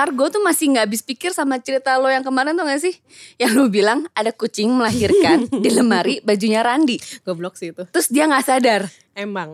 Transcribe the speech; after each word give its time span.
Sar, 0.00 0.16
gue 0.16 0.28
tuh 0.32 0.40
masih 0.40 0.72
nggak 0.72 0.88
habis 0.88 1.04
pikir 1.04 1.28
sama 1.36 1.60
cerita 1.60 1.92
lo 2.00 2.08
yang 2.08 2.24
kemarin 2.24 2.56
tuh 2.56 2.64
gak 2.64 2.80
sih? 2.80 2.96
Yang 3.36 3.52
lo 3.52 3.68
bilang 3.68 4.08
ada 4.16 4.32
kucing 4.32 4.72
melahirkan 4.72 5.44
di 5.44 5.68
lemari 5.76 6.24
bajunya 6.24 6.64
Randi. 6.64 6.96
Goblok 7.20 7.60
sih 7.60 7.68
itu. 7.68 7.84
Terus 7.84 8.08
dia 8.08 8.24
nggak 8.24 8.40
sadar. 8.40 8.88
Emang. 9.12 9.52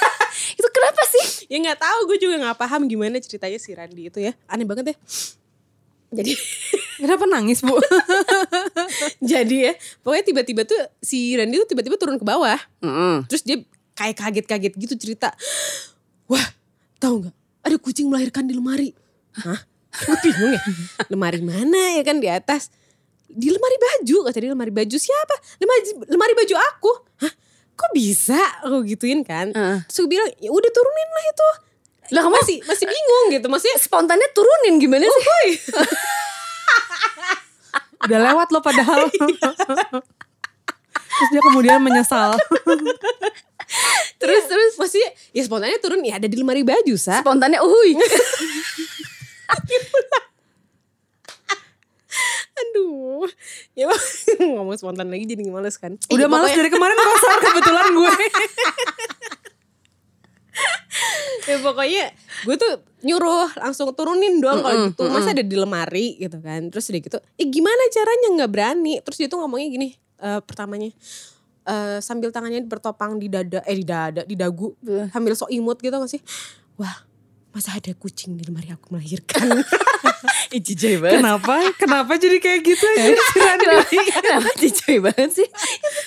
Itu 0.58 0.68
kenapa 0.70 1.02
sih? 1.10 1.50
ya 1.50 1.58
nggak 1.58 1.82
tahu 1.82 2.14
gue 2.14 2.18
juga 2.22 2.38
nggak 2.38 2.54
paham 2.62 2.86
gimana 2.86 3.18
ceritanya 3.18 3.58
si 3.58 3.74
Randy 3.74 4.06
itu 4.06 4.22
ya. 4.22 4.38
Aneh 4.46 4.62
banget 4.62 4.94
ya. 4.94 4.96
Jadi 6.14 6.38
Kenapa 7.02 7.26
nangis 7.26 7.58
bu? 7.66 7.74
jadi 9.18 9.56
ya 9.58 9.72
pokoknya 10.06 10.24
tiba-tiba 10.30 10.62
tuh 10.62 10.78
si 11.02 11.34
Randy 11.34 11.58
tuh 11.66 11.74
tiba-tiba 11.74 11.98
turun 11.98 12.22
ke 12.22 12.26
bawah. 12.26 12.54
Mm-mm. 12.86 13.26
Terus 13.26 13.42
dia 13.42 13.66
kayak 13.98 14.14
kaget-kaget 14.14 14.78
gitu 14.78 14.94
cerita. 14.94 15.34
Wah, 16.30 16.54
tahu 17.02 17.26
nggak? 17.26 17.34
Ada 17.66 17.76
kucing 17.82 18.06
melahirkan 18.06 18.46
di 18.46 18.54
lemari. 18.54 18.94
Hah? 19.34 19.66
Gue 20.06 20.16
bingung 20.22 20.52
ya. 20.54 20.62
Lemari 21.12 21.40
mana 21.42 21.98
ya 21.98 22.02
kan 22.06 22.22
di 22.22 22.28
atas? 22.30 22.70
Di 23.28 23.52
lemari 23.52 23.76
baju, 23.76 24.16
kata 24.30 24.38
dia 24.40 24.50
lemari 24.52 24.72
baju 24.72 24.96
siapa? 24.96 25.34
Lemari, 25.60 25.80
lemari 26.08 26.32
baju 26.32 26.54
aku. 26.56 26.92
Hah? 27.24 27.32
Kok 27.78 27.90
bisa? 27.94 28.40
Aku 28.64 28.82
gituin 28.88 29.20
kan. 29.22 29.52
Heeh. 29.52 29.78
Terus 29.86 29.98
gue 30.06 30.10
bilang, 30.16 30.28
ya 30.40 30.50
udah 30.50 30.70
turunin 30.72 31.10
lah 31.12 31.24
itu. 31.28 31.48
Lah 32.08 32.24
kamu 32.24 32.40
Masih 32.40 32.58
masih 32.64 32.86
bingung 32.88 33.26
gitu. 33.36 33.46
Maksudnya 33.52 33.76
spontannya 33.76 34.28
turunin 34.32 34.80
gimana 34.80 35.04
sih? 35.04 35.60
Udah 38.08 38.18
lewat 38.30 38.48
lo 38.54 38.62
padahal. 38.64 39.06
Terus 41.18 41.30
dia 41.34 41.42
kemudian 41.42 41.82
menyesal. 41.82 42.38
Terus 44.22 44.42
terus 44.48 44.72
maksudnya 44.78 45.10
ya 45.34 45.42
spontannya 45.44 45.78
turun 45.82 46.00
ya 46.06 46.16
ada 46.16 46.30
di 46.30 46.38
lemari 46.38 46.62
baju, 46.64 46.94
Sa. 46.96 47.20
spontannya 47.20 47.58
uhui. 47.60 47.98
Aduh. 52.58 53.07
Ya 53.78 53.88
ngomong 54.54 54.74
spontan 54.74 55.08
lagi 55.08 55.24
jadi 55.24 55.42
males 55.46 55.74
kan. 55.74 55.98
Udah 56.06 56.16
Eh, 56.18 56.28
malas 56.28 56.48
pokoknya- 56.48 56.58
dari 56.58 56.70
kemarin 56.70 56.96
kosong 57.06 57.38
kebetulan 57.42 57.86
gue. 57.90 58.12
ya 61.46 61.56
pokoknya 61.60 62.04
gue 62.44 62.56
tuh 62.56 62.72
nyuruh 63.00 63.46
langsung 63.56 63.94
turunin 63.94 64.36
dong 64.36 64.58
kalau 64.58 64.90
gitu 64.90 65.06
masa 65.06 65.30
ada 65.30 65.40
di 65.40 65.54
lemari 65.54 66.18
gitu 66.18 66.34
kan 66.38 66.66
terus 66.66 66.90
udah 66.90 67.00
gitu 67.00 67.18
eh 67.36 67.46
gimana 67.46 67.78
caranya 67.88 68.28
nggak 68.34 68.50
berani 68.50 68.94
terus 69.00 69.16
dia 69.16 69.30
tuh 69.30 69.38
ngomongnya 69.38 69.68
gini 69.70 69.88
eh, 70.18 70.40
pertamanya 70.42 70.90
eh, 71.64 71.98
sambil 72.02 72.34
tangannya 72.34 72.66
bertopang 72.66 73.16
di 73.16 73.30
dada 73.30 73.62
eh 73.62 73.76
di 73.76 73.86
dada 73.86 74.22
di 74.22 74.34
dagu 74.34 74.74
Beuh. 74.82 75.06
sambil 75.08 75.32
sok 75.32 75.48
imut 75.48 75.78
gitu 75.78 75.94
gak 75.94 76.10
sih 76.10 76.18
wah 76.74 77.06
masa 77.58 77.74
ada 77.74 77.90
kucing 77.90 78.38
di 78.38 78.46
lemari 78.46 78.70
aku 78.70 78.94
melahirkan 78.94 79.50
jijai 80.54 81.02
banget. 81.02 81.18
Kenapa? 81.18 81.54
Kenapa 81.74 82.12
jadi 82.14 82.38
kayak 82.38 82.60
gitu 82.62 82.86
Randy? 82.86 83.18
Kenapa, 83.34 83.82
kenapa 84.14 84.48
jijai 84.54 84.98
banget 85.02 85.30
sih? 85.34 85.48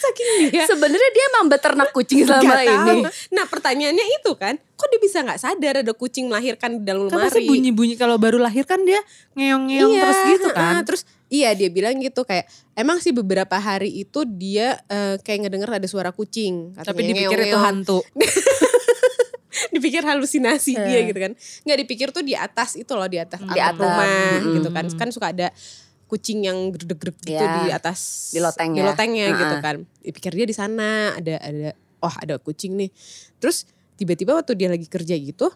saking 0.02 0.30
dia 0.48 0.64
Sebenarnya 0.64 1.10
dia 1.12 1.24
emang 1.36 1.52
beternak 1.52 1.92
kucing 1.92 2.24
selama 2.24 2.56
tahu. 2.56 2.72
ini. 2.88 3.00
nah 3.30 3.46
pertanyaannya 3.46 4.06
itu 4.16 4.32
kan 4.40 4.56
kok 4.56 4.88
dia 4.88 5.00
bisa 5.04 5.22
nggak 5.22 5.40
sadar 5.40 5.76
ada 5.84 5.94
kucing 5.94 6.32
melahirkan 6.32 6.80
di 6.80 6.84
dalam 6.88 7.12
Kan 7.12 7.20
lemari 7.28 7.44
bunyi-bunyi 7.44 8.00
kalau 8.00 8.16
baru 8.16 8.40
lahir 8.40 8.64
kan 8.64 8.80
dia 8.82 9.04
ngeong-ngeong 9.36 9.92
terus 9.94 10.20
gitu 10.32 10.48
kan. 10.56 10.80
ah, 10.80 10.82
terus 10.88 11.04
iya 11.28 11.52
dia 11.52 11.68
bilang 11.68 12.00
gitu 12.00 12.24
kayak 12.24 12.48
emang 12.74 12.98
sih 12.98 13.12
beberapa 13.12 13.60
hari 13.60 13.92
itu 13.92 14.24
dia 14.26 14.80
eh, 14.88 15.20
kayak 15.20 15.52
ngedenger 15.52 15.84
ada 15.84 15.88
suara 15.92 16.16
kucing. 16.16 16.72
katanya, 16.74 16.88
Tapi 16.88 17.02
dipikir 17.06 17.40
itu 17.46 17.60
hantu. 17.60 18.00
dipikir 19.82 20.06
halusinasi 20.06 20.78
Eh. 20.78 20.86
dia 20.86 21.00
gitu 21.04 21.18
kan. 21.18 21.34
Nggak 21.66 21.78
dipikir 21.82 22.08
tuh 22.14 22.22
di 22.22 22.38
atas 22.38 22.78
itu 22.78 22.94
loh 22.94 23.10
di 23.10 23.18
atas 23.18 23.42
Di 23.42 23.58
atas. 23.58 23.76
rumah 23.76 24.08
Mm-mm. 24.38 24.54
gitu 24.62 24.70
kan. 24.70 24.86
Kan 24.94 25.10
suka 25.10 25.34
ada 25.34 25.50
kucing 26.06 26.44
yang 26.44 26.70
gerdeg-gerdeg 26.70 27.24
gitu 27.26 27.42
Iya. 27.42 27.66
di 27.66 27.72
atas 27.72 28.30
Di 28.30 28.40
loteng 28.40 28.72
di 28.72 28.80
ya. 28.80 28.86
lotengnya 28.86 29.26
gitu 29.32 29.56
Uh-uh. 29.58 29.64
kan. 29.64 29.76
Dipikir 30.00 30.32
dia 30.32 30.46
di 30.46 30.54
sana 30.54 31.18
ada 31.18 31.36
ada 31.40 31.70
oh 32.00 32.14
ada 32.14 32.38
kucing 32.38 32.78
nih. 32.78 32.94
Terus 33.38 33.66
tiba-tiba 33.96 34.38
waktu 34.38 34.54
dia 34.54 34.70
lagi 34.70 34.86
kerja 34.86 35.14
gitu 35.14 35.50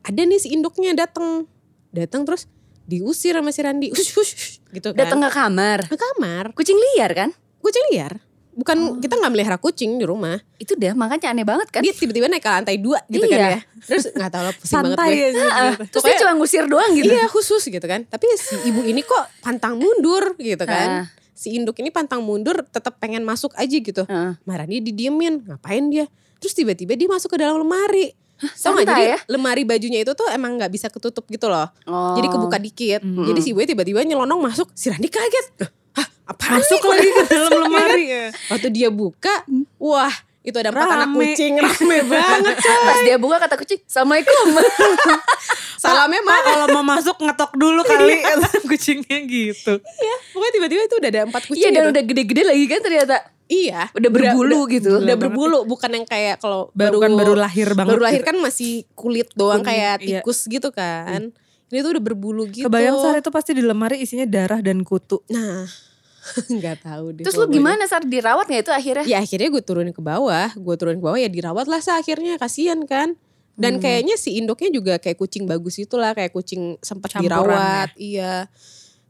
ada 0.00 0.20
nih 0.20 0.38
si 0.38 0.48
induknya 0.50 0.96
datang. 0.96 1.44
Datang 1.90 2.24
terus 2.24 2.48
diusir 2.86 3.34
sama 3.34 3.50
si 3.50 3.60
Randi. 3.60 3.86
Ush, 3.90 4.14
ush, 4.14 4.32
ush, 4.32 4.46
gitu 4.70 4.94
kan. 4.94 5.04
Datang 5.04 5.20
ke 5.20 5.30
kamar. 5.30 5.78
ke 5.84 5.94
kamar. 5.94 6.44
Kucing 6.54 6.74
liar 6.74 7.10
kan? 7.12 7.30
Kucing 7.58 7.84
liar. 7.90 8.18
Bukan 8.50 8.98
kita 8.98 9.14
nggak 9.16 9.32
melihara 9.32 9.56
kucing 9.56 9.96
di 9.96 10.04
rumah. 10.04 10.36
Itu 10.58 10.74
dah 10.74 10.92
makanya 10.92 11.30
aneh 11.30 11.46
banget 11.46 11.70
kan? 11.70 11.80
Dia 11.80 11.94
tiba-tiba 11.94 12.26
naik 12.26 12.42
ke 12.42 12.50
lantai 12.50 12.76
dua 12.76 12.98
gitu 13.06 13.24
kan 13.30 13.38
Iya. 13.38 13.48
ya. 13.56 13.60
Terus 13.86 14.04
nggak 14.12 14.30
tahu 14.30 14.42
lah 14.42 14.54
pusing 14.58 14.76
banget 14.82 14.98
Santai 14.98 15.10
gue. 15.10 15.22
aja. 15.22 15.40
Heeh. 15.40 15.70
gitu. 15.70 15.84
Terus 15.94 16.04
dia 16.04 16.16
cuma 16.20 16.32
ngusir 16.36 16.64
doang 16.66 16.90
gitu. 16.92 17.12
Iya 17.14 17.24
khusus 17.30 17.62
gitu 17.62 17.86
kan. 17.86 18.00
Tapi 18.04 18.26
si 18.36 18.54
ibu 18.66 18.82
ini 18.82 19.00
kok 19.00 19.24
pantang 19.40 19.78
mundur 19.78 20.34
gitu 20.36 20.64
kan. 20.66 21.06
Si 21.32 21.56
induk 21.56 21.78
ini 21.80 21.88
pantang 21.88 22.20
mundur 22.20 22.60
tetap 22.68 23.00
pengen 23.00 23.24
masuk 23.24 23.56
aja 23.56 23.72
gitu. 23.72 24.04
Marah 24.44 24.66
dia 24.68 24.80
didiemin. 24.82 25.46
Ngapain 25.46 25.88
dia? 25.88 26.04
Terus 26.40 26.52
tiba-tiba 26.52 26.92
dia 26.96 27.08
masuk 27.08 27.32
ke 27.32 27.38
dalam 27.40 27.60
lemari. 27.60 28.12
Tau 28.40 28.72
gak? 28.72 28.88
Jadi 28.88 29.04
ya? 29.04 29.18
lemari 29.28 29.68
bajunya 29.68 30.00
itu 30.00 30.16
tuh 30.16 30.24
emang 30.32 30.56
nggak 30.56 30.72
bisa 30.72 30.88
ketutup 30.88 31.28
gitu 31.28 31.52
loh. 31.52 31.68
Oh. 31.84 32.16
Jadi 32.16 32.28
kebuka 32.32 32.56
dikit. 32.56 33.00
Mm. 33.04 33.28
Jadi 33.28 33.40
si 33.44 33.52
gue 33.52 33.64
tiba-tiba 33.68 34.00
nyelonong 34.00 34.40
masuk. 34.40 34.72
Si 34.72 34.88
Randi 34.88 35.12
kaget. 35.12 35.68
Hah 35.92 36.06
apaan 36.26 36.58
Masuk 36.58 36.80
lagi 36.84 37.08
ke 37.08 37.22
dalam 37.26 37.52
lemari. 37.60 38.04
ya. 38.06 38.26
Waktu 38.48 38.68
dia 38.70 38.88
buka, 38.88 39.34
wah 39.76 40.12
itu 40.40 40.56
ada 40.56 40.70
empat 40.70 40.88
anak 40.88 41.10
kucing 41.12 41.54
rame 41.54 41.98
banget. 42.10 42.56
Pas 42.56 42.98
dia 43.02 43.16
buka 43.16 43.36
kata 43.38 43.54
kucing, 43.54 43.80
Assalamualaikum. 43.82 44.46
Salamnya 45.80 46.20
mah 46.20 46.40
kalau 46.42 46.66
mau 46.70 46.84
masuk 46.86 47.16
ngetok 47.16 47.56
dulu 47.56 47.80
kali 47.82 48.20
kucingnya 48.66 49.18
gitu. 49.24 49.80
Iya, 49.80 50.16
pokoknya 50.30 50.52
tiba-tiba 50.54 50.82
itu 50.82 50.96
udah 50.96 51.10
ada 51.10 51.20
empat 51.24 51.42
kucing 51.44 51.60
Iya 51.60 51.68
dan 51.70 51.82
gitu. 51.82 51.92
udah 51.92 52.02
gede-gede 52.04 52.42
lagi 52.44 52.64
kan 52.66 52.80
ternyata. 52.80 53.16
Iya, 53.50 53.90
Udah 53.90 54.10
berbulu 54.14 54.70
gitu. 54.70 54.90
Udah 54.94 55.10
banget 55.10 55.22
berbulu, 55.26 55.58
bukan 55.66 55.90
yang 55.90 56.06
kayak 56.06 56.38
kalau 56.38 56.70
Baru, 56.70 57.02
baru 57.02 57.02
kan 57.02 57.10
baru 57.18 57.34
lahir 57.34 57.68
banget. 57.74 57.90
baru 57.90 58.02
lahir 58.06 58.22
gitu. 58.22 58.28
kan 58.30 58.36
masih 58.38 58.72
kulit 58.94 59.28
doang 59.34 59.66
kayak 59.66 59.98
iya. 60.00 60.20
tikus 60.22 60.46
gitu 60.46 60.70
kan. 60.70 61.34
Ini 61.70 61.86
tuh 61.86 61.90
udah 61.94 62.04
berbulu 62.04 62.42
gitu. 62.50 62.66
Kebayang 62.66 62.98
Sar 62.98 63.14
itu 63.22 63.30
pasti 63.30 63.54
di 63.54 63.62
lemari 63.62 64.02
isinya 64.02 64.26
darah 64.26 64.58
dan 64.58 64.82
kutu. 64.82 65.22
Nah, 65.30 65.64
nggak 66.58 66.82
tahu 66.82 67.14
deh. 67.14 67.24
Terus 67.24 67.38
lu 67.38 67.46
gimana 67.46 67.86
Sar 67.86 68.02
dirawat 68.02 68.50
gak 68.50 68.66
itu 68.66 68.72
akhirnya? 68.74 69.04
Ya 69.06 69.22
akhirnya 69.22 69.48
gue 69.54 69.62
turunin 69.62 69.94
ke 69.94 70.02
bawah, 70.02 70.50
gue 70.50 70.74
turunin 70.74 70.98
ke 70.98 71.06
bawah 71.06 71.18
ya 71.18 71.30
dirawat 71.30 71.70
lah 71.70 71.78
sa 71.78 72.02
akhirnya 72.02 72.36
kasihan 72.36 72.82
kan. 72.84 73.14
Dan 73.60 73.76
Hmm. 73.78 73.82
kayaknya 73.84 74.16
si 74.16 74.40
induknya 74.40 74.70
juga 74.72 74.94
kayak 74.96 75.20
kucing 75.20 75.44
bagus 75.44 75.76
itulah, 75.78 76.16
kayak 76.16 76.32
kucing 76.32 76.80
sempat 76.80 77.12
dirawat, 77.20 77.92
iya, 78.00 78.48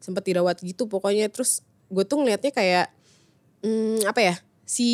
sempat 0.02 0.26
dirawat 0.26 0.58
gitu 0.60 0.84
pokoknya. 0.84 1.30
Terus 1.32 1.62
gue 1.88 2.04
tuh 2.04 2.18
ngeliatnya 2.20 2.50
kayak 2.52 2.86
hmm, 3.62 4.04
apa 4.10 4.20
ya, 4.20 4.34
si 4.66 4.88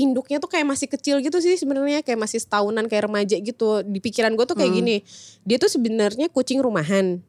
induknya 0.00 0.40
tuh 0.40 0.48
kayak 0.48 0.64
masih 0.64 0.88
kecil 0.88 1.20
gitu 1.20 1.38
sih 1.38 1.54
sebenarnya 1.54 2.00
kayak 2.00 2.16
masih 2.16 2.40
setahunan 2.40 2.88
kayak 2.88 3.06
remaja 3.06 3.36
gitu. 3.36 3.84
Di 3.84 4.00
pikiran 4.00 4.32
gue 4.32 4.44
tuh 4.44 4.56
kayak 4.56 4.72
Hmm. 4.72 4.78
gini, 4.80 4.96
dia 5.44 5.56
tuh 5.56 5.68
sebenarnya 5.68 6.32
kucing 6.32 6.58
rumahan. 6.58 7.20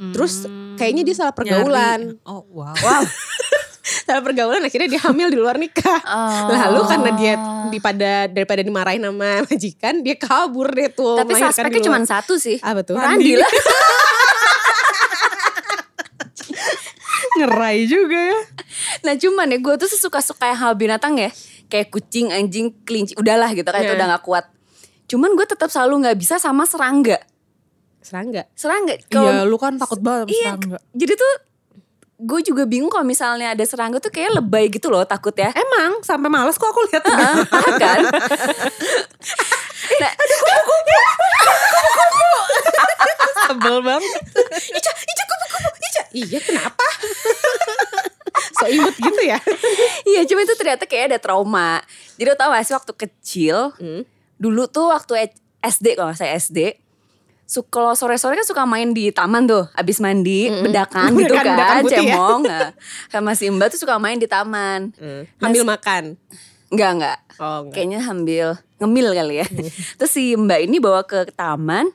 Terus 0.00 0.46
Hmm. 0.46 0.78
kayaknya 0.78 1.02
dia 1.04 1.14
salah 1.14 1.34
pergaulan. 1.34 2.16
Nyari. 2.16 2.24
Oh 2.24 2.46
wow. 2.48 2.72
Wow. 2.72 3.04
Salah 3.80 4.22
pergaulan 4.22 4.62
akhirnya 4.62 4.86
dia 4.86 5.02
hamil 5.02 5.28
di 5.28 5.38
luar 5.38 5.58
nikah. 5.58 5.98
Oh. 6.04 6.46
Lalu 6.52 6.80
karena 6.86 7.10
dia 7.16 7.34
daripada 7.66 8.10
daripada 8.30 8.62
dimarahin 8.62 9.02
sama 9.02 9.42
majikan, 9.42 9.94
dia 10.00 10.14
kabur 10.14 10.70
deh 10.70 10.88
tuh. 10.88 11.18
Tapi 11.18 11.34
suspeknya 11.34 11.82
cuma 11.82 11.98
satu 12.06 12.38
sih. 12.38 12.62
apa 12.62 12.86
tuh? 12.86 12.94
Randi 12.94 13.34
lah. 13.34 13.50
Ngerai 17.36 17.86
juga 17.86 18.18
ya. 18.18 18.40
Nah 19.02 19.14
cuman 19.16 19.46
ya 19.48 19.58
gue 19.58 19.74
tuh 19.76 19.88
suka-suka 19.90 20.52
hal 20.52 20.76
binatang 20.76 21.18
ya. 21.18 21.30
Kayak 21.70 21.88
kucing, 21.88 22.28
anjing, 22.28 22.74
kelinci. 22.82 23.14
Udahlah 23.14 23.48
gitu 23.50 23.64
kan 23.64 23.80
itu 23.80 23.88
Iya. 23.88 23.96
udah 23.96 24.08
gak 24.12 24.24
kuat. 24.24 24.44
Cuman 25.06 25.32
gue 25.32 25.42
tetap 25.44 25.66
selalu 25.66 26.04
gak 26.04 26.18
bisa 26.18 26.36
sama 26.36 26.62
serangga. 26.64 27.22
Serangga. 28.00 28.44
Serangga. 28.52 28.94
Iya, 28.94 29.06
Kalau 29.06 29.44
lu 29.44 29.54
kan 29.54 29.76
takut 29.76 29.98
banget 29.98 30.26
sama 30.26 30.32
Iya, 30.32 30.50
serangga. 30.52 30.78
jadi 30.92 31.14
tuh 31.14 31.32
gue 32.20 32.40
juga 32.42 32.62
bingung 32.64 32.88
kalau 32.88 33.02
misalnya 33.02 33.48
ada 33.50 33.64
serangga 33.64 33.96
tuh 33.96 34.10
kayak 34.10 34.36
lebay 34.36 34.68
gitu 34.68 34.88
loh 34.88 35.04
takut 35.04 35.32
ya. 35.32 35.48
Emang 35.50 36.02
sampai 36.02 36.28
males 36.28 36.54
kok 36.54 36.66
aku 36.66 36.84
lihat. 36.86 37.00
Parah 37.00 37.36
kan? 37.80 38.00
nah, 39.96 40.12
Sebel 43.42 43.76
banget. 43.80 44.12
Ica, 44.70 44.90
Ica 44.92 45.24
kupu-kupu, 45.24 45.68
Ica. 45.80 46.02
Iya 46.12 46.38
kenapa? 46.40 46.86
So 48.60 48.68
imut 48.68 48.92
gitu 48.94 49.22
ya. 49.24 49.40
iya 50.10 50.20
cuma 50.22 50.40
itu 50.40 50.52
ternyata 50.54 50.84
kayak 50.84 51.04
ada 51.10 51.18
trauma. 51.18 51.80
Jadi 52.14 52.36
tau 52.36 52.52
gak 52.52 52.62
sih 52.62 52.74
waktu 52.74 52.92
kecil, 52.94 53.56
Hmm. 53.74 54.04
dulu 54.36 54.66
tuh 54.66 54.88
waktu 54.88 55.32
SD 55.60 55.94
kalau 55.94 56.12
saya 56.12 56.36
SD, 56.36 56.76
su 57.44 57.64
kalau 57.64 57.92
sore-sore 57.92 58.32
kan 58.34 58.44
suka 58.44 58.62
main 58.62 58.92
di 58.92 59.10
taman 59.10 59.44
tuh, 59.44 59.66
abis 59.72 59.98
mandi, 59.98 60.46
Mm-mm. 60.46 60.68
bedakan 60.68 61.10
gitu 61.18 61.32
kan, 61.32 61.44
bedakan 61.50 61.82
ya. 61.82 61.90
cemong. 61.96 62.40
Nah, 62.44 62.70
sama 63.08 63.32
si 63.32 63.48
Mbak 63.48 63.74
tuh 63.74 63.80
suka 63.80 63.96
main 63.96 64.16
di 64.16 64.24
taman. 64.24 64.92
Ambil 65.38 65.64
makan. 65.64 66.14
Enggak, 66.70 66.90
enggak. 66.94 67.18
Oh 67.36 67.66
enggak. 67.66 67.74
Kayaknya 67.74 67.98
sambil 68.00 68.46
ngemil 68.78 69.08
kali 69.10 69.34
ya. 69.42 69.46
Terus 69.98 70.12
si 70.12 70.32
Mbak 70.32 70.60
ini 70.62 70.76
bawa 70.78 71.02
ke 71.02 71.26
taman. 71.32 71.90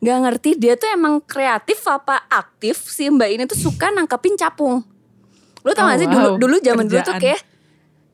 nggak 0.00 0.16
ngerti 0.24 0.50
dia 0.56 0.80
tuh 0.80 0.88
emang 0.88 1.20
kreatif 1.20 1.84
apa 1.84 2.24
aktif 2.26 2.88
si 2.88 3.12
mbak 3.12 3.28
ini 3.28 3.44
tuh 3.44 3.60
suka 3.60 3.92
nangkepin 3.92 4.32
capung. 4.32 4.80
Lu 5.64 5.70
tau 5.76 5.84
Oh, 5.84 5.88
gak 5.92 5.98
sih 6.00 6.08
wow. 6.08 6.14
dulu 6.14 6.28
dulu 6.40 6.56
zaman 6.64 6.84
dulu 6.88 7.00
tuh 7.04 7.16
kayak 7.20 7.40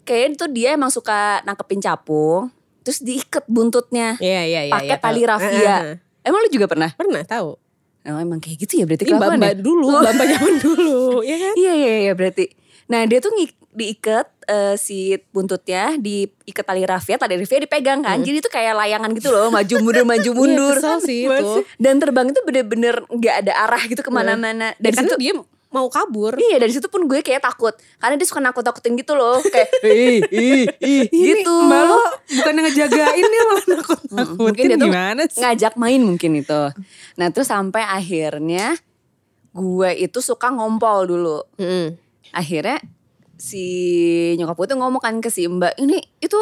kayak 0.06 0.38
tuh 0.38 0.48
dia 0.50 0.74
emang 0.78 0.90
suka 0.90 1.42
nangkepin 1.42 1.82
capung, 1.82 2.50
terus 2.86 3.02
diikat 3.02 3.42
buntutnya 3.50 4.14
Iya 4.22 4.42
iya 4.46 4.60
iya. 4.70 4.72
pakai 4.72 4.96
iya, 4.96 5.02
tali 5.02 5.22
rafia. 5.26 5.50
Heeh, 5.50 5.78
heeh. 5.82 5.96
Emang 6.26 6.40
lu 6.42 6.48
juga 6.50 6.66
pernah? 6.70 6.90
Pernah 6.94 7.22
tahu. 7.26 7.58
Oh, 8.06 8.18
emang 8.22 8.38
kayak 8.38 8.62
gitu 8.62 8.78
ya 8.78 8.84
berarti 8.86 9.02
kelakuan 9.02 9.42
ya? 9.42 9.54
dulu, 9.58 9.90
mbak 9.98 10.26
zaman 10.30 10.54
dulu, 10.66 11.26
ya 11.26 11.36
kan? 11.42 11.54
Iya 11.58 11.72
iya 11.74 11.94
iya 12.06 12.12
berarti. 12.14 12.46
Nah 12.86 13.02
dia 13.02 13.18
tuh 13.18 13.34
diikat 13.74 14.26
eh, 14.46 14.74
si 14.78 15.18
buntutnya 15.34 15.98
diikat 15.98 16.62
tali 16.62 16.86
rafia, 16.86 17.18
tali 17.18 17.34
rafia 17.34 17.58
dipegang 17.66 18.06
kan. 18.06 18.22
Jadi 18.22 18.38
itu 18.38 18.46
kayak 18.46 18.78
layangan 18.78 19.10
gitu 19.10 19.34
loh, 19.34 19.50
maju 19.50 19.74
mundur 19.82 20.06
maju 20.14 20.30
mundur. 20.38 20.76
Iya, 20.78 21.02
sih 21.02 21.26
itu. 21.26 21.66
Dan 21.82 21.98
terbang 21.98 22.30
itu 22.30 22.38
bener-bener 22.46 23.02
nggak 23.10 23.34
ada 23.42 23.52
arah 23.66 23.82
gitu 23.90 24.06
ke 24.06 24.10
mana-mana. 24.14 24.70
Dan 24.78 24.94
karena 24.94 25.10
situ 25.10 25.14
dia 25.18 25.34
mau 25.76 25.86
kabur. 25.86 26.32
Iya 26.34 26.56
dari 26.56 26.70
situ 26.70 26.86
pun 26.86 27.04
gue 27.04 27.20
kayak 27.20 27.44
takut 27.44 27.70
karena 27.96 28.14
dia 28.14 28.24
suka 28.24 28.40
nakut-nakutin 28.40 28.96
gitu 28.96 29.12
loh 29.12 29.36
kayak 29.42 29.68
ih 29.86 30.24
ih 30.26 30.64
ih 30.74 31.04
gitu. 31.06 31.52
Mbak 31.62 31.82
lo 31.84 32.00
bukan 32.32 32.54
ngejagain 32.62 33.20
dia 33.22 33.42
malah 33.42 33.60
Mm, 33.60 33.72
nakut-nakutin 33.74 34.36
mungkin 34.38 34.64
dia 34.64 34.76
tuh 34.76 34.88
gimana 34.88 35.22
sih? 35.26 35.38
ngajak 35.38 35.74
main 35.76 36.00
mungkin 36.00 36.30
itu. 36.34 36.62
Nah 37.14 37.26
terus 37.28 37.46
sampai 37.46 37.82
akhirnya 37.82 38.74
gue 39.52 39.90
itu 39.98 40.18
suka 40.18 40.48
ngompol 40.48 41.04
dulu. 41.06 41.38
Mm-mm. 41.56 41.96
akhirnya 42.28 42.80
si 43.36 43.64
nyokap 44.34 44.56
gue 44.56 44.66
tuh 44.66 44.78
ngomong 44.78 44.98
kan 44.98 45.14
ke 45.18 45.28
si 45.28 45.44
mbak 45.44 45.76
ini 45.76 46.00
itu 46.18 46.40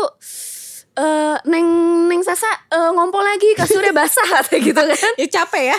eh 0.95 1.37
neng 1.45 1.67
neng 2.07 2.23
sasa 2.23 2.47
eh, 2.69 2.91
ngompol 2.91 3.19
lagi 3.21 3.51
kasurnya 3.53 3.91
basah 3.91 4.23
katanya 4.37 4.59
gitu 4.61 4.79
kan 4.81 5.13
Ya 5.17 5.27
capek 5.29 5.65
ya, 5.69 5.79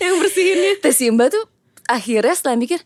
yang 0.00 0.14
bersihinnya. 0.16 0.78
terus 0.78 0.94
si 0.94 1.10
mbak 1.10 1.28
tuh 1.28 1.42
akhirnya 1.88 2.34
setelah 2.36 2.56
mikir 2.60 2.80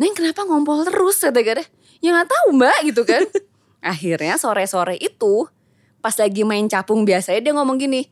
neng 0.00 0.16
kenapa 0.16 0.46
ngompol 0.46 0.86
terus? 0.88 1.20
kata 1.20 1.40
gue 1.40 1.64
ya 2.00 2.08
nggak 2.14 2.28
tahu 2.28 2.46
mbak 2.56 2.78
gitu 2.88 3.02
kan. 3.04 3.24
Akhirnya 3.80 4.36
sore 4.36 4.68
sore 4.68 5.00
itu 5.00 5.48
pas 6.04 6.12
lagi 6.20 6.44
main 6.44 6.68
capung 6.68 7.08
biasanya 7.08 7.40
dia 7.40 7.52
ngomong 7.56 7.80
gini 7.80 8.04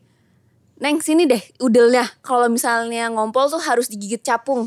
Neng 0.79 1.03
sini 1.03 1.27
deh 1.27 1.43
udelnya. 1.59 2.07
Kalau 2.23 2.47
misalnya 2.47 3.11
ngompol 3.11 3.51
tuh 3.51 3.59
harus 3.59 3.91
digigit 3.91 4.23
capung. 4.23 4.63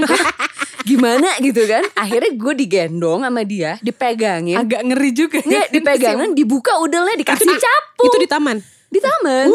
Gimana? 0.90 1.38
gitu 1.38 1.70
kan. 1.70 1.86
Akhirnya 1.94 2.34
gue 2.34 2.54
digendong 2.58 3.22
sama 3.22 3.46
dia 3.46 3.78
dipegangin. 3.78 4.58
Agak 4.58 4.82
ngeri 4.90 5.10
juga. 5.14 5.38
Nggak, 5.38 5.70
dipegangin 5.78 6.30
dibuka 6.34 6.74
udelnya 6.82 7.14
dikasih 7.14 7.46
capung. 7.46 8.10
Itu 8.10 8.18
di 8.18 8.26
taman. 8.28 8.58
di 8.90 8.98
taman. 8.98 9.54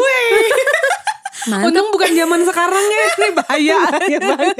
Mantap 1.52 1.68
Untung 1.68 1.88
bukan 1.92 2.08
zaman 2.08 2.40
sekarang 2.40 2.84
ya, 2.88 3.04
ini 3.12 3.28
bahaya. 3.36 3.76
Bahaya 3.84 4.18
banget. 4.24 4.56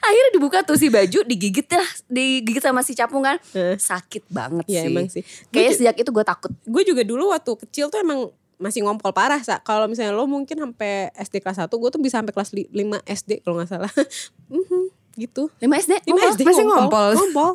Akhirnya 0.00 0.30
dibuka 0.32 0.58
tuh 0.60 0.74
si 0.74 0.86
baju 0.86 1.22
digigit 1.22 1.66
lah 1.66 1.86
digigit 2.06 2.60
sama 2.60 2.80
si 2.80 2.92
capung 2.92 3.22
kan 3.22 3.38
Eh. 3.50 3.74
sakit 3.74 4.26
banget 4.28 4.66
Iya 4.66 4.80
sih 4.80 4.88
emang 4.88 5.06
sih. 5.06 5.22
kayaknya 5.48 5.72
sejak 5.74 5.96
itu 5.96 6.10
gue 6.10 6.24
takut 6.24 6.52
Gue 6.62 6.82
juga 6.82 7.00
dulu 7.00 7.30
waktu 7.30 7.52
kecil 7.60 7.88
tuh 7.88 7.98
emang 7.98 8.28
masih 8.56 8.84
ngompol 8.84 9.08
parah 9.10 9.40
sa. 9.40 9.56
Kalau 9.58 9.88
misalnya 9.88 10.12
lo 10.12 10.28
mungkin 10.28 10.52
sampai 10.52 11.08
SD 11.16 11.40
kelas 11.40 11.56
1, 11.58 11.72
gue 11.72 11.88
tuh 11.88 11.96
bisa 11.96 12.20
sampai 12.20 12.28
kelas 12.30 12.52
5 12.52 12.68
SD 13.08 13.40
kalau 13.40 13.56
nggak 13.56 13.70
salah. 13.70 13.88
Mhm, 14.52 14.92
gitu. 15.16 15.48
5 15.56 15.80
SD 15.80 15.92
5 15.96 16.12
ngompol. 16.12 16.28
SD 16.28 16.40
masih 16.44 16.64
ngompol. 16.64 17.10
Ngompol. 17.14 17.50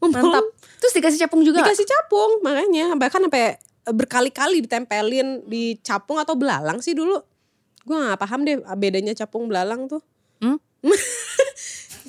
ngompol. 0.00 0.10
mantap 0.32 0.44
terus 0.78 0.92
dikasih 0.94 1.20
capung 1.20 1.44
juga 1.44 1.60
nggak? 1.60 1.76
Dikasih 1.76 1.86
capung 1.86 2.32
makanya. 2.40 2.96
Bahkan 2.96 3.20
sampai 3.28 3.44
berkali-kali 3.84 4.64
ditempelin 4.64 5.44
di 5.44 5.76
capung 5.78 6.16
atau 6.16 6.32
belalang 6.32 6.80
sih 6.80 6.96
dulu. 6.96 7.20
Gue 7.84 7.94
gak 7.94 8.16
paham 8.16 8.42
deh 8.42 8.56
bedanya 8.74 9.12
capung 9.12 9.46
belalang 9.46 9.86
tuh. 9.86 10.00
Hmm? 10.40 10.56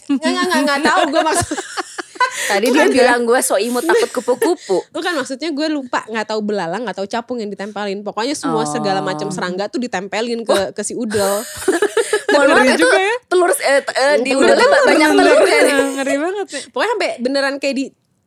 Nggak, 0.08 0.32
nggak, 0.32 0.46
nggak, 0.48 0.62
nggak 0.64 0.80
tahu 0.84 1.02
gue 1.12 1.22
maksud. 1.24 1.58
tadi 2.50 2.68
dia 2.74 2.86
bilang 2.90 3.30
gue 3.30 3.40
so 3.46 3.60
imut 3.60 3.86
takut 3.86 4.10
kupu-kupu 4.10 4.78
Bukan 4.96 5.14
maksudnya 5.16 5.54
gue 5.54 5.68
lupa 5.70 6.02
nggak 6.08 6.34
tahu 6.34 6.40
belalang 6.42 6.82
nggak 6.88 6.98
tahu 6.98 7.08
capung 7.08 7.38
yang 7.44 7.52
ditempelin. 7.52 8.02
Pokoknya 8.02 8.34
semua 8.34 8.64
Oh. 8.64 8.70
segala 8.70 9.04
macam 9.04 9.30
serangga 9.30 9.68
tuh 9.68 9.78
ditempelin 9.80 10.42
ke 10.44 10.74
ke 10.74 10.82
si 10.82 10.96
udel. 10.96 11.44
mohon 12.34 12.48
maaf 12.52 12.68
itu 12.68 12.84
juga 12.84 13.00
ya. 13.00 13.16
telur 13.32 13.52
eh, 13.52 13.80
eh, 13.82 14.16
di 14.20 14.32
udahnya 14.36 14.68
banyak 14.68 15.10
telur 15.16 15.40
kan 15.44 15.64
Ngeri 15.96 16.16
banget 16.20 16.48
ya. 16.52 16.62
Pokoknya 16.72 16.92
sampai 16.96 17.12
beneran 17.24 17.56
kayak 17.58 17.76
di 17.76 17.86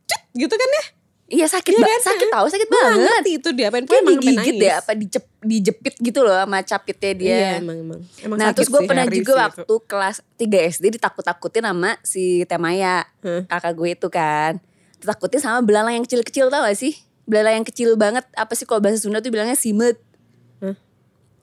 cut 0.08 0.22
gitu 0.36 0.54
kan 0.54 0.68
ya. 0.68 0.84
Iya 1.30 1.46
sakit 1.46 1.70
Iya 1.70 1.78
ba- 1.78 1.88
kan? 1.88 2.02
sakit 2.04 2.28
tahu 2.28 2.46
sakit 2.48 2.66
Gue 2.66 2.74
banget 2.76 3.24
itu 3.30 3.48
dia 3.50 3.66
apain. 3.66 3.84
kayak 3.84 4.02
digigit 4.04 4.36
nangis. 4.52 4.60
ya 4.60 4.74
apa 4.76 4.92
dijep, 4.92 5.24
dijepit 5.40 5.94
gitu 5.96 6.20
loh 6.20 6.34
sama 6.34 6.58
capitnya 6.60 7.12
dia 7.12 7.30
Iya 7.30 7.50
emang 7.56 7.76
emang. 7.78 8.00
Emang 8.18 8.36
nah 8.36 8.50
sakit 8.50 8.56
terus 8.56 8.68
gue 8.68 8.80
pernah 8.84 9.06
juga 9.06 9.14
sih 9.14 9.22
itu. 9.22 9.32
waktu 9.40 9.74
kelas 9.84 10.16
3 10.36 10.72
SD 10.72 10.84
ditakut-takutin 10.92 11.64
sama 11.64 11.90
si 12.02 12.24
Temaya 12.44 13.06
Hah? 13.20 13.42
kakak 13.48 13.72
gue 13.72 13.88
itu 13.92 14.08
kan 14.08 14.58
ditakutin 14.96 15.38
sama 15.38 15.58
belalang 15.60 15.94
yang 15.94 16.04
kecil-kecil 16.04 16.48
tau 16.48 16.60
gak 16.60 16.74
sih 16.74 16.92
belalang 17.24 17.54
yang 17.56 17.66
kecil 17.66 17.94
banget 17.94 18.26
apa 18.34 18.52
sih 18.52 18.64
kalau 18.64 18.78
bahasa 18.78 18.98
Sunda 18.98 19.18
tuh 19.18 19.30
bilangnya 19.30 19.54
simet 19.54 19.96
Hah? 20.58 20.74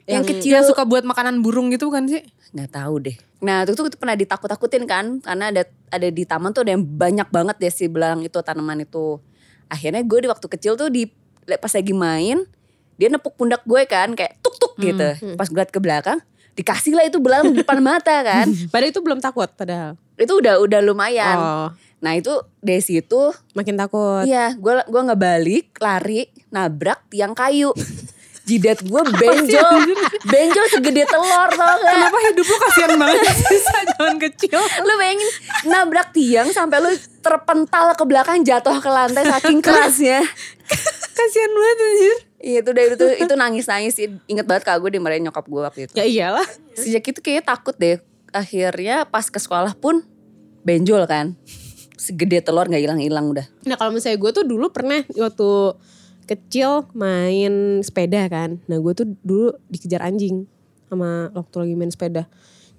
yang, 0.06 0.22
Yang- 0.22 0.28
kecil 0.36 0.54
Yang 0.54 0.68
suka 0.68 0.84
buat 0.84 1.02
makanan 1.02 1.40
burung 1.40 1.68
gitu 1.70 1.88
kan 1.88 2.06
sih? 2.06 2.22
nggak 2.50 2.72
tahu 2.74 2.96
deh 3.02 3.18
nah 3.38 3.62
itu 3.62 3.72
tuh 3.72 3.92
pernah 3.94 4.16
ditakut-takutin 4.16 4.84
kan 4.84 5.20
karena 5.20 5.48
ada 5.48 5.62
ada 5.88 6.08
di 6.08 6.24
taman 6.24 6.50
tuh 6.50 6.62
ada 6.62 6.72
yang 6.72 6.82
banyak 6.82 7.28
banget 7.28 7.56
deh 7.58 7.70
si 7.70 7.86
belalang 7.86 8.20
itu 8.22 8.34
tanaman 8.38 8.82
itu 8.82 9.20
akhirnya 9.68 10.04
gue 10.04 10.20
di 10.24 10.30
waktu 10.32 10.48
kecil 10.48 10.74
tuh 10.76 10.90
di 10.92 11.08
pas 11.60 11.72
lagi 11.72 11.94
main 11.96 12.44
dia 12.98 13.08
nepuk 13.08 13.38
pundak 13.38 13.64
gue 13.64 13.82
kan 13.86 14.12
kayak 14.18 14.42
tuk 14.42 14.58
tuk 14.58 14.74
gitu. 14.82 15.36
pas 15.38 15.48
gue 15.48 15.60
liat 15.60 15.72
ke 15.72 15.80
belakang 15.80 16.20
dikasih 16.58 16.98
lah 16.98 17.06
itu 17.06 17.22
belalang 17.22 17.54
di 17.54 17.62
depan 17.62 17.78
mata 17.86 18.26
kan. 18.26 18.50
Padahal 18.74 18.90
itu 18.90 19.00
belum 19.06 19.22
takut 19.22 19.46
padahal. 19.54 19.94
itu 20.18 20.34
udah 20.34 20.58
udah 20.58 20.82
lumayan. 20.82 21.38
Oh, 21.38 21.70
nah 22.02 22.18
itu 22.18 22.34
dari 22.58 22.82
situ 22.82 23.30
makin 23.54 23.78
takut. 23.78 24.26
iya 24.26 24.58
gue 24.58 24.74
gua 24.90 25.02
nggak 25.06 25.22
balik 25.22 25.66
lari 25.78 26.26
nabrak 26.50 27.06
tiang 27.14 27.38
kayu 27.38 27.70
jidat 28.48 28.80
gue 28.80 29.02
benjol. 29.20 29.76
benjol 30.24 30.66
segede 30.72 31.04
telur 31.04 31.50
tau 31.52 31.76
gak 31.84 31.92
Kenapa 31.92 32.18
hidup 32.32 32.46
lu 32.48 32.58
kasihan 32.64 32.92
banget 32.96 33.20
sih 33.36 33.60
Sa, 33.68 33.78
zaman 33.92 34.16
kecil? 34.24 34.60
lu 34.88 34.94
bayangin 34.96 35.30
nabrak 35.68 36.16
tiang 36.16 36.48
sampai 36.48 36.80
lu 36.80 36.92
terpental 37.20 37.92
ke 37.92 38.04
belakang 38.08 38.48
jatuh 38.48 38.80
ke 38.80 38.88
lantai 38.88 39.28
saking 39.28 39.60
kerasnya. 39.60 40.24
Kasihan 41.18 41.52
banget 41.52 41.78
anjir. 41.84 42.18
Iya 42.38 42.60
itu 42.64 42.72
dari 42.72 42.90
itu 42.94 43.06
itu 43.28 43.34
nangis 43.36 43.66
nangis 43.68 43.96
inget 44.00 44.46
banget 44.48 44.64
kak 44.64 44.80
gue 44.80 44.96
dimarahin 44.96 45.28
nyokap 45.28 45.44
gue 45.44 45.62
waktu 45.62 45.80
itu. 45.90 45.94
Ya 45.98 46.06
iyalah. 46.08 46.48
sejak 46.78 47.04
itu 47.04 47.20
kayaknya 47.20 47.44
takut 47.44 47.76
deh. 47.76 48.00
Akhirnya 48.32 49.04
pas 49.10 49.28
ke 49.28 49.42
sekolah 49.42 49.76
pun 49.76 50.08
benjol 50.64 51.04
kan. 51.04 51.36
Segede 51.98 52.40
telur 52.40 52.70
nggak 52.70 52.80
hilang 52.80 53.02
hilang 53.02 53.26
udah. 53.34 53.44
Nah 53.68 53.76
kalau 53.76 53.92
misalnya 53.92 54.22
gue 54.22 54.32
tuh 54.32 54.46
dulu 54.48 54.72
pernah 54.72 55.04
waktu 55.18 55.50
kecil 56.28 56.92
main 56.92 57.80
sepeda 57.80 58.28
kan. 58.28 58.60
Nah 58.68 58.78
gue 58.78 58.94
tuh 58.94 59.08
dulu 59.24 59.56
dikejar 59.72 60.04
anjing 60.04 60.44
sama 60.92 61.32
waktu 61.32 61.56
lagi 61.64 61.74
main 61.80 61.92
sepeda. 61.92 62.28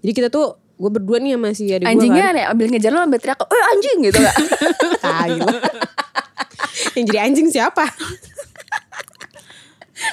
Jadi 0.05 0.13
kita 0.13 0.29
tuh 0.29 0.61
gue 0.79 0.91
berdua 0.93 1.19
nih 1.19 1.35
sama 1.35 1.51
si 1.57 1.67
adik 1.73 1.83
gue 1.83 1.91
anjingnya 1.91 2.25
kan. 2.31 2.35
ada 2.39 2.43
ambil 2.55 2.67
ngejar 2.71 2.91
lo 2.95 3.01
ambil 3.03 3.19
teriak 3.19 3.41
eh 3.43 3.65
anjing 3.75 3.99
gitu 4.07 4.19
gak 4.23 4.37
Tai 5.05 5.31
lu. 5.35 5.49
Yang 6.95 7.05
jadi 7.11 7.19
anjing 7.25 7.49
siapa? 7.51 7.85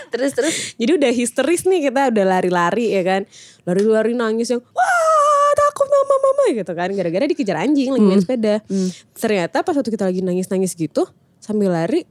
terus 0.09 0.33
terus 0.33 0.73
Jadi 0.81 0.91
udah 0.97 1.11
histeris 1.13 1.69
nih 1.69 1.93
kita 1.93 2.09
udah 2.09 2.25
lari-lari 2.25 2.95
ya 2.97 3.03
kan. 3.05 3.21
Lari-lari 3.69 4.17
nangis 4.17 4.49
yang 4.49 4.63
wah 4.73 5.49
takut 5.53 5.85
mama 5.85 6.15
mama 6.23 6.43
gitu 6.55 6.71
kan. 6.73 6.89
Gara-gara 6.95 7.25
dikejar 7.29 7.57
anjing 7.61 7.93
lagi 7.93 8.05
main 8.07 8.21
sepeda. 8.23 8.63
Ternyata 9.13 9.61
pas 9.61 9.75
waktu 9.77 9.91
kita 9.93 10.09
lagi 10.09 10.25
nangis-nangis 10.25 10.73
gitu 10.73 11.05
sambil 11.37 11.69
lari 11.69 12.09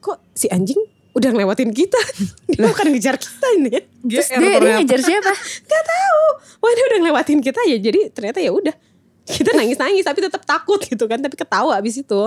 kok 0.00 0.18
si 0.32 0.48
anjing 0.48 0.80
udah 1.10 1.30
ngelewatin 1.30 1.70
kita. 1.70 1.98
Dia 2.48 2.66
bukan 2.66 2.86
ngejar 2.90 3.16
kita 3.16 3.46
ini 3.56 3.68
ya. 3.70 3.82
terus 4.00 4.28
GR 4.30 4.40
dia, 4.40 4.58
dia 4.58 4.72
ngejar 4.80 5.00
siapa 5.02 5.32
Gak 5.70 5.84
tahu. 5.84 6.22
Wah 6.60 6.70
dia 6.72 6.84
udah 6.86 6.98
ngelewatin 7.02 7.38
kita 7.40 7.60
ya. 7.66 7.76
Jadi 7.76 8.00
ternyata 8.10 8.38
ya 8.38 8.50
udah. 8.50 8.74
Kita 9.22 9.54
nangis-nangis 9.54 10.02
tapi 10.02 10.18
tetap 10.22 10.42
takut 10.42 10.80
gitu 10.80 11.04
kan. 11.04 11.18
Tapi 11.18 11.34
ketawa 11.34 11.76
abis 11.76 12.00
itu. 12.00 12.20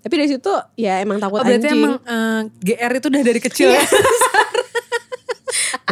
Tapi 0.00 0.14
dari 0.16 0.28
situ 0.28 0.52
ya 0.76 1.00
emang 1.00 1.16
takut 1.16 1.40
Oh 1.40 1.44
berarti 1.44 1.64
anjing. 1.64 1.80
emang 1.80 1.94
eh, 2.02 2.40
GR 2.60 2.92
itu 2.92 3.06
udah 3.08 3.22
dari 3.22 3.40
kecil 3.40 3.68
ya? 3.72 3.80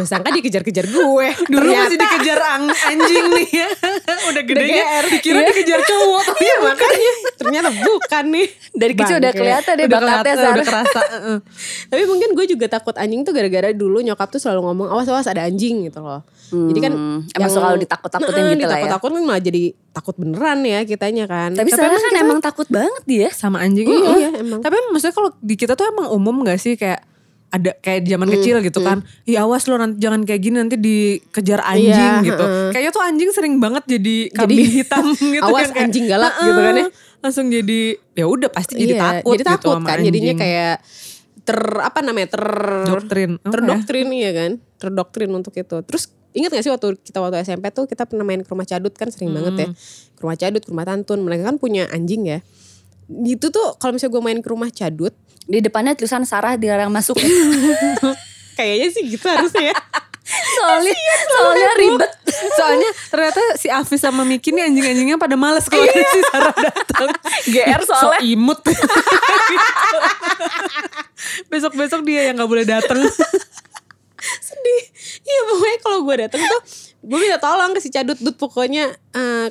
Gak 0.01 0.09
sangka 0.11 0.29
dikejar-kejar 0.31 0.85
gue. 0.87 1.27
Dulu 1.51 1.61
masih 1.63 1.93
Ternyata- 1.93 2.01
dikejar 2.01 2.39
ang- 2.43 2.69
anjing 2.73 3.25
nih 3.31 3.47
ya. 3.53 3.67
Udah 4.29 4.43
gedenya 4.43 4.83
GR. 4.83 5.05
dikira 5.09 5.37
Iya. 5.37 5.47
dikejar 5.47 5.79
cowok. 5.83 6.21
Tapi 6.27 6.41
Iya 6.41 6.55
makanya 6.59 7.11
ternyata 7.35 7.69
bukan 7.77 8.23
nih. 8.29 8.47
dari 8.71 8.93
kecil 8.93 9.15
udah 9.17 9.31
kelihatan 9.31 9.73
deh 9.73 9.85
udah 9.85 9.97
bakatnya 9.97 10.15
kelihatan, 10.31 10.53
udah 10.53 10.65
kerasa. 10.65 11.01
Tapi 11.87 12.03
mungkin 12.05 12.29
gue 12.31 12.45
juga 12.47 12.65
takut 12.67 12.95
anjing 12.95 13.21
tuh 13.21 13.31
gara-gara 13.31 13.69
dulu 13.71 13.99
nyokap 13.99 14.27
tuh 14.29 14.39
selalu 14.39 14.61
ngomong 14.63 14.87
awas 14.89 15.07
awas 15.07 15.25
ada 15.25 15.43
anjing 15.43 15.85
gitu 15.85 15.99
loh. 15.99 16.23
Jadi 16.49 16.79
kan 16.81 16.91
Hmm, 16.91 17.19
emang 17.31 17.47
selalu 17.49 17.75
ditakut-takutin 17.81 18.35
Nah, 18.37 18.51
gitu 18.53 18.65
lah 18.65 18.75
ya. 18.75 18.83
Ditakut-takutin 18.85 19.23
malah 19.23 19.39
jadi 19.41 19.63
takut 19.91 20.15
beneran 20.15 20.59
ya 20.61 20.79
kitanya 20.83 21.25
kan. 21.25 21.49
tapi 21.51 21.69
sekarang 21.69 21.95
kan 21.97 22.13
emang 22.17 22.39
takut 22.39 22.67
banget 22.67 23.03
dia 23.05 23.27
Sama 23.29 23.59
anjing. 23.59 23.87
Heeh. 23.87 24.15
iya, 24.17 24.29
emang. 24.37 24.59
Tapi 24.59 24.75
maksudnya 24.89 25.13
kalau 25.13 25.29
di 25.37 25.55
kita 25.55 25.73
tuh 25.73 25.85
emang 25.85 26.07
umum 26.09 26.41
gak 26.41 26.57
sih 26.57 26.75
kayak 26.75 27.03
ada 27.51 27.75
kayak 27.75 28.07
zaman 28.07 28.31
kecil 28.31 28.55
gitu 28.59 28.79
kan. 28.79 29.03
Ih 29.23 29.35
awas 29.35 29.67
lo 29.67 29.75
nanti 29.75 29.99
jangan 29.99 30.23
kayak 30.23 30.39
gini 30.39 30.55
nanti 30.57 30.75
dikejar 30.75 31.59
anjing 31.61 31.91
Iya, 31.91 32.23
gitu. 32.23 32.39
heeh. 32.41 32.69
Kayaknya 32.71 32.91
tuh 32.91 33.03
anjing 33.03 33.29
sering 33.29 33.55
banget 33.57 33.83
jadi 33.85 34.15
kambing 34.31 34.63
hitam 34.65 35.05
gitu 35.35 35.43
awas 35.45 35.67
kan 35.67 35.71
kayak, 35.73 35.85
anjing 35.85 36.05
galak 36.07 36.31
"Heeh." 36.31 36.45
gitu 36.47 36.59
kan 36.59 36.73
ya. 36.73 36.87
Langsung 37.21 37.45
jadi 37.47 37.79
ya 38.13 38.25
udah 38.25 38.49
pasti 38.49 38.73
jadi 38.75 38.93
Iya, 38.95 39.03
takut 39.19 39.33
jadi 39.33 39.43
gitu 39.43 39.51
takut 39.53 39.75
sama 39.75 39.85
kan 39.85 39.97
jadinya 39.99 40.31
anjing. 40.31 40.39
kayak 40.39 40.75
ter 41.41 41.59
apa 41.77 41.99
namanya 41.99 42.27
ter 42.29 42.43
Doktrin. 42.85 43.31
Ya? 43.35 43.49
terdoktrin 43.49 44.07
iya 44.11 44.31
kan 44.31 44.51
terdoktrin 44.77 45.31
untuk 45.31 45.51
itu 45.53 45.77
terus 45.81 46.03
ingat 46.31 46.49
gak 46.49 46.63
sih 46.63 46.69
waktu 46.69 46.95
kita 46.97 47.17
waktu 47.17 47.43
SMP 47.43 47.67
tuh 47.69 47.85
kita 47.85 48.05
pernah 48.05 48.23
main 48.23 48.39
ke 48.39 48.47
rumah 48.47 48.63
cadut 48.63 48.93
kan 48.93 49.09
sering 49.09 49.33
banget 49.33 49.53
ya 49.57 49.67
ke 50.07 50.21
rumah 50.21 50.33
cadut 50.35 50.61
ke 50.61 50.69
rumah 50.69 50.85
tantun 50.85 51.19
mereka 51.19 51.45
kan 51.45 51.57
punya 51.57 51.89
anjing 51.89 52.23
ya 52.23 52.39
itu 53.21 53.49
tuh 53.49 53.75
kalau 53.75 53.91
misalnya 53.91 54.13
gue 54.13 54.23
main 54.23 54.39
ke 54.39 54.47
rumah 54.47 54.69
cadut 54.69 55.11
Di 55.43 55.59
depannya 55.59 55.93
tulisan 55.93 56.21
Sarah 56.21 56.55
dilarang 56.55 56.89
masuk. 56.89 57.17
kayaknya 58.57 58.87
sih 58.89 59.03
gitu 59.07 59.25
harusnya 59.25 59.71
ya 59.71 59.77
soalnya 60.53 60.93
soalnya 61.27 61.69
ribet. 61.75 62.11
Soalnya 62.53 62.89
ternyata 63.09 63.41
si 63.55 63.67
Afis 63.67 63.99
sama 63.99 64.21
Miki 64.21 64.49
nih 64.49 64.63
anjing-anjingnya 64.63 65.17
pada 65.17 65.33
males 65.35 65.65
kalau 65.65 65.83
si 65.83 66.21
Sarah 66.29 66.53
datang. 66.53 67.09
GR 67.47 67.81
So 67.81 67.91
soalnya. 67.91 68.21
imut. 68.23 68.59
Besok-besok 71.47 72.01
dia 72.03 72.29
yang 72.29 72.37
gak 72.37 72.47
boleh 72.47 72.63
datang. 72.63 73.01
sedih 74.21 74.81
iya 75.23 75.41
pokoknya 75.43 75.77
kalau 75.81 75.99
gue 76.03 76.15
dateng 76.19 76.41
tuh 76.43 76.61
gue 77.01 77.17
minta 77.17 77.41
tolong 77.41 77.73
ke 77.73 77.81
si 77.81 77.89
cadut 77.89 78.13
dut 78.15 78.37
pokoknya 78.37 78.93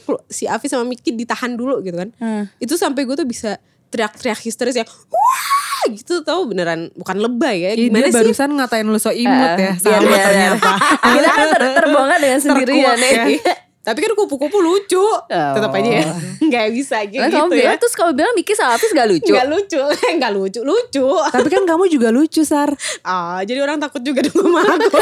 kelu- 0.00 0.22
si 0.28 0.46
Afi 0.46 0.70
sama 0.70 0.86
Miki 0.86 1.10
ditahan 1.10 1.52
dulu 1.52 1.82
gitu 1.82 1.98
kan 1.98 2.14
Hmm. 2.16 2.46
itu 2.56 2.78
sampai 2.78 3.02
gue 3.02 3.12
tuh 3.12 3.26
bisa 3.26 3.58
teriak-teriak 3.90 4.38
histeris 4.38 4.78
yang 4.78 4.86
wah 4.86 5.59
gitu 5.90 6.20
tau 6.20 6.44
beneran 6.44 6.92
bukan 6.92 7.16
lebay 7.16 7.56
ya 7.62 7.70
gimana 7.72 8.04
dia 8.04 8.10
sih 8.10 8.16
barusan 8.20 8.50
ngatain 8.52 8.84
lu 8.84 8.96
so 8.96 9.08
imut 9.08 9.30
ya. 9.54 9.72
Eh, 9.72 9.74
biar- 9.74 9.78
Sama 9.78 10.04
biar- 10.04 10.26
ternyata. 10.26 10.70
Kita 11.10 11.28
kan 11.30 11.46
ter 11.48 11.62
terbongkar 11.74 12.18
dengan 12.18 12.38
sendirian 12.38 12.96
ya. 12.96 13.24
ya. 13.26 13.54
tapi 13.80 13.98
kan 13.98 14.12
kupu-kupu 14.12 14.58
lucu 14.58 15.00
tetap 15.26 15.72
aja 15.72 15.90
ya 15.90 16.04
nggak 16.46 16.66
bisa 16.70 17.00
Lah 17.00 17.08
gitu 17.08 17.32
kamu 17.32 17.48
ya 17.50 17.56
bilang 17.64 17.78
terus 17.78 17.94
kamu 17.94 18.10
bilang 18.12 18.32
Miki 18.34 18.52
sama 18.52 18.76
Hafiz 18.76 18.92
gak 18.92 19.08
lucu. 19.08 19.32
nggak 19.32 19.48
lucu 19.48 19.80
nggak 20.20 20.32
lucu 20.32 20.60
lucu 20.60 21.06
Tapi 21.26 21.48
kan 21.48 21.62
kamu 21.64 21.84
juga 21.88 22.08
lucu 22.08 22.42
Sar. 22.42 22.76
ah 23.02 23.40
jadi 23.40 23.56
orang 23.58 23.78
takut 23.78 24.00
juga 24.00 24.20
dong 24.22 24.36
sama 24.46 24.60
aku 24.68 25.00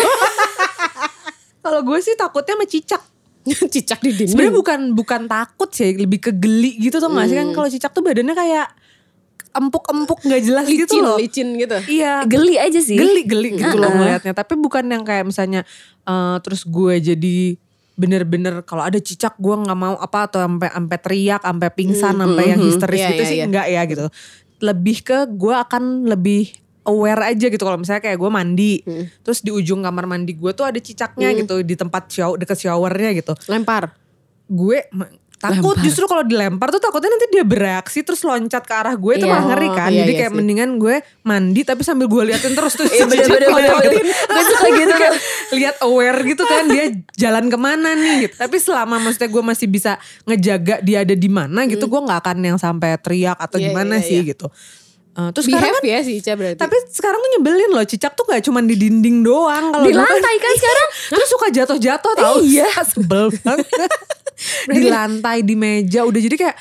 Kalau 1.59 1.81
gue 1.83 1.99
sih 1.99 2.15
takutnya 2.15 2.55
sama 2.55 2.65
cicak. 2.65 3.03
cicak 3.49 3.99
di 3.99 4.11
dinding 4.13 4.29
Sebenarnya 4.31 4.55
bukan 4.55 4.81
bukan 4.93 5.21
takut 5.25 5.69
sih, 5.71 5.97
lebih 5.97 6.21
ke 6.21 6.33
geli 6.33 6.79
gitu 6.79 6.97
tuh 6.97 7.09
nggak 7.09 7.27
sih 7.27 7.37
kan 7.37 7.47
Hmm. 7.47 7.55
kalau 7.55 7.69
cicak 7.69 7.91
tuh 7.91 8.01
badannya 8.01 8.33
kayak 8.33 8.67
empuk-empuk 9.59 10.19
nggak 10.21 10.41
jelas 10.41 10.65
licin 10.65 10.81
gitu 10.81 10.95
loh. 10.99 11.17
licin 11.17 11.49
gitu 11.55 11.77
Iya. 11.85 12.23
Geli 12.25 12.55
aja 12.57 12.79
sih. 12.79 12.95
geli 12.95 13.23
geli 13.23 13.51
gitu 13.55 13.75
loh 13.75 13.85
Uh-uh. 13.85 13.99
ngeliatnya 13.99 14.33
tapi 14.33 14.55
bukan 14.55 14.87
yang 14.87 15.03
kayak 15.03 15.25
misalnya 15.25 15.67
eh, 16.03 16.37
terus 16.41 16.63
gue 16.63 16.95
jadi 16.97 17.37
bener-bener 17.93 18.63
kalau 18.63 18.81
ada 18.81 18.97
cicak 18.97 19.35
gue 19.37 19.55
nggak 19.59 19.75
mau 19.75 19.99
apa 19.99 20.31
atau 20.31 20.39
sampai 20.39 20.71
sampai 20.71 20.99
teriak 20.99 21.43
sampai 21.43 21.69
pingsan 21.69 22.15
sampai 22.17 22.45
yang 22.49 22.61
histeris 22.63 22.95
Iya, 22.97 23.09
gitu 23.11 23.19
iya, 23.19 23.27
sih 23.27 23.37
iya. 23.37 23.45
enggak 23.45 23.67
ya 23.67 23.83
gitu 23.85 24.07
lebih 24.59 24.97
ke 25.03 25.19
gue 25.29 25.51
akan 25.53 25.83
lebih 26.07 26.47
aware 26.83 27.23
aja 27.27 27.47
gitu 27.47 27.59
kalau 27.59 27.77
misalnya 27.77 28.01
kayak 28.01 28.17
gue 28.17 28.31
mandi 28.33 28.73
terus 29.21 29.39
di 29.39 29.51
ujung 29.51 29.83
kamar 29.83 30.07
mandi 30.07 30.33
gue 30.33 30.51
tuh 30.53 30.65
ada 30.65 30.79
cicaknya 30.79 31.35
gitu 31.37 31.61
di 31.61 31.75
tempat 31.75 32.07
shower 32.07 32.39
deket 32.39 32.59
showernya 32.61 33.11
gitu 33.13 33.35
lempar 33.47 33.91
gue 34.47 34.79
takut 35.39 35.71
Lempar. 35.73 35.83
justru 35.83 36.05
kalau 36.05 36.21
dilempar 36.21 36.69
tuh 36.69 36.79
takutnya 36.79 37.09
nanti 37.09 37.27
dia 37.29 37.43
bereaksi 37.43 38.03
terus 38.03 38.21
loncat 38.21 38.61
ke 38.61 38.75
arah 38.75 38.93
gue 38.93 39.13
itu 39.13 39.23
Iya. 39.23 39.31
malah 39.31 39.45
ngeri 39.49 39.69
kan 39.71 39.87
Oh, 39.87 39.89
iya, 39.89 39.99
jadi 40.01 40.11
iya 40.11 40.19
kayak 40.19 40.29
sih. 40.29 40.37
mendingan 40.37 40.71
gue 40.77 40.97
mandi 41.23 41.61
tapi 41.63 41.81
sambil 41.81 42.07
gue 42.07 42.23
liatin 42.25 42.53
terus 42.53 42.73
tuh 42.73 42.85
Iya 42.89 42.99
si 42.99 43.07
bener 43.07 43.23
cicak 43.23 43.33
bener 43.33 43.49
bener 43.49 43.71
lewat. 43.71 43.83
bener. 43.89 44.05
Gue 44.29 44.43
suka 44.45 44.67
gitu 44.75 44.95
kan. 44.95 45.13
lihat 45.53 45.77
aware 45.81 46.19
gitu 46.25 46.43
kan 46.43 46.63
dia 46.67 46.85
jalan 47.17 47.45
ke 47.47 47.57
mana 47.57 47.91
nih 47.93 48.15
gitu 48.21 48.35
tapi 48.37 48.57
selama 48.57 48.99
maksudnya 48.99 49.29
gue 49.29 49.43
masih 49.45 49.67
bisa 49.67 49.93
ngejaga 50.25 50.75
dia 50.81 50.99
ada 51.01 51.15
di 51.15 51.29
mana 51.29 51.65
gitu 51.65 51.85
gue 51.85 52.01
nggak 52.01 52.19
akan 52.21 52.37
yang 52.45 52.59
sampai 52.59 52.95
teriak 52.97 53.37
atau 53.37 53.57
Hmm. 53.57 53.65
Iya, 53.65 53.71
gimana 53.73 53.95
iya, 53.97 54.05
sih 54.05 54.19
iya. 54.19 54.29
gitu 54.29 54.49
Eh, 55.11 55.31
terus 55.33 55.51
sekarang 55.51 55.75
behave 55.75 55.83
kan 55.83 55.91
ya 55.91 56.01
si 56.01 56.13
Ica 56.17 56.33
berarti 56.33 56.57
tapi 56.57 56.77
sekarang 56.89 57.19
tuh 57.19 57.31
nyebelin 57.33 57.71
loh 57.71 57.83
cicak 57.83 58.15
tuh 58.15 58.23
gak 58.25 58.39
cuma 58.41 58.63
di 58.63 58.79
dinding 58.79 59.19
doang 59.21 59.65
kalau 59.69 59.83
Di 59.83 59.91
lantai 59.93 60.37
kan 60.39 60.53
sekarang. 60.55 60.89
terus 61.11 61.27
suka 61.29 61.47
jatuh-jatuh 61.51 62.13
tau 62.15 62.35
Iya. 62.39 62.71
sebel 62.89 63.27
banget 63.37 63.67
di 64.69 64.81
lantai 64.85 65.43
di 65.43 65.55
meja 65.55 66.03
udah 66.03 66.21
jadi 66.21 66.37
kayak 66.37 66.57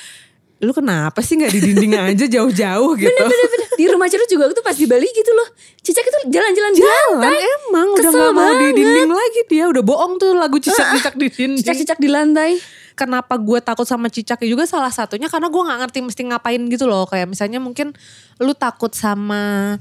lu 0.57 0.73
kenapa 0.73 1.21
sih 1.21 1.37
nggak 1.37 1.53
di 1.53 1.61
dinding 1.61 1.93
aja 1.93 2.25
jauh-jauh 2.25 2.97
gitu 2.97 3.13
Bener-bener. 3.13 3.69
Di 3.77 3.85
rumah 3.85 4.09
cerut 4.09 4.25
juga 4.25 4.49
tuh 4.49 4.65
pas 4.65 4.73
di 4.73 4.89
Bali 4.89 5.05
gitu 5.05 5.29
loh. 5.29 5.45
Cicak 5.77 6.01
itu 6.01 6.33
jalan-jalan 6.33 6.71
di 6.73 6.81
jalan 6.81 7.21
lantai. 7.21 7.37
emang 7.61 7.87
udah 7.93 8.09
nggak 8.09 8.33
mau 8.33 8.51
di 8.57 8.67
dinding 8.73 9.11
lagi 9.13 9.41
dia 9.45 9.69
udah 9.69 9.83
bohong 9.85 10.17
tuh 10.17 10.33
lagu 10.33 10.57
cicak-cicak 10.57 11.13
di 11.13 11.29
dinding 11.29 11.57
Cicak-cicak 11.61 12.01
di 12.01 12.09
lantai. 12.09 12.51
kenapa 12.97 13.37
gue 13.37 13.61
takut 13.61 13.85
sama 13.85 14.09
cicak 14.09 14.41
juga 14.41 14.65
salah 14.65 14.89
satunya 14.89 15.29
karena 15.29 15.53
gue 15.53 15.61
nggak 15.61 15.79
ngerti 15.85 15.99
mesti 16.01 16.21
ngapain 16.25 16.61
gitu 16.65 16.89
loh 16.89 17.05
kayak 17.05 17.29
misalnya 17.29 17.61
mungkin 17.61 17.93
lu 18.41 18.57
takut 18.57 18.89
sama 18.97 19.77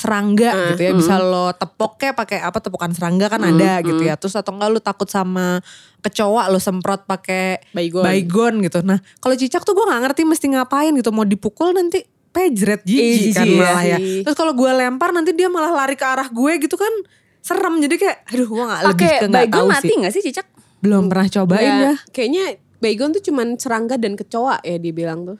serangga 0.00 0.72
gitu 0.72 0.80
ya. 0.80 0.92
Bisa 0.96 1.20
lo 1.20 1.52
tepok 1.52 2.00
kayak 2.00 2.16
pakai 2.16 2.38
apa 2.40 2.56
tepukan 2.58 2.88
serangga 2.96 3.28
kan 3.28 3.44
ada 3.44 3.84
gitu 3.84 4.00
ya. 4.00 4.16
terus 4.16 4.32
atau 4.32 4.56
enggak 4.56 4.68
lu 4.72 4.80
takut 4.80 5.04
sama 5.06 5.60
kecoa 6.00 6.48
lo 6.48 6.56
semprot 6.56 7.04
pakai 7.04 7.60
Baygon. 7.76 8.00
baygon 8.00 8.54
gitu. 8.64 8.80
Nah 8.80 8.96
kalau 9.20 9.36
cicak 9.36 9.60
tuh 9.62 9.76
gue 9.76 9.84
nggak 9.84 10.00
ngerti 10.08 10.22
mesti 10.24 10.46
ngapain 10.56 10.96
gitu. 10.96 11.12
Mau 11.12 11.28
dipukul 11.28 11.76
nanti 11.76 12.00
pejret 12.30 12.80
jijik 12.86 13.34
kan 13.34 13.44
malah 13.44 13.82
ya. 13.84 13.98
terus 14.22 14.38
kalau 14.38 14.54
gue 14.54 14.70
lempar 14.70 15.10
nanti 15.10 15.34
dia 15.34 15.50
malah 15.50 15.74
lari 15.74 15.98
ke 15.98 16.06
arah 16.06 16.30
gue 16.32 16.52
gitu 16.64 16.80
kan. 16.80 16.94
Serem 17.40 17.80
jadi 17.80 17.96
kayak 17.96 18.16
aduh 18.32 18.48
gue 18.48 18.64
nggak 18.64 18.82
lebih 18.88 19.08
ke 19.08 19.26
nggak 19.28 19.46
tahu 19.52 19.66
mati 19.68 19.88
sih. 19.88 19.96
gak 20.00 20.12
sih 20.16 20.22
cicak? 20.24 20.46
belum 20.80 21.12
pernah 21.12 21.28
cobain 21.28 21.60
Ya, 21.60 21.76
ya. 21.76 21.94
Kayaknya 22.08 22.44
baygon 22.80 23.12
tuh 23.12 23.20
cuman 23.20 23.60
serangga 23.60 24.00
dan 24.00 24.16
kecoa 24.16 24.64
ya 24.64 24.76
dia 24.80 24.92
bilang 24.96 25.28
tuh. 25.28 25.36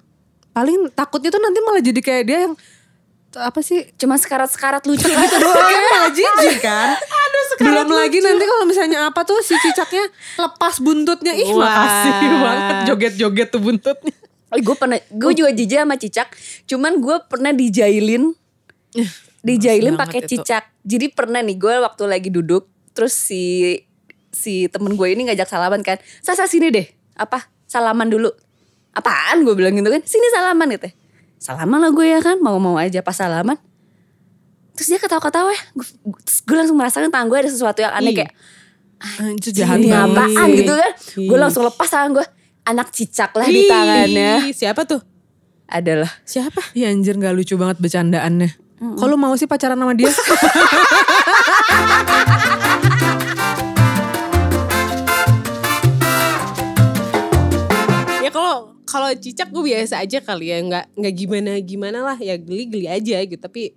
paling 0.51 0.91
takutnya 0.93 1.31
tuh 1.31 1.41
nanti 1.41 1.63
malah 1.63 1.81
jadi 1.81 2.01
kayak 2.03 2.25
dia 2.27 2.39
yang 2.45 2.55
apa 3.39 3.63
sih 3.63 3.87
Cuma 3.95 4.19
sekarat-sekarat 4.19 4.83
lucu 4.91 5.07
gitu 5.07 5.15
Aduh, 5.15 5.39
doang. 5.45 5.71
kan 5.71 5.83
malah 5.87 6.11
jijik 6.11 6.59
kan 6.59 6.99
belum 7.61 7.93
lagi 7.93 8.19
nanti 8.25 8.45
kalau 8.47 8.65
misalnya 8.65 9.13
apa 9.13 9.21
tuh 9.23 9.39
si 9.45 9.53
cicaknya 9.55 10.09
lepas 10.41 10.81
buntutnya 10.81 11.37
ih 11.37 11.53
Wah. 11.53 11.69
makasih 11.69 12.13
banget 12.41 12.77
joget-joget 12.89 13.49
tuh 13.53 13.61
buntutnya 13.61 14.15
gue 14.59 14.75
pernah, 14.75 14.99
gue 14.99 15.31
juga 15.31 15.51
jijik 15.55 15.79
sama 15.79 15.95
cicak. 15.95 16.29
Cuman 16.67 16.99
gue 16.99 17.17
pernah 17.31 17.55
dijailin, 17.55 18.35
dijailin 19.47 19.95
pakai 19.95 20.27
itu. 20.27 20.43
cicak. 20.43 20.67
Jadi 20.83 21.07
pernah 21.15 21.39
nih 21.39 21.55
gue 21.55 21.75
waktu 21.79 22.03
lagi 22.11 22.35
duduk, 22.35 22.67
terus 22.91 23.15
si 23.15 23.79
si 24.35 24.67
temen 24.67 24.99
gue 24.99 25.07
ini 25.07 25.31
ngajak 25.31 25.47
salaman 25.47 25.87
kan. 25.87 26.03
Sasa 26.19 26.51
sini 26.51 26.75
deh, 26.75 26.87
apa 27.15 27.47
salaman 27.71 28.11
dulu. 28.11 28.35
Apaan 28.91 29.47
gue 29.47 29.55
bilang 29.55 29.71
gitu 29.79 29.87
kan? 29.87 30.03
Sini 30.03 30.27
salaman 30.35 30.67
gitu. 30.75 30.91
Salaman 31.41 31.81
lah 31.81 31.91
gue 31.91 32.05
ya 32.05 32.21
kan, 32.21 32.37
mau-mau 32.39 32.77
aja 32.77 33.01
pas 33.01 33.17
salaman. 33.17 33.57
Terus 34.77 34.93
dia 34.93 35.01
ketawa-ketawa 35.01 35.51
ya. 35.51 35.63
Gue, 35.73 35.87
terus 36.21 36.41
gue 36.45 36.57
langsung 36.57 36.77
merasakan 36.77 37.09
tangan 37.09 37.27
gue 37.33 37.39
ada 37.41 37.51
sesuatu 37.51 37.81
yang 37.81 37.97
aneh 37.97 38.13
Ih. 38.13 38.17
kayak 38.23 38.33
Anjir 39.01 39.53
jahat 39.57 39.81
apaan 39.81 40.49
gitu 40.53 40.77
kan. 40.77 40.93
Gue 41.17 41.37
Ih. 41.37 41.41
langsung 41.41 41.65
lepas 41.65 41.89
tangan 41.89 42.21
gue. 42.21 42.27
Anak 42.69 42.93
cicak 42.93 43.33
lah 43.33 43.49
di 43.49 43.65
tangannya. 43.65 44.53
Ih, 44.53 44.55
Siapa 44.55 44.85
tuh? 44.85 45.01
Adalah 45.71 46.11
Siapa? 46.27 46.75
Ih 46.75 46.85
anjir 46.91 47.15
gak 47.15 47.31
lucu 47.31 47.55
banget 47.55 47.79
bercandaannya 47.79 48.51
Kalau 48.99 49.15
mau 49.15 49.31
sih 49.39 49.47
pacaran 49.47 49.79
sama 49.79 49.95
dia 49.95 50.11
kalau 58.91 59.09
cicak 59.15 59.49
gue 59.49 59.63
biasa 59.63 60.03
aja 60.03 60.19
kali 60.19 60.51
ya 60.51 60.59
nggak 60.59 60.85
nggak 60.99 61.15
gimana 61.15 61.51
gimana 61.63 61.99
lah 62.03 62.19
ya 62.19 62.35
geli 62.35 62.67
geli 62.67 62.87
aja 62.91 63.23
gitu 63.23 63.39
tapi 63.39 63.71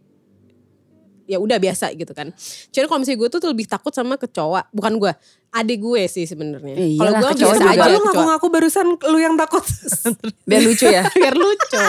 ya 1.23 1.39
udah 1.39 1.55
biasa 1.55 1.95
gitu 1.95 2.11
kan. 2.11 2.35
Cuman 2.67 2.83
kalau 2.83 2.99
misalnya 2.99 3.19
gue 3.23 3.29
tuh 3.31 3.39
lebih 3.47 3.63
takut 3.63 3.95
sama 3.95 4.19
kecoa, 4.19 4.67
bukan 4.75 4.99
gue, 4.99 5.07
adik 5.55 5.79
gue 5.79 6.03
sih 6.11 6.27
sebenarnya. 6.27 6.75
Eh, 6.75 6.99
Kalau 6.99 7.15
gue 7.15 7.29
kecoa 7.31 7.47
biasa 7.47 7.63
juga. 7.63 7.79
aja 7.79 7.87
Lu 7.87 7.99
ngaku-ngaku 8.03 8.47
barusan 8.51 8.87
lu 9.07 9.17
yang 9.23 9.39
takut 9.39 9.63
biar 10.51 10.61
lucu 10.67 10.83
ya. 10.83 11.07
Biar 11.15 11.31
lucu. 11.31 11.79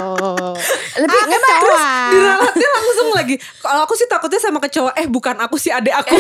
Lebih 1.03 1.19
Ah, 1.19 1.27
emang 1.27 1.43
kecoa. 1.51 1.91
Diralatnya 2.15 2.69
langsung 2.71 3.09
lagi 3.11 3.35
Kalau 3.59 3.81
aku 3.83 3.99
sih 3.99 4.07
takutnya 4.07 4.39
sama 4.39 4.63
kecoa 4.63 4.95
Eh 4.95 5.11
bukan 5.11 5.35
aku 5.43 5.59
sih 5.59 5.75
adek 5.75 5.99
aku 5.99 6.15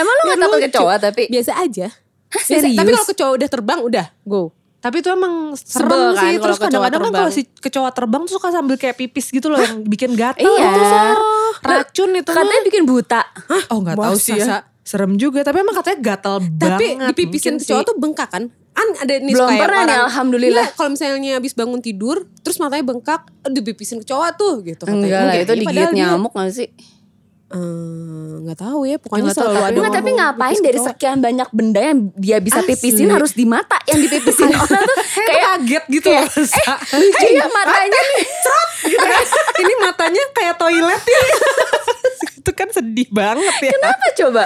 emang 0.00 0.14
lu 0.16 0.22
gak 0.32 0.40
takut 0.40 0.60
kecoa 0.72 0.94
tapi 0.96 1.28
Biasa 1.28 1.52
aja. 1.60 1.92
Biasa, 2.28 2.46
serius? 2.58 2.74
tapi 2.74 2.88
kalau 2.90 3.06
kecoa 3.06 3.30
udah 3.32 3.48
terbang 3.48 3.78
udah 3.80 4.06
go. 4.22 4.42
Tapi 4.76 5.00
itu 5.00 5.08
emang 5.08 5.34
serem 5.56 5.88
Sebel 5.88 6.02
kan 6.12 6.22
sih 6.22 6.34
Terus 6.38 6.58
kadang-kadang 6.60 7.00
kan 7.00 7.12
kalau 7.12 7.30
si 7.32 7.42
kecoa 7.48 7.90
terbang 7.90 8.22
tuh 8.22 8.38
suka 8.38 8.48
sambil 8.50 8.76
kayak 8.76 8.94
pipis 8.94 9.28
gitu 9.28 9.48
loh 9.48 9.58
Yang 9.58 9.82
bikin 9.84 10.14
gatel 10.14 10.46
Iya. 10.46 10.68
itu 10.68 10.82
Sar. 10.84 11.16
Racun 11.58 12.10
itu 12.12 12.28
mah. 12.28 12.36
katanya 12.36 12.62
bikin 12.62 12.82
buta. 12.84 13.20
Oh 13.66 13.78
gak 13.80 13.96
tahu 13.96 14.14
sih 14.14 14.36
Sa? 14.36 14.46
ya 14.46 14.58
Serem 14.80 15.16
juga 15.16 15.42
Tapi 15.42 15.58
emang 15.58 15.74
katanya 15.74 15.98
gatel 16.04 16.38
Tapi 16.54 16.86
banget 16.92 17.08
dipipisin 17.10 17.56
Mungkin 17.56 17.66
kecoa 17.66 17.80
sih. 17.80 17.86
tuh 17.88 17.96
bengkak 17.96 18.28
kan? 18.30 18.44
An 18.76 18.88
ada 18.94 19.12
nih 19.16 19.32
Belum 19.32 19.50
pernah 19.56 19.82
nih, 19.82 19.98
alhamdulillah. 20.04 20.66
Iya, 20.66 20.76
kalau 20.76 20.90
misalnya 20.92 21.32
habis 21.32 21.50
bangun 21.50 21.80
tidur, 21.80 22.16
terus 22.38 22.60
matanya 22.60 22.84
bengkak, 22.84 23.24
aduh 23.40 23.64
pipisin 23.64 23.98
kecoa 23.98 24.36
tuh 24.36 24.60
gitu. 24.60 24.84
katanya. 24.84 25.00
Enggak 25.00 25.20
lah, 25.24 25.34
itu 25.34 25.48
Iya, 25.48 25.58
digigit 25.58 25.90
nyamuk 25.96 26.30
gak 26.30 26.52
sih? 26.52 26.68
Eh, 27.46 28.32
nggak 28.42 28.58
tahu 28.58 28.80
ya, 28.84 28.98
pokoknya 28.98 29.30
Nggak 29.30 29.38
tahu, 29.38 29.46
selalu 29.46 29.62
ada 29.62 29.76
Enggak, 29.78 29.94
tapi 29.94 30.10
ngapain 30.12 30.58
dari 30.58 30.78
sekian 30.82 31.18
banyak 31.22 31.48
benda 31.54 31.78
yang 31.78 31.98
dia 32.18 32.42
bisa 32.42 32.58
Asli. 32.58 32.74
pipisin 32.74 33.06
harus 33.06 33.32
di 33.32 33.46
mata 33.46 33.78
yang 33.86 34.02
dipipisin 34.02 34.50
orang 34.58 34.82
tuh 34.82 34.96
Kayak 35.14 35.42
kaget 35.46 35.84
gitu 35.88 36.08
loh. 36.10 36.26
Sa. 36.26 36.74
lucu 36.98 37.26
ya 37.30 37.46
matanya 37.46 38.00
nih. 38.02 38.24
gitu 38.90 39.04
kan. 39.04 39.24
Ini 39.56 39.72
matanya 39.78 40.22
kayak 40.34 40.54
toilet 40.56 41.02
ya. 41.06 41.22
itu 42.42 42.50
kan 42.50 42.68
sedih 42.70 43.08
banget 43.10 43.54
ya. 43.62 43.72
Kenapa 43.72 44.06
coba? 44.16 44.42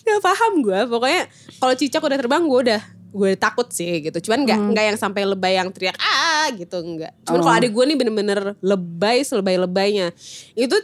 Gak 0.00 0.20
paham 0.22 0.52
gue, 0.62 0.80
pokoknya 0.86 1.22
kalau 1.58 1.74
cicak 1.74 2.02
udah 2.02 2.18
terbang 2.18 2.42
gue 2.44 2.60
udah 2.70 2.82
gue 3.10 3.30
takut 3.34 3.66
sih 3.68 3.98
gitu. 3.98 4.30
Cuman 4.30 4.42
nggak 4.42 4.58
nggak 4.70 4.84
yang 4.90 4.98
sampai 4.98 5.22
lebay 5.22 5.54
yang 5.54 5.70
teriak 5.70 5.98
ah 5.98 6.46
gitu 6.50 6.78
enggak. 6.78 7.14
Cuman 7.22 7.38
Oh. 7.38 7.44
kalau 7.44 7.56
ada 7.58 7.66
gue 7.66 7.84
nih 7.84 7.96
bener-bener 7.96 8.40
lebay 8.58 9.22
selebay-lebaynya. 9.22 10.14
Itu 10.54 10.74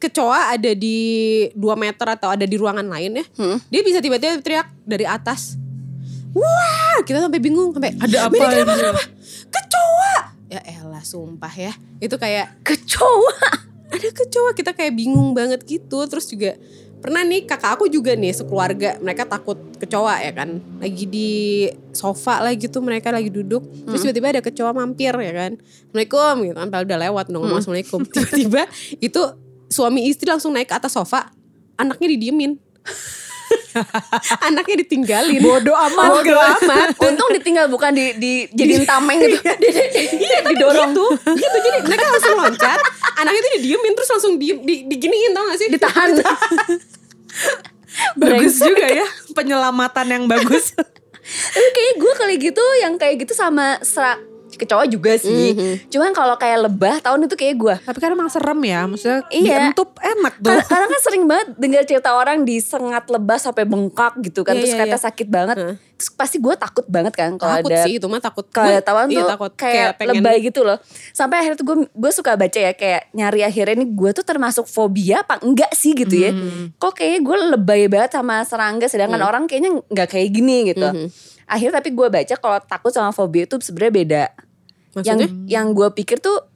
kecoa 0.00 0.56
ada 0.56 0.72
di 0.72 0.98
2 1.52 1.60
meter 1.76 2.06
atau 2.16 2.32
ada 2.32 2.48
di 2.48 2.56
ruangan 2.56 2.88
lain 2.88 3.20
ya. 3.20 3.24
Hmm. 3.36 3.58
Dia 3.68 3.80
bisa 3.84 4.00
tiba-tiba 4.00 4.40
teriak 4.40 4.72
dari 4.88 5.04
atas. 5.04 5.60
Wah, 6.32 7.04
kita 7.04 7.20
sampai 7.26 7.42
bingung 7.42 7.74
sampai 7.74 7.92
Ada 8.00 8.30
apa 8.30 8.34
"Mini, 8.34 8.46
kenapa 8.48 8.72
ini?" 8.72 8.80
kenapa? 8.80 9.02
Kecoa. 9.50 10.16
Ya 10.50 10.60
elah 10.64 11.04
sumpah 11.04 11.52
ya. 11.52 11.72
Itu 12.00 12.16
kayak 12.16 12.64
Kecoa. 12.64 13.70
ada 13.90 14.08
kecoa 14.14 14.50
kita 14.54 14.70
kayak 14.72 14.94
bingung 14.94 15.34
banget 15.34 15.60
gitu 15.66 16.06
terus 16.06 16.30
juga 16.30 16.54
pernah 17.00 17.24
nih 17.24 17.48
kakak 17.48 17.80
aku 17.80 17.88
juga 17.88 18.12
nih 18.12 18.30
sekeluarga 18.36 19.00
mereka 19.00 19.24
takut 19.24 19.56
kecoa 19.80 20.20
ya 20.20 20.32
kan 20.36 20.60
lagi 20.78 21.08
di 21.08 21.30
sofa 21.96 22.44
lah 22.44 22.52
gitu 22.52 22.84
mereka 22.84 23.08
lagi 23.08 23.32
duduk 23.32 23.64
terus 23.88 24.04
tiba-tiba 24.04 24.36
ada 24.36 24.42
kecoa 24.44 24.70
mampir 24.76 25.16
ya 25.16 25.32
kan 25.32 25.52
assalamualaikum 25.90 26.36
gitu 26.44 26.56
kan 26.60 26.68
udah 26.68 26.98
lewat 27.08 27.24
dong 27.32 27.40
ngomong 27.40 27.58
assalamualaikum 27.58 28.00
tiba-tiba 28.04 28.62
itu 29.08 29.22
suami 29.70 30.10
istri 30.10 30.26
langsung 30.26 30.50
naik 30.50 30.66
ke 30.66 30.74
atas 30.74 30.98
sofa 30.98 31.30
anaknya 31.78 32.10
didiemin 32.18 32.58
anaknya 34.46 34.82
ditinggalin 34.86 35.42
Bodoh 35.42 35.74
amat. 35.74 36.06
bodoh 36.10 36.38
amat 36.38 36.88
Untung 36.98 37.30
ditinggal 37.34 37.70
bukan 37.70 37.94
di, 37.94 38.14
di 38.18 38.32
jadiin 38.50 38.82
tameng 38.86 39.18
gitu. 39.22 39.38
Iya 39.42 40.38
tapi 40.46 40.58
Didorong. 40.58 40.90
gitu 40.90 41.04
Gitu 41.38 41.56
jadi 41.62 41.78
mereka 41.86 42.06
langsung 42.10 42.34
loncat 42.38 42.78
Anaknya 43.18 43.40
itu 43.42 43.50
didiemin 43.60 43.92
terus 43.94 44.10
langsung 44.10 44.32
di, 44.38 44.54
di, 44.62 44.74
diginiin 44.86 45.30
tau 45.34 45.44
gak 45.50 45.58
sih 45.58 45.68
Ditahan. 45.70 46.08
Bagus 48.16 48.54
juga 48.58 48.86
ya 48.86 49.06
penyelamatan 49.34 50.06
yang 50.08 50.24
bagus. 50.30 50.74
Tapi 50.74 51.68
kayaknya 51.74 51.94
gue 52.00 52.12
kali 52.16 52.34
gitu 52.42 52.64
yang 52.82 52.94
kayak 52.98 53.22
gitu 53.22 53.34
sama 53.38 53.78
serak 53.86 54.18
kecoa 54.60 54.84
juga 54.84 55.16
sih. 55.16 55.56
Cuman 55.86 56.10
kalau 56.10 56.34
kayak 56.34 56.58
lebah 56.62 57.00
tahun 57.00 57.24
itu 57.24 57.34
kayak 57.34 57.54
gue. 57.56 57.74
Tapi 57.80 57.98
kan 57.98 58.10
emang 58.10 58.28
serem 58.28 58.60
ya, 58.60 58.84
maksudnya 58.84 59.24
Iya. 59.26 59.72
dientup 59.72 59.96
enak 59.96 60.34
tuh. 60.36 60.50
Karena, 60.50 60.62
karena 60.62 60.86
kan 60.86 61.00
sering 61.00 61.24
banget 61.24 61.48
dengar 61.56 61.82
cerita 61.82 62.10
orang 62.12 62.42
disengat 62.42 63.04
lebah 63.06 63.36
sampai 63.36 63.64
bengkak 63.64 64.20
gitu 64.20 64.40
kan. 64.40 64.52
Iya, 64.52 64.60
Terus 64.60 64.72
iya, 64.72 64.80
kata 64.80 64.92
iya. 64.92 65.02
sakit 65.02 65.26
banget. 65.26 65.56
Terus 65.96 66.10
pasti 66.10 66.36
gue 66.36 66.54
takut 66.54 66.86
banget 66.86 67.12
kan 67.12 67.36
kalau 67.36 67.56
Takut 67.58 67.70
ada 67.70 67.84
sih 67.84 67.92
itu 67.94 68.06
mah 68.06 68.18
takut 68.18 68.46
kalau 68.46 68.66
Gua- 68.66 68.74
ada 68.74 68.82
tawan 68.82 69.06
iya, 69.06 69.16
tuh 69.16 69.28
takut. 69.28 69.52
kayak, 69.54 69.88
pengen- 69.96 70.16
lebay 70.16 70.36
gitu 70.42 70.60
loh. 70.60 70.78
Sampai 71.10 71.36
akhirnya 71.38 71.56
tuh 71.56 71.66
gue 71.66 71.76
gue 71.86 72.10
suka 72.10 72.32
baca 72.34 72.58
ya 72.58 72.72
kayak 72.72 73.12
nyari 73.12 73.40
akhirnya 73.42 73.76
nih 73.76 73.90
gue 73.90 74.10
tuh 74.12 74.22
termasuk 74.22 74.64
fobia 74.64 75.20
apa 75.20 75.40
enggak 75.40 75.72
sih 75.72 75.92
gitu 75.92 76.14
ya. 76.14 76.32
Kok 76.74 76.92
kayaknya 76.94 77.20
gue 77.20 77.36
lebay 77.50 77.82
banget 77.86 78.10
sama 78.12 78.40
serangga 78.42 78.86
sedangkan 78.86 79.20
orang 79.20 79.44
kayaknya 79.44 79.76
nggak 79.82 80.08
kayak 80.08 80.28
gini 80.30 80.56
gitu. 80.68 80.88
Akhirnya 81.44 81.76
tapi 81.76 81.90
gue 81.90 82.06
baca 82.06 82.34
kalau 82.34 82.58
takut 82.60 82.90
sama 82.90 83.10
fobia 83.10 83.44
itu 83.44 83.58
sebenarnya 83.58 83.92
beda. 83.94 84.24
Maksudnya? 84.94 85.26
Yang 85.26 85.32
yang 85.46 85.66
gue 85.76 85.88
pikir 85.94 86.18
tuh 86.18 86.50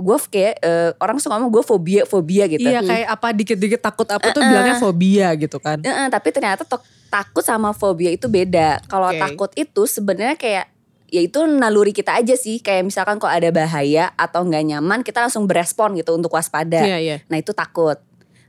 gue 0.00 0.16
kayak 0.32 0.54
eh, 0.64 0.90
orang 0.96 1.20
suka 1.20 1.36
ngomong 1.36 1.52
gue 1.52 1.64
fobia 1.64 2.02
fobia 2.08 2.48
gitu. 2.48 2.64
Iya 2.64 2.80
kayak 2.80 3.08
apa 3.12 3.28
dikit-dikit 3.36 3.80
takut 3.84 4.08
apa 4.08 4.32
tuh 4.32 4.40
bilangnya 4.40 4.80
fobia 4.80 5.28
gitu 5.36 5.60
kan. 5.60 5.78
Eh, 5.84 5.92
eh, 5.92 6.08
tapi 6.08 6.32
ternyata 6.32 6.64
takut 7.12 7.44
sama 7.44 7.76
fobia 7.76 8.08
itu 8.10 8.26
beda. 8.26 8.80
Kalau 8.88 9.12
Oke. 9.12 9.20
takut 9.20 9.50
itu 9.54 9.82
sebenarnya 9.84 10.40
kayak 10.40 10.66
ya 11.10 11.20
itu 11.20 11.44
naluri 11.44 11.92
kita 11.92 12.16
aja 12.16 12.34
sih. 12.34 12.64
Kayak 12.64 12.88
misalkan 12.88 13.20
kalau 13.20 13.30
ada 13.30 13.52
bahaya 13.52 14.10
atau 14.16 14.40
nggak 14.42 14.64
nyaman, 14.72 15.00
kita 15.04 15.20
langsung 15.20 15.44
berespon 15.44 15.92
gitu 16.00 16.16
untuk 16.16 16.32
waspada. 16.32 16.80
Iya 16.80 16.98
iya 16.98 17.16
Nah 17.28 17.36
itu 17.36 17.52
takut. 17.52 18.00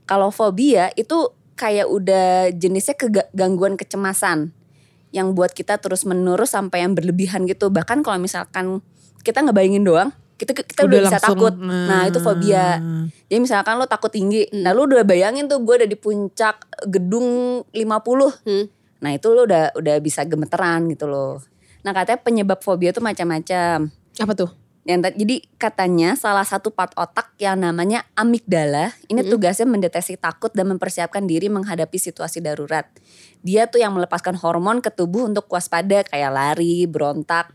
Kalau 0.08 0.32
fobia 0.32 0.89
itu 0.96 1.36
kayak 1.60 1.86
udah 1.92 2.50
jenisnya 2.56 2.96
kegangguan 2.98 3.76
kecemasan 3.78 4.56
yang 5.12 5.36
buat 5.36 5.52
kita 5.52 5.78
terus 5.78 6.08
menerus 6.08 6.56
sampai 6.56 6.88
yang 6.88 6.96
berlebihan 6.96 7.44
gitu. 7.44 7.68
Bahkan 7.68 8.02
kalau 8.02 8.18
misalkan 8.18 8.80
kita 9.22 9.46
ngebayangin 9.46 9.86
doang, 9.86 10.10
kita 10.42 10.58
kita 10.58 10.86
udah, 10.86 10.90
Udah 10.90 11.00
bisa 11.06 11.18
langsung, 11.22 11.38
takut. 11.38 11.54
Nah 11.62 12.02
itu 12.10 12.20
fobia. 12.22 12.82
nah. 12.82 13.06
Jadi 13.30 13.40
misalkan 13.40 13.74
lo 13.78 13.86
takut 13.86 14.10
tinggi, 14.10 14.50
nah 14.58 14.74
lo 14.74 14.90
udah 14.90 15.06
bayangin 15.06 15.46
tuh 15.46 15.62
gue 15.62 15.86
ada 15.86 15.88
di 15.88 15.98
puncak 15.98 16.66
gedung 16.90 17.62
50. 17.70 18.46
Hmm. 18.46 18.66
Nah 19.02 19.12
itu 19.14 19.28
lo 19.34 19.46
udah 19.46 19.74
udah 19.78 19.96
bisa 20.02 20.26
gemeteran 20.26 20.90
gitu 20.90 21.06
loh. 21.10 21.42
Nah 21.82 21.92
katanya 21.94 22.20
penyebab 22.22 22.60
fobia 22.62 22.94
tuh 22.94 23.02
macam-macam. 23.02 23.90
Apa 24.22 24.34
tuh? 24.38 24.61
Yang 24.82 25.13
jadi 25.13 25.36
katanya 25.62 26.17
salah 26.17 26.41
satu 26.41 26.74
part 26.74 26.89
otak 26.98 27.38
yang 27.38 27.62
namanya 27.62 28.02
amigdala 28.17 28.98
ini 29.13 29.22
tugasnya 29.22 29.70
mendeteksi 29.70 30.17
takut 30.17 30.50
dan 30.58 30.74
mempersiapkan 30.74 31.22
diri 31.30 31.54
menghadapi 31.54 32.02
situasi 32.02 32.41
darurat. 32.41 32.89
Dia 33.46 33.70
tuh 33.70 33.78
yang 33.78 33.94
melepaskan 33.94 34.41
hormon 34.41 34.82
ke 34.82 34.89
tubuh 34.89 35.30
untuk 35.30 35.46
waspada 35.54 36.02
kayak 36.02 36.34
lari, 36.34 36.89
berontak, 36.89 37.54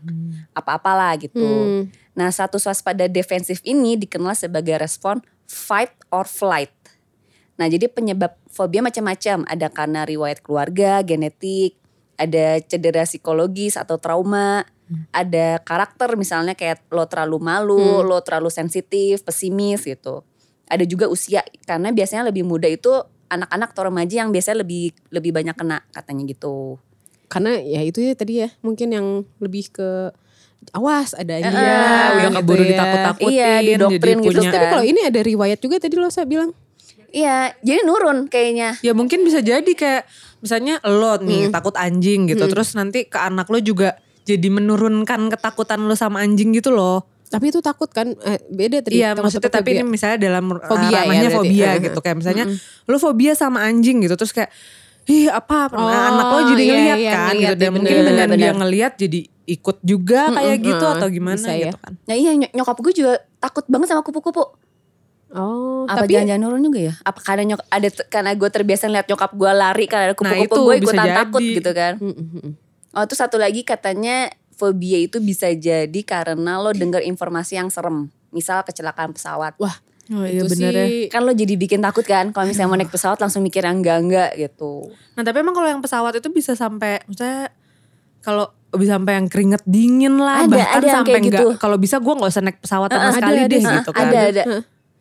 apa-apalah 0.55 1.19
gitu. 1.19 1.43
Hmm. 1.43 1.91
Nah, 2.15 2.31
status 2.31 2.63
waspada 2.63 3.11
defensif 3.11 3.59
ini 3.67 3.99
dikenal 3.99 4.31
sebagai 4.31 4.79
respon 4.79 5.19
fight 5.45 5.91
or 6.09 6.23
flight. 6.23 6.71
Nah, 7.59 7.67
jadi 7.67 7.91
penyebab 7.91 8.39
fobia 8.47 8.79
macam-macam. 8.79 9.43
Ada 9.45 9.67
karena 9.69 10.01
riwayat 10.07 10.39
keluarga, 10.41 11.03
genetik, 11.03 11.75
ada 12.17 12.57
cedera 12.65 13.05
psikologis 13.05 13.77
atau 13.77 14.01
trauma, 14.01 14.65
ada 15.11 15.59
karakter 15.61 16.15
misalnya 16.15 16.55
kayak 16.55 16.83
lo 16.89 17.03
terlalu 17.05 17.37
malu, 17.39 18.01
lo 18.03 18.17
terlalu 18.23 18.47
sensitif, 18.47 19.21
pesimis 19.21 19.83
gitu. 19.83 20.23
Ada 20.67 20.83
juga 20.83 21.07
usia 21.07 21.43
karena 21.63 21.91
biasanya 21.91 22.27
lebih 22.27 22.43
muda 22.43 22.67
itu 22.67 22.91
anak-anak 23.27 23.75
atau 23.75 23.83
remaja 23.87 24.23
yang 24.23 24.31
biasanya 24.31 24.63
lebih 24.63 24.95
lebih 25.11 25.31
banyak 25.35 25.55
kena 25.55 25.83
katanya 25.91 26.23
gitu. 26.27 26.79
Karena 27.27 27.59
ya 27.59 27.83
itu 27.83 27.99
ya 27.99 28.15
tadi 28.15 28.33
ya 28.43 28.49
mungkin 28.63 28.87
yang 28.91 29.07
lebih 29.39 29.67
ke 29.71 29.89
awas 30.71 31.11
ada 31.13 31.39
dia 31.39 31.47
Iya, 31.47 31.51
udah 31.51 32.19
gitu 32.23 32.37
keburu 32.39 32.63
ya. 32.63 32.69
ditakut-takutin. 32.71 33.31
Iya, 33.31 33.51
didoktrin 33.61 34.17
jadi 34.17 34.23
gitu 34.23 34.39
punya- 34.39 34.51
Tapi 34.51 34.63
kan. 34.63 34.71
kalau 34.71 34.85
ini 34.87 34.99
ada 35.03 35.19
riwayat 35.21 35.59
juga 35.59 35.75
tadi 35.79 35.95
lo 35.95 36.07
saya 36.07 36.27
bilang. 36.27 36.51
Iya, 37.07 37.55
jadi 37.63 37.79
nurun 37.87 38.27
kayaknya. 38.27 38.75
Ya 38.83 38.91
mungkin 38.91 39.23
bisa 39.23 39.39
jadi 39.39 39.63
kayak 39.67 40.03
misalnya 40.39 40.83
lo 40.83 41.15
nih 41.17 41.47
takut 41.49 41.75
anjing 41.75 42.27
gitu. 42.27 42.47
Terus 42.47 42.75
nanti 42.75 43.07
ke 43.07 43.15
anak 43.15 43.47
lo 43.47 43.59
juga 43.59 43.95
jadi 44.27 44.47
menurunkan 44.51 45.31
ketakutan 45.31 45.79
lo 45.87 45.95
sama 45.95 46.19
anjing 46.19 46.51
gitu 46.51 46.75
loh. 46.75 47.07
Tapi 47.27 47.51
itu 47.51 47.59
takut 47.63 47.87
kan 47.87 48.11
eh, 48.23 48.39
beda 48.51 48.83
tadi. 48.83 48.99
Iya 48.99 49.15
maksudnya 49.15 49.47
tapi 49.47 49.71
fobia. 49.71 49.79
ini 49.79 49.83
misalnya 49.87 50.17
dalam 50.19 50.45
Fobia 50.59 50.99
ya 51.07 51.29
fobia 51.31 51.67
Heeh. 51.75 51.83
gitu. 51.87 51.99
Kayak 52.03 52.17
misalnya 52.19 52.45
lo 52.83 52.97
fobia 52.99 53.33
sama 53.35 53.63
anjing 53.63 54.03
gitu. 54.03 54.15
Terus 54.15 54.31
kayak 54.31 54.51
ih 55.07 55.31
apa 55.31 55.71
Oh, 55.71 55.87
nah, 55.87 56.11
anak 56.11 56.27
lo 56.27 56.39
jadi 56.51 56.63
iya, 56.63 56.71
ngeliat 56.75 56.97
iya, 56.99 57.11
kan 57.11 57.27
ngeliat 57.31 57.47
gitu. 57.47 57.55
Dan 57.55 57.67
ya, 57.67 57.71
mungkin 57.71 57.95
bener. 57.95 58.07
dengan 58.07 58.27
dia 58.27 58.35
Bener. 58.35 58.55
ngeliat 58.59 58.93
jadi 58.99 59.19
ikut 59.47 59.77
juga 59.79 60.21
kayak 60.35 60.57
gitu 60.59 60.83
heeh, 60.83 60.95
atau 60.99 61.07
gimana 61.07 61.39
bisa 61.39 61.51
ya. 61.55 61.71
gitu 61.71 61.77
kan. 61.79 61.93
Nah 62.03 62.15
iya 62.15 62.31
ny- 62.35 62.51
nyokap 62.51 62.77
gue 62.79 62.93
juga 62.93 63.13
takut 63.39 63.63
banget 63.65 63.87
sama 63.87 64.03
kupu-kupu. 64.03 64.43
Oh, 65.27 65.83
Apa 65.83 66.03
tapi 66.03 66.15
jangan-jangan 66.15 66.39
nurun 66.39 66.63
juga 66.63 66.79
ya? 66.79 66.93
Apa 67.03 67.19
karena 67.19 67.43
nyok 67.51 67.61
ada 67.67 67.87
karena 68.07 68.31
gue 68.31 68.49
terbiasa 68.49 68.87
lihat 68.87 69.07
nyokap 69.07 69.31
gue 69.35 69.51
lari 69.51 69.85
karena 69.87 70.03
ada 70.11 70.15
kupu-kupu 70.15 70.43
itu 70.47 70.59
gue 70.63 70.75
ikutan 70.81 71.03
jadi. 71.03 71.17
takut 71.19 71.41
gitu 71.43 71.71
kan? 71.71 71.93
Mm, 71.99 72.15
mm, 72.15 72.27
mm. 72.47 72.53
Oh 72.97 73.05
terus 73.05 73.21
satu 73.21 73.37
lagi 73.37 73.61
katanya 73.61 74.33
fobia 74.57 74.97
itu 74.97 75.21
bisa 75.21 75.53
jadi 75.53 76.01
karena 76.01 76.57
lo 76.57 76.73
denger 76.73 77.05
informasi 77.05 77.61
yang 77.61 77.69
serem. 77.69 78.09
Misal 78.33 78.65
kecelakaan 78.65 79.13
pesawat. 79.13 79.53
Wah, 79.61 79.77
Oh 80.07 80.23
iya 80.23 80.39
itu 80.39 80.47
bener 80.47 80.71
ya. 80.71 80.85
sih 80.87 80.97
Kan 81.11 81.27
lo 81.27 81.35
jadi 81.35 81.53
bikin 81.53 81.83
takut 81.83 82.07
kan 82.07 82.31
kalau 82.31 82.47
misalnya 82.47 82.69
mau 82.71 82.79
naik 82.79 82.89
pesawat 82.89 83.19
langsung 83.19 83.43
mikir 83.43 83.61
yang 83.61 83.83
enggak-enggak 83.83 84.39
gitu. 84.39 84.87
Nah 85.13 85.21
tapi 85.21 85.43
emang 85.43 85.53
kalau 85.53 85.67
yang 85.67 85.83
pesawat 85.83 86.15
itu 86.17 86.31
bisa 86.31 86.55
sampai 86.55 87.03
misalnya 87.05 87.51
kalau 88.23 88.49
bisa 88.71 88.99
sampai 88.99 89.13
yang 89.19 89.27
keringet 89.27 89.63
dingin 89.67 90.15
lah 90.19 90.43
Ada, 90.43 90.51
bahkan 90.51 90.79
ada 90.79 90.87
yang 90.87 90.95
sampai 91.03 91.19
enggak 91.23 91.43
gitu. 91.43 91.47
kalau 91.59 91.77
bisa 91.79 91.95
gue 91.99 92.13
nggak 92.17 92.31
usah 92.31 92.43
naik 92.43 92.59
pesawat 92.59 92.89
sama 92.91 92.99
Heeh, 93.03 93.15
sekali 93.15 93.39
ada, 93.39 93.47
deh 93.47 93.59
ada, 93.61 93.73
gitu 93.79 93.91
kan. 93.91 94.05
Ada 94.07 94.19
ada. 94.31 94.43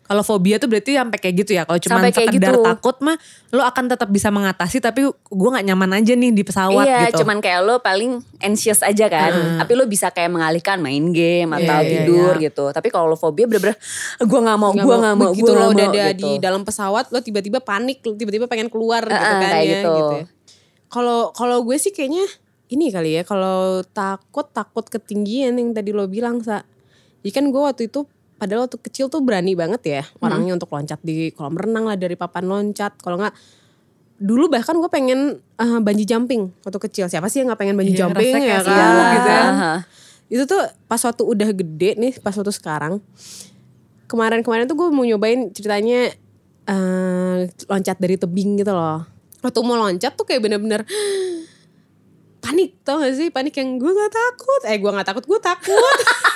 Kalau 0.07 0.23
fobia 0.23 0.63
tuh 0.63 0.71
berarti 0.71 0.95
sampai 0.95 1.19
kayak 1.19 1.35
gitu 1.43 1.53
ya. 1.59 1.63
Kalau 1.67 1.83
cuma 1.83 1.99
sekedar 2.07 2.55
gitu. 2.55 2.63
takut 2.63 2.97
mah 3.03 3.19
lo 3.51 3.63
akan 3.67 3.85
tetap 3.91 4.09
bisa 4.11 4.31
mengatasi 4.31 4.79
tapi 4.79 5.03
gue 5.11 5.49
nggak 5.51 5.67
nyaman 5.67 5.91
aja 5.99 6.15
nih 6.15 6.31
di 6.31 6.43
pesawat 6.47 6.87
iya, 6.87 7.11
gitu. 7.11 7.27
cuman 7.27 7.43
kayak 7.43 7.61
lo 7.67 7.83
paling 7.83 8.23
anxious 8.39 8.87
aja 8.87 9.11
kan. 9.11 9.59
Tapi 9.59 9.73
lo 9.75 9.85
bisa 9.91 10.15
kayak 10.15 10.31
mengalihkan 10.31 10.79
main 10.79 11.11
game 11.11 11.51
atau 11.51 11.67
Iya, 11.67 11.83
iya, 11.83 11.91
tidur 11.91 12.35
iya. 12.39 12.45
gitu. 12.47 12.65
Tapi 12.71 12.89
kalau 12.95 13.11
lo 13.11 13.19
fobia 13.19 13.51
bener-bener 13.51 13.75
gue 14.23 14.41
nggak 14.47 14.59
mau, 14.63 14.71
gue 14.71 14.97
nggak 15.03 15.17
mau, 15.19 15.31
gue 15.35 15.51
lo 15.51 15.55
nggak 15.59 15.75
udah 15.75 15.89
mau 15.91 15.95
ada 15.99 16.05
gitu. 16.15 16.19
di 16.23 16.31
dalam 16.39 16.63
pesawat 16.63 17.11
lo 17.11 17.19
tiba-tiba 17.19 17.59
panik 17.59 18.01
tiba-tiba 18.07 18.47
pengen 18.47 18.71
keluar 18.71 19.03
gitu 19.03 19.19
Heeh, 19.19 19.27
kan 19.27 19.43
kayak 19.43 19.65
ya 19.67 19.81
gitu. 19.83 19.95
ya. 20.23 20.25
Kalau 20.87 21.35
kalau 21.35 21.67
gue 21.67 21.77
sih 21.83 21.91
kayaknya 21.91 22.25
ini 22.71 22.91
kali 22.91 23.19
ya 23.19 23.23
kalau 23.23 23.83
takut 23.91 24.51
takut 24.51 24.87
ketinggian 24.87 25.55
yang 25.59 25.75
tadi 25.75 25.91
lo 25.91 26.07
bilang 26.07 26.43
sa. 26.43 26.63
Jadi 27.23 27.31
kan 27.35 27.45
gue 27.51 27.59
waktu 27.59 27.91
itu 27.91 28.07
padahal 28.37 28.69
waktu 28.69 28.79
kecil 28.81 29.09
tuh 29.09 29.25
berani 29.25 29.57
banget 29.57 29.83
ya 29.85 30.03
orangnya 30.21 30.57
untuk 30.57 30.69
loncat 30.69 31.01
di 31.01 31.33
kolam 31.33 31.57
renang 31.57 31.89
lah 31.89 31.97
dari 31.97 32.15
papan 32.15 32.45
loncat. 32.45 32.97
Kalau 33.01 33.17
nggak 33.17 33.35
dulu 34.17 34.49
bahkan 34.49 34.77
gue 34.81 34.89
pengen 34.89 35.41
uh, 35.61 35.79
bungee 35.81 36.09
jumping 36.09 36.53
waktu 36.65 36.81
kecil. 36.89 37.09
Siapa 37.09 37.29
sih 37.29 37.45
yang 37.45 37.53
nggak 37.53 37.61
pengen 37.61 37.77
bungee 37.77 37.93
Iya, 37.97 38.09
jumping 38.09 38.33
rasanya 38.33 38.49
ya 38.49 38.59
kan? 38.61 38.65
seru 38.65 39.03
gitu 39.13 39.29
ya. 39.29 39.43
Aha. 39.45 39.75
Itu 40.27 40.43
tuh 40.45 40.63
pas 40.89 41.01
waktu 41.01 41.23
udah 41.23 41.49
gede 41.53 41.91
nih, 41.97 42.13
pas 42.21 42.35
waktu 42.35 42.53
sekarang. 42.53 42.99
Kemarin-kemarin 44.07 44.65
tuh 44.67 44.77
gue 44.79 44.89
mau 44.89 45.05
nyobain 45.05 45.51
ceritanya 45.51 46.13
eh 46.67 47.37
loncat 47.69 47.97
dari 48.01 48.17
tebing 48.19 48.61
gitu 48.61 48.73
loh. 48.73 49.05
Waktu 49.45 49.59
mau 49.63 49.77
loncat 49.79 50.13
tuh 50.17 50.25
kayak 50.27 50.43
bener-bener 50.43 50.83
panik 52.45 52.79
tau 52.87 53.03
gak 53.03 53.15
sih? 53.15 53.29
Panik 53.31 53.55
yang 53.59 53.77
gue 53.77 53.91
gak 53.91 54.13
takut. 54.15 54.61
Eh 54.71 54.79
gue 54.79 54.91
gak 54.91 55.09
takut, 55.09 55.25
gue 55.27 55.41
takut. 55.43 55.99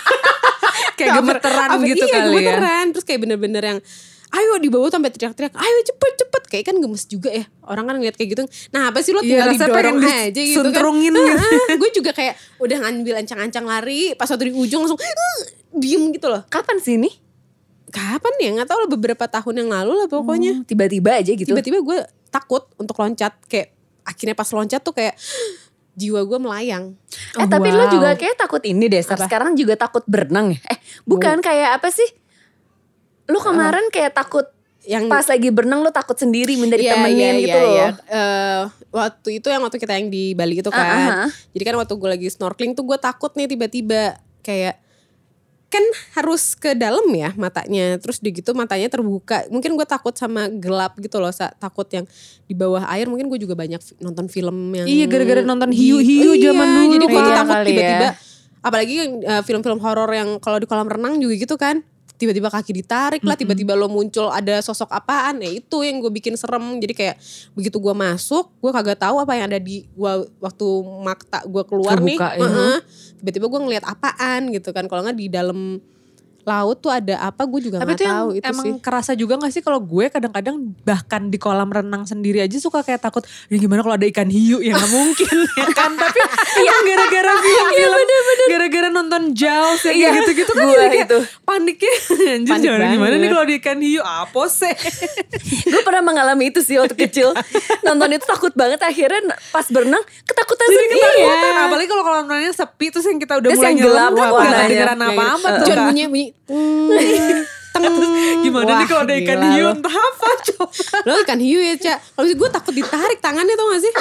Kayak 1.01 1.15
gemeteran 1.17 1.69
Apa- 1.71 1.87
gitu 1.87 2.05
iya, 2.05 2.13
kali 2.13 2.21
ya. 2.21 2.31
gemeteran. 2.31 2.85
Terus 2.91 3.05
kayak 3.05 3.21
bener-bener 3.21 3.63
yang 3.67 3.79
ayo 4.31 4.53
di 4.57 4.71
bawah 4.71 4.87
sampai 4.87 5.11
teriak-teriak 5.11 5.51
ayo 5.53 5.79
cepet 5.83 6.13
cepet 6.17 6.43
kayak 6.47 6.65
kan 6.65 6.79
gemes 6.79 7.03
juga 7.05 7.35
ya 7.35 7.43
orang 7.65 7.83
kan 7.85 7.95
ngeliat 7.99 8.15
kayak 8.15 8.31
gitu 8.31 8.43
nah 8.71 8.87
apa 8.87 9.03
sih 9.03 9.11
lo 9.11 9.19
tinggal 9.21 9.43
Iya, 9.43 9.59
rasanya 9.59 9.67
didorong 9.67 9.99
pengen 9.99 10.07
aja 10.07 10.31
gitu 10.31 10.39
kan 10.39 10.71
disentrungin 10.71 11.13
gitu. 11.19 11.57
gue 11.75 11.91
juga 11.91 12.11
kayak 12.13 12.35
udah 12.59 12.77
ngambil 12.79 13.15
ancang-ancang 13.19 13.67
lari 13.67 14.15
pas 14.15 14.31
waktu 14.31 14.45
di 14.47 14.55
ujung 14.55 14.87
langsung 14.87 15.03
"Eh," 15.03 15.11
diem 15.73 16.15
gitu 16.15 16.31
loh 16.31 16.47
Kapan 16.47 16.79
sih 16.79 16.95
ini? 16.95 17.11
kapan 17.89 18.33
ya 18.39 18.49
nggak 18.55 18.69
tahu 18.71 18.79
lah 18.79 18.89
beberapa 18.89 19.25
tahun 19.27 19.55
yang 19.57 19.71
lalu 19.75 19.93
lah 19.97 20.07
pokoknya 20.07 20.53
Hmm, 20.53 20.65
Tiba-tiba 20.65 21.11
aja 21.13 21.33
gitu. 21.35 21.51
tiba-tiba 21.51 21.83
gue 21.83 21.99
takut 22.31 22.71
untuk 22.77 22.95
loncat 22.95 23.35
kayak 23.45 23.75
akhirnya 24.01 24.39
pas 24.39 24.47
loncat 24.49 24.79
tuh 24.79 24.95
kayak 24.95 25.19
jiwa 26.01 26.25
gue 26.25 26.39
melayang 26.41 26.97
Eh 27.37 27.45
Oh, 27.45 27.47
tapi 27.47 27.69
lo 27.69 27.85
juga 27.93 28.17
kayak 28.17 28.41
takut 28.41 28.63
ini 28.65 28.89
deh. 28.89 29.05
Sar. 29.05 29.21
Apa? 29.21 29.29
Sekarang 29.29 29.53
juga 29.53 29.77
takut 29.77 30.03
berenang 30.09 30.57
ya? 30.57 30.61
Eh 30.73 30.79
bukan 31.05 31.45
kayak 31.45 31.77
apa 31.77 31.93
sih? 31.93 32.09
Lo 33.29 33.39
kemarin 33.39 33.87
kayak 33.93 34.17
takut 34.17 34.49
yang 34.83 35.07
pas 35.07 35.29
lagi 35.29 35.53
berenang 35.53 35.85
lo 35.85 35.93
takut 35.93 36.17
sendiri 36.17 36.57
minta 36.57 36.75
Iya, 36.75 36.97
ditemenin 36.97 37.35
iya, 37.37 37.45
gitu 37.45 37.59
iya, 37.59 37.63
loh. 37.63 37.75
iya. 37.77 37.89
Eh, 38.09 38.63
waktu 38.91 39.29
itu 39.39 39.47
yang 39.53 39.61
waktu 39.61 39.77
kita 39.77 39.93
yang 39.93 40.09
di 40.09 40.33
Bali 40.33 40.57
itu 40.59 40.73
kan. 40.73 40.81
Ah, 40.83 40.97
ah, 40.97 41.17
ah. 41.29 41.31
Jadi 41.53 41.63
kan 41.63 41.77
waktu 41.77 41.95
gue 41.95 42.09
lagi 42.09 42.29
snorkeling 42.33 42.73
tuh 42.73 42.89
gue 42.89 42.99
takut 42.99 43.31
nih 43.37 43.47
tiba-tiba 43.47 44.17
kayak 44.41 44.81
kan 45.71 45.85
harus 46.19 46.59
ke 46.59 46.75
dalam 46.75 47.07
ya 47.15 47.31
matanya. 47.39 47.97
Terus 48.03 48.19
di 48.19 48.35
gitu 48.35 48.51
matanya 48.59 48.91
terbuka. 48.91 49.47
Mungkin 49.49 49.79
gue 49.79 49.87
takut 49.87 50.13
sama 50.19 50.51
gelap 50.51 50.99
gitu 50.99 51.23
loh, 51.23 51.31
Sa. 51.31 51.55
takut 51.57 51.87
yang 51.95 52.05
di 52.51 52.55
bawah 52.59 52.83
air. 52.91 53.07
Mungkin 53.07 53.31
gue 53.31 53.39
juga 53.39 53.55
banyak 53.55 53.79
nonton 54.03 54.27
film 54.27 54.75
yang 54.75 54.91
Iya, 54.91 55.07
gara-gara 55.07 55.41
nonton 55.47 55.71
hiu-hiu 55.71 56.35
Iya, 56.35 56.51
zaman 56.51 56.67
dulu 56.75 56.93
Jadi 56.99 57.07
gue 57.07 57.21
tuh 57.23 57.31
Iya 57.31 57.39
takut 57.41 57.57
ya. 57.57 57.65
tiba-tiba 57.65 58.09
apalagi 58.61 58.93
yang, 58.93 59.11
eh, 59.25 59.43
film-film 59.45 59.81
horor 59.81 60.11
yang 60.13 60.37
kalau 60.37 60.61
di 60.61 60.69
kolam 60.69 60.85
renang 60.85 61.17
juga 61.17 61.35
gitu 61.37 61.57
kan 61.57 61.81
tiba-tiba 62.21 62.53
kaki 62.53 62.77
ditarik 62.77 63.25
lah 63.25 63.33
tiba-tiba 63.33 63.73
lo 63.73 63.89
muncul 63.89 64.29
ada 64.29 64.61
sosok 64.61 64.93
apaan 64.93 65.41
ya 65.41 65.57
itu 65.57 65.77
yang 65.81 66.05
gue 66.05 66.13
bikin 66.13 66.37
serem 66.37 66.77
jadi 66.77 66.93
kayak 66.93 67.17
begitu 67.57 67.81
gue 67.81 67.95
masuk 67.97 68.53
gue 68.61 68.69
kagak 68.69 69.01
tahu 69.01 69.25
apa 69.25 69.33
yang 69.41 69.49
ada 69.49 69.57
di 69.57 69.89
gua 69.97 70.21
waktu 70.37 70.67
makta 71.01 71.49
gue 71.49 71.65
keluar 71.65 71.97
nih 71.97 72.21
Kebuka, 72.21 72.37
ya. 72.37 72.45
Heeh. 72.45 72.77
tiba-tiba 73.25 73.47
gue 73.49 73.61
ngeliat 73.65 73.85
apaan 73.89 74.53
gitu 74.53 74.69
kan 74.77 74.85
kalau 74.85 75.01
nggak 75.09 75.17
di 75.17 75.33
dalam 75.33 75.81
laut 76.51 76.77
tuh 76.77 76.91
ada 76.91 77.15
apa 77.23 77.43
gue 77.45 77.61
juga 77.63 77.79
Tapi 77.79 77.87
nggak 77.87 77.95
itu 77.95 78.05
yang 78.05 78.17
tahu 78.17 78.29
itu 78.33 78.45
emang 78.45 78.67
sih. 78.67 78.75
kerasa 78.81 79.13
juga 79.15 79.35
gak 79.37 79.53
sih 79.53 79.61
kalau 79.61 79.79
gue 79.81 80.05
kadang-kadang 80.09 80.57
bahkan 80.83 81.23
di 81.25 81.37
kolam 81.37 81.69
renang 81.69 82.03
sendiri 82.03 82.41
aja 82.41 82.57
suka 82.57 82.81
kayak 82.81 82.99
takut 83.01 83.23
ya 83.47 83.57
gimana 83.57 83.81
kalau 83.81 83.95
ada 83.95 84.05
ikan 84.05 84.27
hiu? 84.27 84.59
Ya 84.59 84.73
nggak 84.73 84.91
mungkin 84.91 85.29
ya 85.57 85.67
kan? 85.71 85.95
Tapi 85.95 86.19
yang 86.59 86.83
gara-gara 86.85 87.33
film-film 87.37 88.07
gara-gara 88.49 88.89
nonton 88.89 89.23
Jaws 89.31 89.81
yang 89.85 89.95
Iya, 89.97 90.09
gitu-gitu 90.19 90.51
kan 90.51 90.67
jadi 90.67 90.87
kayak 90.89 91.07
itu. 91.07 91.19
paniknya. 91.41 91.95
Anjir 92.35 92.49
Panik 92.49 92.65
jangan 92.67 92.89
gimana 92.91 93.15
nih 93.15 93.29
kalau 93.29 93.43
ada 93.43 93.55
ikan 93.57 93.79
hiu? 93.79 94.01
Apa 94.01 94.43
sih? 94.47 94.75
Gue 95.71 95.83
pernah 95.83 96.03
mengalami 96.03 96.49
itu 96.49 96.61
sih 96.61 96.77
waktu 96.77 96.97
kecil. 96.97 97.31
Nonton 97.81 98.11
itu 98.11 98.25
takut 98.25 98.51
banget 98.53 98.81
akhirnya 98.81 99.23
pas 99.49 99.67
berenang 99.67 100.01
ketakutan 100.23 100.67
jadi 100.67 100.79
sendiri. 100.81 100.99
ketakutan 100.99 101.55
apalagi 101.61 101.89
kalau 101.89 102.03
kolam 102.03 102.25
renangnya 102.25 102.53
sepi 102.53 102.87
terus 102.89 103.05
yang 103.05 103.19
kita 103.19 103.35
udah 103.37 103.49
Terus 103.49 103.61
mulai 103.61 103.71
yang 103.71 103.79
gelap 103.81 104.01
kan 104.03 104.11
nggak 104.13 104.31
warnanya. 104.33 104.59
kedengeran 104.61 104.97
Kayak 104.97 105.11
apa-apa 105.13 105.49
gitu. 105.51 105.61
tuh 105.61 105.77
bunyinya 105.81 106.09
bunyi 106.09 106.27
teng. 106.51 107.47
gimana 108.41 108.73
nih 108.75 108.87
kalau 108.87 109.03
ada 109.05 109.15
Wah, 109.15 109.23
ikan 109.23 109.41
hiu 109.49 109.63
lo. 109.63 109.71
entah 109.73 109.95
apa 109.95 110.29
coba 110.43 110.67
Lo 111.01 111.13
ikan 111.23 111.39
hiu 111.39 111.57
ya 111.57 111.75
Cak 111.79 111.99
Kalau 112.13 112.27
gue 112.27 112.51
takut 112.51 112.75
ditarik 112.75 113.19
tangannya 113.19 113.55
tau 113.55 113.71
gak 113.71 113.79
sih 113.79 113.93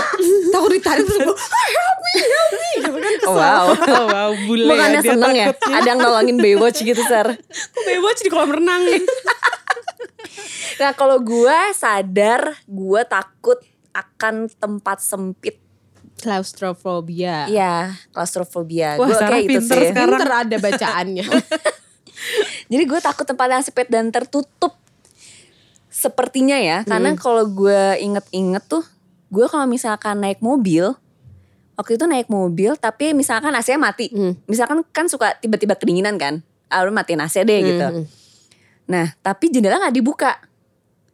Takut 0.49 0.71
ditarik 0.73 1.05
terus 1.05 1.21
gue 1.21 1.29
"Ah, 1.29 1.37
help 1.69 1.99
me 2.01 2.13
help 2.19 2.49
me 2.51 2.69
Gitu 2.73 2.89
kan 2.91 3.13
kesel 3.15 3.29
Wow. 3.31 3.65
oh, 3.69 4.05
wow 4.09 4.29
bule 4.43 4.65
Bukannya 4.67 4.99
dia 4.99 5.11
seneng 5.13 5.33
ya? 5.33 5.45
Ada 5.53 5.87
yang 5.87 5.99
nolongin 5.99 6.37
Baywatch 6.39 6.81
gitu, 6.81 6.97
Sar. 7.03 7.29
Kok 7.37 7.81
Baywatch 7.85 8.19
di 8.19 8.29
kolam 8.29 8.51
renang 8.51 8.81
Nah 10.75 10.91
kalau 10.93 11.21
gue 11.21 11.57
sadar 11.71 12.41
gue 12.63 13.01
takut 13.05 13.59
akan 13.91 14.49
tempat 14.51 14.97
sempit. 14.99 15.61
Claustrophobia 16.19 17.45
Iya, 17.45 17.95
klaustrofobia. 18.09 18.95
Wah, 18.95 19.05
Gue 19.05 19.15
Sarah 19.15 19.29
kayak 19.31 19.45
itu 19.45 19.51
pinter 19.53 19.77
sih. 19.77 19.87
sekarang. 19.87 20.09
Pinter 20.17 20.31
ada 20.33 20.55
bacaannya 20.57 21.25
Jadi 22.69 22.83
gue 22.85 22.99
takut 23.01 23.25
tempat 23.25 23.47
yang 23.49 23.63
sempit 23.65 23.87
dan 23.89 24.11
tertutup. 24.13 24.75
Sepertinya 25.89 26.55
ya, 26.55 26.85
karena 26.87 27.17
kalau 27.17 27.43
gue 27.49 27.97
inget-inget 27.99 28.63
tuh, 28.69 28.85
gue 29.33 29.45
kalau 29.49 29.65
misalkan 29.67 30.21
naik 30.21 30.39
mobil, 30.39 30.95
waktu 31.75 31.95
itu 31.99 32.05
naik 32.07 32.31
mobil, 32.31 32.77
tapi 32.79 33.11
misalkan 33.11 33.51
AC-nya 33.51 33.79
mati, 33.81 34.07
Hmm. 34.11 34.37
misalkan 34.47 34.85
kan 34.95 35.11
suka 35.11 35.35
tiba-tiba 35.41 35.75
kedinginan 35.75 36.15
kan, 36.15 36.39
ah 36.71 36.85
lu 36.87 36.93
matiin 36.95 37.19
AC 37.19 37.43
deh 37.43 37.59
gitu. 37.63 37.87
Hmm. 37.87 38.05
Nah, 38.89 39.11
tapi 39.21 39.51
jendela 39.51 39.77
nggak 39.81 39.95
dibuka, 39.95 40.39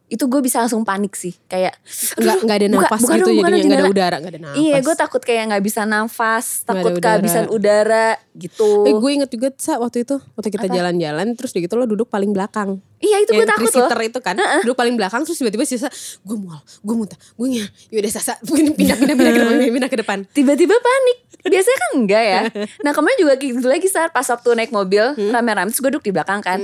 itu 0.06 0.22
gue 0.30 0.38
bisa 0.38 0.62
langsung 0.62 0.86
panik 0.86 1.18
sih, 1.18 1.34
kayak 1.50 1.74
Nggak, 2.14 2.36
nggak 2.46 2.56
ada 2.62 2.68
nafas 2.70 3.00
buka 3.02 3.14
gitu 3.18 3.26
jadinya 3.26 3.42
dong 3.42 3.66
Nggak 3.66 3.78
ada 3.82 3.90
udara 3.90 4.16
Nggak 4.22 4.32
ada 4.32 4.40
nafas 4.46 4.56
Iya, 4.62 4.76
gue 4.78 4.94
takut 4.94 5.22
kayak 5.26 5.42
nggak 5.50 5.64
bisa 5.66 5.80
nafas, 5.82 6.46
takut 6.62 6.92
udara. 6.94 7.02
kehabisan 7.02 7.44
udara 7.50 8.08
gitu. 8.38 8.86
Eh 8.86 8.94
gue 8.94 9.10
inget 9.10 9.30
juga 9.34 9.48
Sa 9.58 9.82
waktu 9.82 10.06
itu 10.06 10.16
Waktu 10.38 10.48
kita 10.54 10.66
Apa? 10.70 10.74
jalan-jalan 10.78 11.26
Terus 11.34 11.50
gitu 11.50 11.74
lo 11.74 11.90
duduk 11.90 12.06
paling 12.06 12.30
belakang 12.30 12.78
iya 12.96 13.20
itu 13.20 13.34
gue 13.34 13.44
takut 13.44 13.68
loh. 13.68 13.90
itu 13.98 14.20
kan 14.22 14.38
Duduk 14.62 14.78
paling 14.78 14.94
belakang 14.94 15.26
Terus 15.26 15.36
tiba-tiba 15.36 15.66
sisa 15.66 15.90
Gue 16.22 16.38
mual 16.38 16.62
Gue 16.80 16.94
muntah 16.94 17.18
Gue 17.34 17.46
ngia 17.50 17.66
Yaudah 17.90 18.12
Sasa 18.14 18.38
Pindah 18.46 18.72
pindah 18.78 18.96
pindah 18.96 19.32
ke 19.34 19.40
depan 19.42 19.56
Pindah 19.58 19.90
ke 19.90 19.98
depan 19.98 20.18
Tiba-tiba 20.30 20.76
panik. 20.78 21.18
Biasanya 21.46 21.78
kan 21.78 21.90
enggak 21.98 22.22
ya. 22.22 22.40
Nah 22.84 22.92
kemarin 22.94 23.18
juga 23.18 23.32
gitu 23.38 23.66
lagi 23.66 23.86
saat 23.86 24.10
pas 24.10 24.26
waktu 24.26 24.48
naik 24.54 24.74
mobil 24.74 25.14
rame-rame 25.14 25.70
terus 25.70 25.82
gue 25.82 25.90
duduk 25.94 26.06
di 26.06 26.12
belakang 26.14 26.42
kan. 26.42 26.58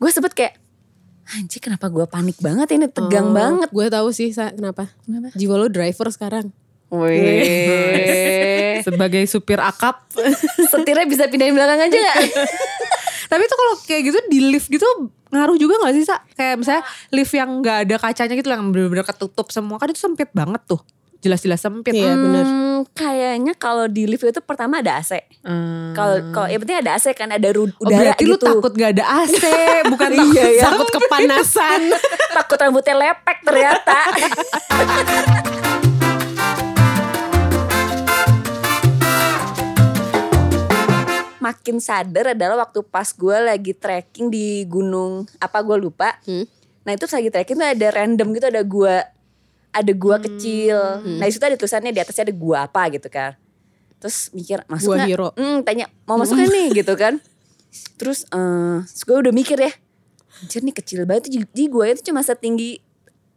Gue 0.00 0.10
sempet 0.10 0.32
kayak 0.32 0.61
anjir 1.34 1.58
kenapa 1.58 1.86
gue 1.86 2.04
panik 2.04 2.36
banget 2.36 2.68
ini 2.72 2.86
tegang 2.86 3.28
Oh, 3.28 3.34
banget. 3.34 3.68
Gue 3.68 3.86
tahu 3.88 4.08
sih 4.10 4.30
Sa 4.30 4.48
Kenapa 4.48 4.92
Kenapa? 5.00 5.32
Jiwa 5.32 5.54
lo 5.56 5.66
driver 5.66 6.08
sekarang 6.08 6.52
Wih. 6.88 8.82
sebagai 8.86 9.24
supir 9.24 9.56
akap 9.56 10.04
Setirnya 10.70 11.04
bisa 11.04 11.24
pindahin 11.26 11.52
belakang 11.52 11.80
aja 11.80 11.96
gak? 11.96 12.16
Tapi 13.30 13.42
itu 13.42 13.54
kalau 13.54 13.74
kayak 13.80 14.02
gitu 14.04 14.18
di 14.28 14.38
lift 14.44 14.68
gitu 14.68 14.84
ngaruh 15.28 15.56
juga 15.56 15.80
gak 15.80 15.94
sih 15.94 16.04
Sa? 16.04 16.20
Kayak 16.30 16.60
misalnya 16.60 16.82
lift 17.08 17.32
yang 17.32 17.50
gak 17.60 17.78
ada 17.82 17.96
kacanya 17.98 18.34
gitu 18.34 18.48
yang 18.48 18.68
bener-bener 18.68 19.02
ketutup 19.02 19.48
semua 19.48 19.76
kan 19.76 19.88
itu 19.88 19.98
sempit 19.98 20.28
banget 20.30 20.60
tuh. 20.66 20.84
Jelas-jelas 21.22 21.62
sempit. 21.62 21.94
Iya 21.94 22.12
bener 22.12 22.44
Hmm, 22.44 22.82
kayaknya 22.92 23.54
kalau 23.54 23.86
di 23.86 24.10
lift 24.10 24.26
itu 24.26 24.42
pertama 24.42 24.82
ada 24.82 24.98
AC. 24.98 25.22
Hmm. 25.46 25.94
Kalau 25.94 26.18
kalau 26.34 26.48
yang 26.50 26.58
penting 26.58 26.82
ada 26.82 26.98
AC 26.98 27.14
kan 27.14 27.30
ada 27.30 27.46
Oh, 27.54 27.70
udara 27.78 28.10
berarti 28.10 28.24
gitu. 28.26 28.34
lu 28.34 28.38
takut 28.42 28.72
gak 28.74 28.90
ada 28.98 29.04
AC, 29.22 29.42
bukan 29.94 30.10
takut 30.10 30.34
Iya, 30.34 30.46
ya. 30.50 30.62
Takut 30.66 30.88
kepanasan 30.90 31.80
takut 32.36 32.58
rambutnya 32.58 32.94
lepek 32.98 33.36
ternyata. 33.46 33.98
Makin 41.38 41.82
sadar 41.82 42.38
adalah 42.38 42.66
waktu 42.66 42.86
pas 42.86 43.10
gue 43.10 43.36
lagi 43.36 43.74
trekking 43.74 44.30
di 44.30 44.62
gunung 44.64 45.26
apa 45.38 45.58
gue 45.58 45.74
lupa. 45.76 46.14
Hmm. 46.22 46.46
Nah 46.82 46.92
itu 46.94 47.06
lagi 47.06 47.30
trekking 47.30 47.58
tuh 47.58 47.66
ada 47.66 47.88
random 47.90 48.28
gitu 48.30 48.46
ada 48.46 48.62
gua 48.62 49.02
ada 49.72 49.92
gua 49.96 50.20
kecil. 50.20 50.76
Nah 51.18 51.24
di 51.26 51.32
situ 51.32 51.42
ada 51.42 51.56
tulisannya 51.56 51.90
di 51.90 52.00
atasnya 52.00 52.28
ada 52.28 52.34
gua 52.36 52.68
apa 52.68 52.92
gitu 52.92 53.08
kan. 53.08 53.34
Terus 54.02 54.34
mikir 54.34 54.66
masuk 54.66 54.94
Gua 54.94 55.06
hero. 55.06 55.28
Hmm, 55.38 55.62
tanya 55.62 55.88
mau 56.04 56.18
masuk 56.20 56.36
nggak 56.36 56.50
nih 56.52 56.68
gitu 56.84 56.94
kan. 56.98 57.22
Terus 57.96 58.28
eh 58.28 58.82
gue 58.84 59.16
udah 59.16 59.32
mikir 59.32 59.56
ya. 59.56 59.72
Anjir 60.42 60.60
nih 60.66 60.74
kecil 60.74 61.06
banget. 61.06 61.30
Jadi 61.30 61.64
gue 61.70 61.86
itu 61.86 62.02
cuma 62.10 62.20
setinggi 62.20 62.82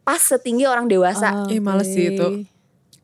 pas 0.02 0.18
setinggi 0.18 0.66
orang 0.66 0.90
dewasa. 0.90 1.46
Eh, 1.46 1.62
males 1.62 1.86
sih 1.86 2.14
itu. 2.14 2.44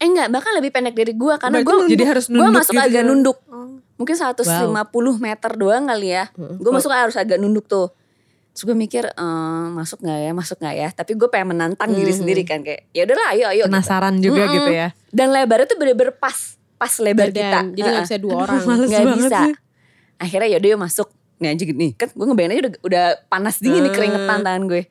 Eh 0.02 0.06
enggak, 0.10 0.34
bahkan 0.34 0.52
lebih 0.58 0.74
pendek 0.74 0.98
dari 0.98 1.14
gue 1.14 1.34
karena 1.38 1.62
gue 1.62 1.72
nunduk. 1.72 1.92
Jadi 1.94 2.04
harus 2.04 2.26
nunduk 2.26 2.58
masuk 2.58 2.74
gitu 2.74 2.82
agak 2.82 3.02
ya? 3.02 3.08
nunduk. 3.08 3.38
Mungkin 3.94 4.14
150 4.18 5.22
meter 5.22 5.50
doang 5.54 5.84
kali 5.86 6.08
ya. 6.10 6.24
Gue 6.34 6.72
masuk 6.74 6.90
harus 6.90 7.14
agak 7.14 7.38
nunduk 7.38 7.70
tuh. 7.70 7.94
Terus 8.52 8.68
gue 8.68 8.76
mikir 8.76 9.04
eh, 9.08 9.66
masuk 9.72 10.04
nggak 10.04 10.18
ya, 10.20 10.32
masuk 10.32 10.56
nggak 10.60 10.76
ya. 10.76 10.88
Tapi 10.92 11.16
gue 11.16 11.28
pengen 11.28 11.56
menantang 11.56 11.88
diri 11.90 12.12
sendiri 12.12 12.44
kan 12.44 12.60
kayak 12.60 12.92
ya 12.92 13.08
udahlah 13.08 13.26
ayo 13.32 13.44
ayo. 13.48 13.64
gitu. 13.64 13.72
Penasaran 13.72 14.14
juga 14.20 14.42
Mm-mm. 14.44 14.56
gitu 14.60 14.70
ya. 14.70 14.88
Dan 15.08 15.32
lebarnya 15.32 15.66
tuh 15.66 15.78
bener-bener 15.80 16.12
pas, 16.12 16.36
pas 16.76 16.92
lebar 17.00 17.32
kita. 17.32 17.48
Badan. 17.64 17.64
Jadi 17.72 17.88
nggak 17.88 18.04
bisa 18.06 18.18
dua 18.20 18.34
orang. 18.44 18.60
Nggak 18.60 19.02
bisa. 19.16 19.38
sih. 19.48 19.54
Akhirnya 20.20 20.48
yaudah 20.52 20.68
yuk 20.68 20.80
masuk. 20.80 21.08
Nih 21.40 21.48
aja 21.50 21.64
gini. 21.64 21.88
Kan 21.96 22.08
gue 22.12 22.26
ngebayangin 22.28 22.52
aja 22.52 22.60
udah, 22.62 22.72
udah 22.84 23.04
panas 23.26 23.56
dingin 23.58 23.82
nih 23.82 23.90
Hmm. 23.90 23.96
keringetan 23.96 24.38
tangan 24.44 24.62
gue. 24.68 24.82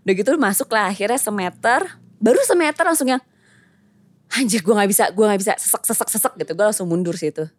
Udah 0.00 0.14
gitu 0.16 0.30
masuk 0.38 0.68
lah 0.70 0.84
akhirnya 0.88 1.18
semeter. 1.18 1.80
Baru 2.22 2.40
semeter 2.46 2.84
langsung 2.86 3.10
yang. 3.10 3.20
Anjir 4.30 4.62
gue 4.62 4.70
gak 4.70 4.86
bisa, 4.86 5.04
gue 5.10 5.24
gak 5.26 5.40
bisa 5.42 5.52
sesek 5.58 5.82
sesek 5.82 6.08
sesek 6.08 6.32
gitu. 6.38 6.54
Gue 6.54 6.64
langsung 6.64 6.86
mundur 6.86 7.18
situ. 7.18 7.50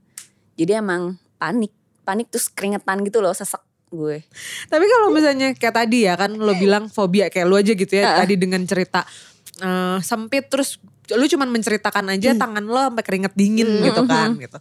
Jadi 0.55 0.71
emang 0.73 1.19
panik. 1.35 1.75
Panik 2.01 2.31
terus 2.31 2.47
keringetan 2.47 3.03
gitu 3.03 3.19
loh 3.19 3.35
sesek 3.35 3.59
gue. 3.91 4.23
Tapi 4.65 4.86
kalau 4.88 5.12
misalnya 5.12 5.51
kayak 5.51 5.75
tadi 5.77 6.08
ya 6.08 6.15
kan 6.15 6.32
lo 6.32 6.56
bilang 6.56 6.88
fobia 6.88 7.27
kayak 7.27 7.43
lu 7.43 7.54
aja 7.54 7.71
gitu 7.71 7.91
ya 7.91 8.17
tadi 8.17 8.34
dengan 8.36 8.63
cerita 8.63 9.04
eh, 9.60 9.99
sempit 9.99 10.47
terus 10.47 10.80
lu 11.12 11.27
cuman 11.27 11.51
menceritakan 11.51 12.08
Hmm. 12.08 12.15
aja 12.15 12.30
tangan 12.34 12.63
lo 12.63 12.80
sampai 12.82 13.04
keringet 13.04 13.34
dingin 13.36 13.67
gitu 13.82 14.01
kan 14.06 14.32
gitu. 14.39 14.58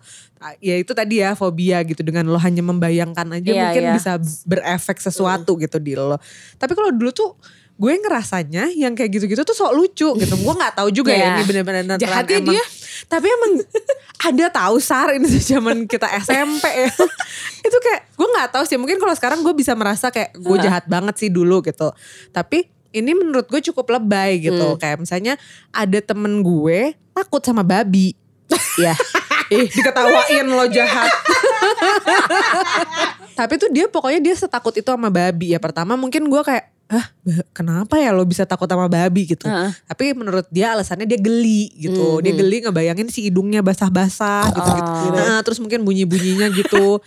Ya 0.59 0.75
itu 0.77 0.91
tadi 0.91 1.23
ya 1.23 1.33
fobia 1.33 1.79
gitu 1.83 2.03
dengan 2.03 2.27
lo 2.27 2.37
hanya 2.37 2.61
membayangkan 2.61 3.23
aja 3.33 3.49
Iya, 3.49 3.63
mungkin 3.65 3.85
iya. 3.87 3.95
bisa 3.95 4.13
berefek 4.45 4.99
sesuatu 4.99 5.55
gitu 5.57 5.79
di 5.79 5.95
lo. 5.95 6.19
Tapi 6.57 6.73
kalau 6.75 6.91
dulu 6.91 7.11
tuh 7.11 7.39
gue 7.79 7.93
ngerasanya 7.97 8.69
yang 8.75 8.93
kayak 8.93 9.09
gitu-gitu 9.11 9.41
tuh 9.41 9.55
sok 9.55 9.73
lucu 9.73 10.11
gitu. 10.13 10.35
Gue 10.37 10.53
nggak 10.53 10.75
tahu 10.75 10.91
juga 10.91 11.15
ya 11.15 11.23
Iya. 11.23 11.31
ini 11.33 11.43
benar-benar 11.47 11.97
Jahatnya 11.97 12.37
emang- 12.37 12.53
dia. 12.53 12.65
Tapi 13.07 13.27
emang 13.31 13.53
ada 14.21 14.47
tahu 14.53 14.77
sar 14.83 15.17
ini 15.17 15.31
zaman 15.41 15.89
kita 15.89 16.11
SMP 16.21 16.67
ya. 16.67 16.93
itu 17.67 17.79
kayak 17.81 18.13
gue 18.13 18.29
nggak 18.29 18.49
tahu 18.53 18.65
sih 18.69 18.77
mungkin 18.77 19.01
kalau 19.01 19.15
sekarang 19.17 19.41
gue 19.41 19.55
bisa 19.57 19.73
merasa 19.73 20.13
kayak 20.13 20.37
gue 20.37 20.57
jahat 20.61 20.85
banget 20.91 21.17
sih 21.17 21.31
dulu 21.33 21.65
gitu. 21.65 21.95
Tapi 22.35 22.69
ini 22.91 23.15
menurut 23.15 23.47
gue 23.47 23.63
cukup 23.71 23.87
lebay 23.97 24.51
gitu. 24.51 24.77
Kayak 24.77 25.07
misalnya 25.07 25.35
ada 25.71 25.99
temen 26.03 26.43
gue 26.43 26.99
takut 27.15 27.43
sama 27.43 27.63
babi. 27.63 28.19
ya. 28.85 28.95
Ih 29.51 29.67
diketawain 29.67 30.47
lo 30.47 30.67
jahat. 30.71 31.11
Tapi 33.39 33.57
tuh 33.57 33.71
dia 33.73 33.89
pokoknya 33.89 34.21
dia 34.23 34.35
setakut 34.37 34.75
itu 34.75 34.87
sama 34.87 35.11
babi 35.11 35.55
ya. 35.55 35.59
Pertama 35.63 35.99
mungkin 35.99 36.31
gue 36.31 36.43
kayak, 36.43 36.71
ah 36.91 37.07
kenapa 37.55 38.03
ya 38.03 38.11
lo 38.11 38.27
bisa 38.27 38.43
takut 38.43 38.67
sama 38.67 38.91
babi 38.91 39.23
gitu. 39.31 39.47
Heeh. 39.47 39.71
Tapi 39.87 40.11
menurut 40.19 40.51
dia 40.51 40.75
alasannya 40.75 41.07
dia 41.07 41.23
geli 41.23 41.71
gitu. 41.79 42.19
Dia 42.19 42.35
geli 42.35 42.67
ngebayangin 42.67 43.07
si 43.15 43.31
hidungnya 43.31 43.63
basah-basah 43.63 44.51
gitu-gitu. 44.51 44.91
Oh. 44.91 45.15
Nah, 45.15 45.39
terus 45.47 45.63
mungkin 45.63 45.87
bunyi-bunyinya 45.87 46.51
gitu. 46.51 46.99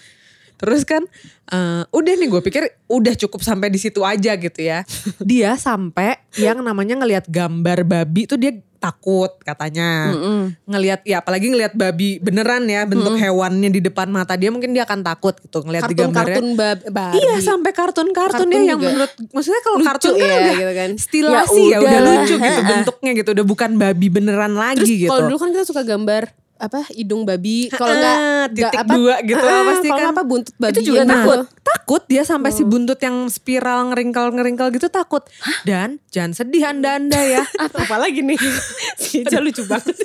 Terus 0.64 0.88
kan 0.88 1.04
eh, 1.52 1.84
udah 1.92 2.14
nih 2.16 2.30
gue 2.32 2.40
pikir 2.40 2.64
udah 2.88 3.20
cukup 3.20 3.44
sampai 3.44 3.68
di 3.68 3.76
situ 3.76 4.00
aja 4.08 4.32
gitu 4.40 4.60
ya. 4.64 4.88
Dia 5.20 5.60
sampai 5.60 6.24
yang 6.40 6.64
namanya 6.64 7.04
ngelihat 7.04 7.28
gambar 7.28 7.84
babi 7.84 8.24
tuh 8.24 8.40
dia 8.40 8.56
takut 8.84 9.32
katanya. 9.40 10.12
Mm-mm. 10.12 10.42
Ngelihat 10.66 11.02
ya 11.02 11.18
apalagi 11.18 11.48
ngelihat 11.48 11.72
babi 11.72 12.20
beneran 12.20 12.68
ya 12.68 12.84
bentuk 12.84 13.16
hewannya 13.16 13.70
di 13.70 13.80
depan 13.80 14.08
mata 14.08 14.36
dia 14.36 14.52
mungkin 14.52 14.72
dia 14.72 14.84
akan 14.84 15.00
takut 15.02 15.40
gitu 15.40 15.64
ngelihat 15.64 15.88
di 15.88 15.96
gambarnya. 15.96 16.36
Kartun-kartun 16.36 16.48
bab- 16.54 16.86
Barbie. 16.86 17.18
Iya 17.18 17.36
sampai 17.40 17.72
kartun-kartun 17.72 18.44
Kartun 18.44 18.50
ya 18.52 18.62
yang 18.68 18.80
menurut 18.80 19.12
maksudnya 19.30 19.62
kalau 19.62 19.78
Lucu 19.80 19.88
kartun 19.88 20.14
kan 20.14 20.20
ya, 20.20 20.36
udah 20.36 20.54
gitu 20.54 20.74
kan. 20.74 20.90
stilasi 20.98 21.62
Ya 21.64 21.72
ya, 21.72 21.78
udah 21.80 21.92
udah. 21.94 22.02
lucu 22.20 22.36
gitu 22.36 22.62
bentuknya 22.74 23.12
gitu 23.14 23.30
udah 23.32 23.46
bukan 23.48 23.72
babi 23.76 24.08
beneran 24.10 24.54
lagi 24.54 24.84
Terus 24.84 24.92
gitu. 25.00 25.10
kalau 25.10 25.22
dulu 25.26 25.38
kan 25.38 25.50
kita 25.50 25.64
suka 25.64 25.82
gambar 25.82 26.24
apa 26.64 26.88
hidung 26.96 27.28
babi 27.28 27.68
kalau 27.68 27.92
enggak 27.92 28.18
titik 28.56 28.80
apa, 28.80 28.94
dua 28.96 29.16
gitu 29.20 29.44
ah, 29.44 29.62
pasti 29.68 29.90
kan. 29.92 30.16
apa 30.16 30.22
buntut 30.24 30.56
babi 30.56 30.80
juga 30.80 31.04
gitu. 31.04 31.12
takut. 31.12 31.40
takut 31.60 32.02
dia 32.08 32.24
sampai 32.24 32.56
si 32.56 32.64
buntut 32.64 32.96
yang 33.04 33.28
spiral 33.28 33.92
ngeringkel-ngeringkel 33.92 34.72
gitu 34.72 34.88
takut. 34.88 35.28
Dan 35.68 36.00
jangan 36.08 36.32
sedih 36.32 36.64
anda-anda 36.64 37.20
ya. 37.20 37.44
Apalagi 37.84 38.24
nih 38.24 38.40
si 39.04 39.28
lucu 39.28 39.68
banget 39.68 39.96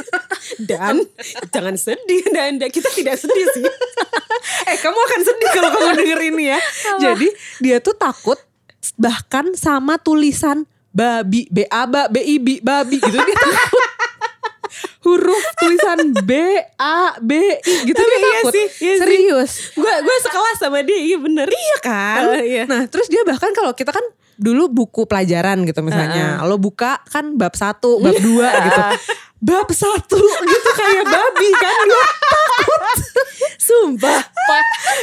Dan 0.59 1.07
jangan 1.55 1.79
sedih 1.79 2.27
anda, 2.33 2.40
anda 2.51 2.66
Kita 2.66 2.90
tidak 2.90 3.14
sedih 3.21 3.47
sih 3.55 3.62
eh 4.71 4.77
kamu 4.83 4.99
akan 4.99 5.21
sedih 5.23 5.49
kalau 5.55 5.71
kamu 5.71 5.90
denger 6.03 6.21
ini 6.35 6.44
ya. 6.51 6.59
Jadi 6.99 7.29
dia 7.62 7.79
tuh 7.79 7.94
takut 7.94 8.38
bahkan 8.99 9.55
sama 9.55 9.99
tulisan 10.03 10.66
babi, 10.94 11.47
B 11.51 11.62
A 11.71 11.87
B 11.87 11.94
B 12.11 12.16
I 12.18 12.35
B 12.42 12.49
babi 12.59 12.97
gitu 12.99 13.14
dia 13.14 13.37
takut. 13.38 13.77
Huruf 14.98 15.44
tulisan 15.56 16.11
B 16.26 16.32
A 16.74 17.14
B 17.22 17.38
I 17.38 17.74
gitu 17.87 17.94
Tapi 17.94 18.11
dia 18.11 18.18
iya 18.18 18.30
takut. 18.42 18.52
sih, 18.52 18.66
iya. 18.82 18.94
Serius. 18.98 19.52
Gue 19.72 19.92
gue 20.02 20.16
sekelas 20.26 20.56
sama 20.58 20.82
dia 20.82 20.98
Iya 20.98 21.18
bener 21.18 21.46
Iya 21.46 21.76
kan? 21.78 22.22
Eh, 22.34 22.42
iya. 22.44 22.62
Nah 22.66 22.82
terus 22.90 23.06
dia 23.06 23.22
bahkan 23.22 23.54
kalau 23.54 23.70
kita 23.72 23.94
kan 23.94 24.02
dulu 24.34 24.66
buku 24.70 25.06
pelajaran 25.06 25.62
gitu 25.62 25.82
misalnya. 25.82 26.42
Lo 26.42 26.58
buka 26.58 27.02
kan 27.06 27.34
bab 27.34 27.54
satu, 27.54 27.98
bab 27.98 28.14
dua 28.18 28.48
gitu. 28.66 28.82
Bab 29.38 29.70
satu 29.70 30.18
gitu 30.44 30.70
kayak 30.74 31.04
babi 31.06 31.48
kan 31.54 31.76
dia 31.87 32.02
Sumpah. 33.58 34.18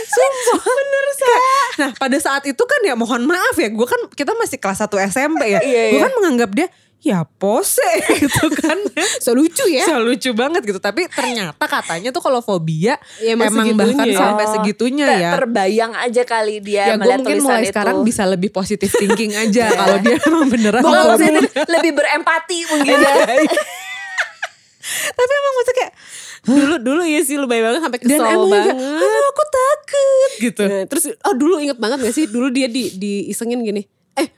Sumpah 0.06 0.60
bener 0.60 1.06
sih. 1.14 1.36
Nah 1.80 1.90
pada 1.96 2.18
saat 2.18 2.44
itu 2.44 2.60
kan 2.60 2.80
ya 2.84 2.96
mohon 2.98 3.24
maaf 3.24 3.56
ya. 3.56 3.72
Gue 3.72 3.88
kan 3.88 4.00
kita 4.12 4.36
masih 4.36 4.58
kelas 4.58 4.84
1 4.84 4.92
SMP 5.08 5.56
ya. 5.56 5.60
Iya, 5.62 5.84
Gue 5.94 6.00
iya. 6.00 6.04
kan 6.04 6.12
menganggap 6.20 6.50
dia 6.52 6.68
ya 7.06 7.22
pose 7.22 7.86
gitu 8.18 8.50
kan. 8.52 8.74
So 9.22 9.32
lucu 9.32 9.62
ya 9.66 9.86
So 9.86 10.02
lucu 10.02 10.34
banget 10.34 10.66
gitu. 10.66 10.78
Tapi 10.78 11.06
ternyata 11.06 11.62
katanya 11.62 12.10
tuh 12.10 12.20
kalau 12.20 12.42
fobia 12.42 12.98
Ya, 13.18 13.32
emang 13.32 13.54
emang 13.54 13.78
bahkan 13.78 14.04
ya. 14.04 14.18
sampai 14.18 14.46
segitunya 14.50 15.06
Ter- 15.06 15.22
ya. 15.22 15.30
Terbayang 15.36 15.94
aja 15.94 16.22
kali 16.24 16.58
dia 16.60 16.84
Ya 16.84 16.94
gue 16.94 17.00
melihat 17.00 17.20
mungkin 17.22 17.38
tulisan 17.38 17.46
mulai 17.48 17.62
itu. 17.62 17.70
sekarang 17.70 17.96
bisa 18.02 18.24
lebih 18.26 18.50
positif 18.50 18.90
thinking 18.92 19.32
aja 19.32 19.70
kalau 19.80 19.98
dia 20.00 20.18
emang 20.20 20.50
beneran 20.50 20.82
maksudnya 20.82 21.46
lebih 21.70 21.92
berempati 21.94 22.60
mungkin 22.68 22.98
ya. 22.98 23.14
Tapi 25.08 25.32
emang 25.32 25.54
maksudnya 25.56 25.78
kayak 25.80 25.94
Dulu 26.46 26.76
dulu 26.78 27.02
ya 27.02 27.22
sih 27.22 27.38
lebay 27.38 27.58
banget 27.58 27.82
Sampai 27.82 27.98
dan 28.00 28.06
kesel 28.08 28.26
emang 28.28 28.50
banget 28.52 28.76
"Aduh, 28.76 29.26
aku 29.28 29.44
takut 29.48 30.32
gitu. 30.40 30.64
Nah, 30.64 30.84
Terus 30.86 31.04
oh 31.20 31.34
dulu 31.34 31.58
inget 31.58 31.74
banget 31.76 31.98
gak 32.00 32.14
sih 32.14 32.26
Dulu 32.26 32.50
dia 32.50 32.66
di 32.66 32.90
diisengin 32.92 33.62
gini 33.62 33.82
Eh 34.14 34.30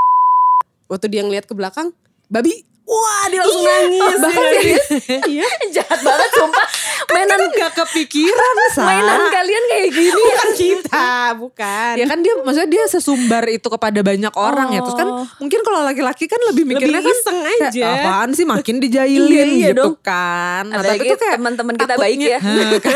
Waktu 0.87 1.07
dia 1.09 1.19
ngeliat 1.21 1.43
ke 1.43 1.51
belakang 1.51 1.91
Babi 2.27 2.53
Wah 2.83 3.27
dia 3.27 3.43
langsung 3.43 3.67
nangis 3.67 4.15
bahkan 4.17 4.31
Iya. 4.39 4.51
serius. 4.53 4.85
Iya 5.27 5.43
Jahat 5.75 5.99
banget 5.99 6.29
sumpah. 6.33 6.65
Mainan 7.09 7.35
Kan 7.35 7.51
gak 7.53 7.71
kepikiran 7.77 8.55
Sa. 8.69 8.81
mainan 8.81 9.27
kalian 9.27 9.63
kayak 9.67 9.89
gini. 9.91 10.21
Bukan 10.23 10.49
kita 10.55 11.07
Bukan 11.35 11.93
Ya 11.93 12.05
kan 12.05 12.19
dia 12.19 12.33
maksudnya 12.37 12.69
dia 12.69 12.83
sesumbar 12.85 13.43
itu 13.45 13.67
kepada 13.67 13.99
banyak 13.99 14.31
orang 14.33 14.71
ya. 14.71 14.79
Terus 14.79 14.95
kan 14.95 15.09
Oh. 15.09 15.27
mungkin 15.37 15.59
kalau 15.61 15.83
laki-laki 15.83 16.25
kan 16.25 16.39
lebih 16.45 16.63
mikirnya 16.65 17.03
Lebih 17.03 17.11
kan 17.11 17.19
iseng 17.19 17.37
kayak, 17.41 17.69
aja. 17.69 17.87
apaan 17.93 18.29
sih 18.31 18.45
makin 18.45 18.75
dijailin 18.87 19.27
Iya, 19.27 19.43
iya 19.43 19.69
gitu 19.69 19.83
dong. 19.83 19.95
kan. 19.99 20.63
Nah, 20.65 20.79
tapi 20.79 21.03
tuh 21.05 21.17
kayak 21.17 21.35
teman-teman 21.35 21.75
kita 21.75 21.85
takutnya- 21.89 22.03
baik 22.05 22.19
ya. 22.23 22.39
Hah, 22.39 22.79
kan. 22.79 22.95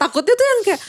takutnya 0.00 0.34
tuh 0.34 0.46
yang 0.48 0.60
kayak 0.64 0.80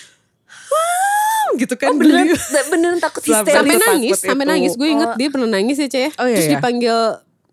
gitu 1.54 1.74
kan. 1.76 1.90
Oh 1.90 1.96
beneran, 1.96 2.26
beneran 2.72 2.98
takut 2.98 3.22
histeris. 3.22 3.54
Sampai 3.54 3.76
nangis 3.78 4.18
Sampai 4.18 4.46
nangis 4.48 4.74
Gue 4.74 4.90
inget 4.90 5.10
Oh. 5.10 5.16
dia 5.16 5.28
pernah 5.28 5.50
nangis 5.52 5.78
ya 5.78 5.86
Ceh 5.86 6.10
Oh, 6.16 6.24
iya, 6.24 6.40
Terus 6.40 6.48
iya. 6.48 6.54
dipanggil 6.58 6.98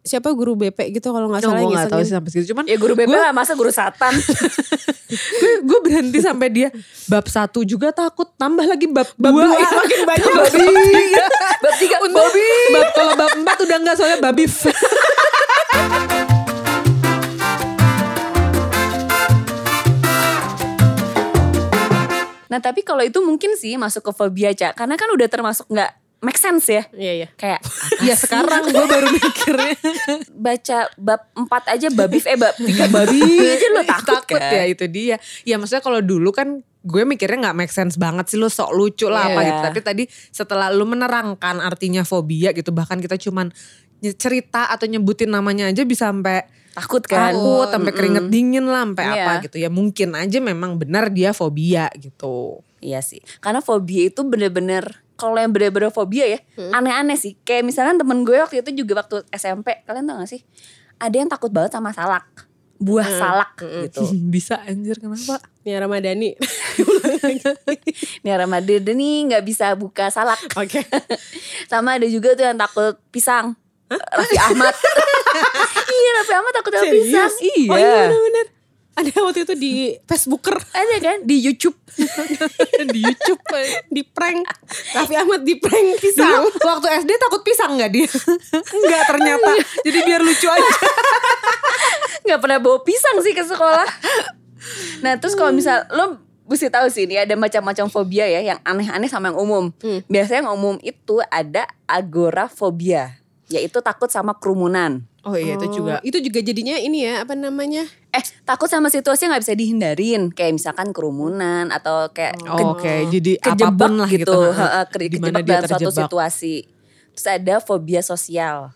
Siapa 0.01 0.31
guru 0.31 0.55
BP 0.55 0.95
gitu 0.95 1.11
Kalau 1.11 1.29
gak 1.29 1.43
Oh, 1.43 1.53
salah 1.53 1.61
gue 1.61 1.69
yang 1.69 1.85
gak 1.85 1.93
tahu 1.93 2.03
sih 2.03 2.15
sampai 2.15 2.31
segitu. 2.31 2.47
Cuman 2.55 2.65
Ya 2.65 2.77
guru 2.77 2.95
BP 2.95 3.11
lah 3.11 3.31
masa 3.31 3.53
guru 3.53 3.69
satan. 3.69 4.15
gue, 5.41 5.53
gue 5.65 5.79
berhenti 5.81 6.19
sampai 6.19 6.49
dia 6.49 6.69
bab 7.07 7.27
satu 7.27 7.61
juga 7.63 7.91
takut. 7.91 8.29
Tambah 8.35 8.65
lagi 8.65 8.87
bab, 8.89 9.09
Bab 9.15 9.33
dua. 9.33 9.49
dua, 9.49 9.69
makin 9.75 10.01
banyak. 10.05 10.31
Bab 10.31 10.49
tiga. 10.49 11.25
Bab 11.65 11.75
tiga 11.77 11.97
Untuk 12.01 12.23
babi. 12.25 12.49
Bab 12.71 12.89
kalau 12.95 13.13
bab 13.15 13.33
empat 13.35 13.57
udah 13.61 13.77
enggak 13.77 13.95
soalnya 13.97 14.19
babi. 14.21 14.45
Nah 22.49 22.59
tapi 22.65 22.81
kalau 22.81 23.05
itu 23.05 23.21
mungkin 23.21 23.55
sih 23.61 23.77
masuk 23.77 24.09
ke 24.09 24.13
fobia 24.17 24.51
Cak. 24.57 24.73
Karena 24.73 24.97
kan 24.97 25.09
udah 25.13 25.29
termasuk 25.29 25.69
nggak 25.69 25.93
make 26.19 26.37
sense 26.37 26.67
ya. 26.67 26.83
Iya 26.91 27.13
iya 27.15 27.29
Kayak 27.33 27.61
ya 28.07 28.15
sekarang 28.15 28.67
gue 28.67 28.85
baru 28.85 29.07
mikirnya. 29.17 29.75
baca 30.31 30.79
bab 30.95 31.21
4 31.35 31.75
aja 31.75 31.89
babi 31.89 32.19
eh 32.19 32.35
bab 32.35 32.55
3 32.55 32.67
babi 32.91 33.21
aja 33.49 33.67
lo 33.71 33.83
takut, 33.85 34.19
takut 34.19 34.41
kan. 34.41 34.53
ya 34.53 34.65
itu 34.67 34.85
dia. 34.87 35.17
Ya 35.43 35.57
maksudnya 35.57 35.81
kalau 35.81 36.01
dulu 36.01 36.31
kan 36.31 36.61
gue 36.81 37.03
mikirnya 37.05 37.51
nggak 37.51 37.59
make 37.59 37.71
sense 37.71 37.95
banget 37.95 38.27
sih 38.27 38.39
lo 38.39 38.47
sok 38.47 38.71
lucu 38.71 39.07
lah 39.07 39.29
apa 39.29 39.41
Iya. 39.41 39.47
gitu. 39.47 39.61
Tapi 39.65 39.81
tadi 39.81 40.05
setelah 40.29 40.71
lu 40.71 40.85
menerangkan 40.85 41.59
artinya 41.59 42.03
fobia 42.03 42.51
gitu 42.51 42.71
bahkan 42.71 42.99
kita 42.99 43.15
cuman 43.15 43.51
cerita 44.15 44.71
atau 44.71 44.87
nyebutin 44.87 45.27
namanya 45.29 45.67
aja 45.67 45.83
bisa 45.83 46.07
sampai 46.09 46.47
Takut 46.71 47.03
kan. 47.03 47.35
takut 47.35 47.67
sampai 47.67 47.91
keringet 47.91 48.31
dingin 48.31 48.63
lah 48.65 48.87
sampai 48.87 49.05
Iya. 49.05 49.15
apa 49.19 49.33
gitu 49.43 49.57
ya 49.59 49.67
mungkin 49.67 50.15
aja 50.15 50.39
memang 50.39 50.79
benar 50.79 51.11
dia 51.11 51.35
fobia 51.35 51.91
gitu 51.95 52.63
Iya 52.79 53.03
sih. 53.03 53.19
Karena 53.39 53.59
fobia 53.59 54.07
itu 54.07 54.23
bener-bener 54.23 55.03
kalau 55.19 55.35
yang 55.35 55.51
bener-bener 55.51 55.91
fobia 55.91 56.25
ya 56.31 56.39
aneh-aneh 56.71 57.19
sih. 57.19 57.35
Kayak 57.43 57.67
misalnya 57.67 57.99
temen 57.99 58.23
gue 58.23 58.39
waktu 58.39 58.63
itu 58.63 58.87
juga 58.87 59.03
waktu 59.03 59.27
SMP. 59.35 59.83
Kalian 59.83 60.07
tau 60.07 60.23
gak 60.23 60.31
sih? 60.31 60.47
Ada 61.03 61.17
yang 61.19 61.29
takut 61.29 61.51
banget 61.51 61.75
sama 61.75 61.91
salak. 61.91 62.47
Buah 62.79 63.11
salak 63.11 63.59
gitu. 63.59 64.07
bisa 64.35 64.63
anjir 64.63 64.95
kenapa 65.03 65.43
Nia 65.67 65.83
Ramadhani 65.83 66.39
Nih 68.23 68.33
Ramadan 68.39 68.95
nih 68.95 69.17
gak 69.35 69.43
bisa 69.43 69.75
buka 69.75 70.15
salak. 70.15 70.39
Oke 70.55 70.87
Sama 71.71 71.99
ada 71.99 72.07
juga 72.07 72.39
tuh 72.39 72.47
yang 72.47 72.55
takut 72.55 72.95
pisang. 73.11 73.59
Raffi 73.91 74.37
Ahmad. 74.39 74.71
iya 75.91 76.11
Raffi 76.23 76.33
Ahmad 76.39 76.53
takut 76.55 76.73
sama 76.77 76.87
pisang. 76.95 77.33
Iya. 77.43 77.73
Oh 77.73 77.79
iya 77.79 77.95
bener-bener 78.07 78.47
Ada 78.99 79.15
waktu 79.23 79.47
itu 79.47 79.55
di 79.55 79.73
Facebooker, 80.11 80.59
Ada 80.75 80.97
kan 80.99 81.17
di 81.23 81.39
YouTube. 81.39 81.79
di 82.95 83.01
YouTube. 83.07 83.39
di 83.95 84.03
prank. 84.03 84.43
Raffi 84.91 85.15
Ahmad 85.15 85.47
di 85.47 85.55
prank 85.55 86.03
pisang. 86.03 86.27
Dulu 86.27 86.67
waktu 86.67 87.07
SD 87.07 87.11
takut 87.15 87.47
pisang 87.47 87.79
nggak 87.79 87.91
dia? 87.95 88.11
Enggak 88.75 89.03
ternyata. 89.07 89.51
Jadi 89.87 89.99
biar 90.03 90.21
lucu 90.27 90.51
aja. 90.51 90.75
nggak 92.27 92.41
pernah 92.43 92.59
bawa 92.59 92.83
pisang 92.83 93.23
sih 93.23 93.31
ke 93.31 93.47
sekolah. 93.47 93.87
Nah 95.07 95.15
terus 95.23 95.39
kalau 95.39 95.55
misal 95.55 95.87
lo 95.95 96.19
mesti 96.51 96.67
tahu 96.67 96.91
sih 96.91 97.07
ini 97.07 97.23
ada 97.23 97.39
macam-macam 97.39 97.87
fobia 97.93 98.27
ya 98.27 98.41
yang 98.43 98.59
aneh-aneh 98.67 99.07
sama 99.07 99.31
yang 99.31 99.39
umum. 99.39 99.71
Hmm. 99.79 100.03
Biasanya 100.11 100.49
yang 100.49 100.53
umum 100.59 100.75
itu 100.83 101.23
ada 101.31 101.71
agorafobia, 101.87 103.15
yaitu 103.47 103.79
takut 103.79 104.11
sama 104.11 104.35
kerumunan. 104.35 105.07
Oh 105.29 105.37
iya 105.37 105.55
itu 105.55 105.67
juga. 105.71 106.01
Itu 106.01 106.19
juga 106.19 106.41
jadinya 106.41 106.75
ini 106.75 107.05
ya, 107.05 107.23
apa 107.23 107.33
namanya? 107.33 107.85
Eh 108.09 108.25
takut 108.43 108.64
sama 108.64 108.88
situasi 108.88 109.29
nggak 109.29 109.43
bisa 109.43 109.53
dihindarin, 109.53 110.33
kayak 110.33 110.57
misalkan 110.57 110.88
kerumunan 110.91 111.69
atau 111.69 112.09
kayak 112.09 112.41
ke- 112.41 112.49
Oh, 112.49 112.73
Oke, 112.73 113.12
jadi 113.12 113.37
kejebak 113.37 113.69
apa 113.69 113.85
pun 113.85 113.93
lah 113.95 114.09
gitu, 114.09 114.25
gitu. 114.25 114.41
Heeh, 114.51 114.85
ke- 114.87 114.99
Di 114.99 115.09
kejebak 115.14 115.43
dia 115.43 115.53
dalam 115.55 115.69
suatu 115.69 115.81
terjebak. 115.85 116.01
situasi. 116.03 116.55
Terus 117.12 117.27
ada 117.29 117.55
fobia 117.59 118.01
sosial, 118.01 118.73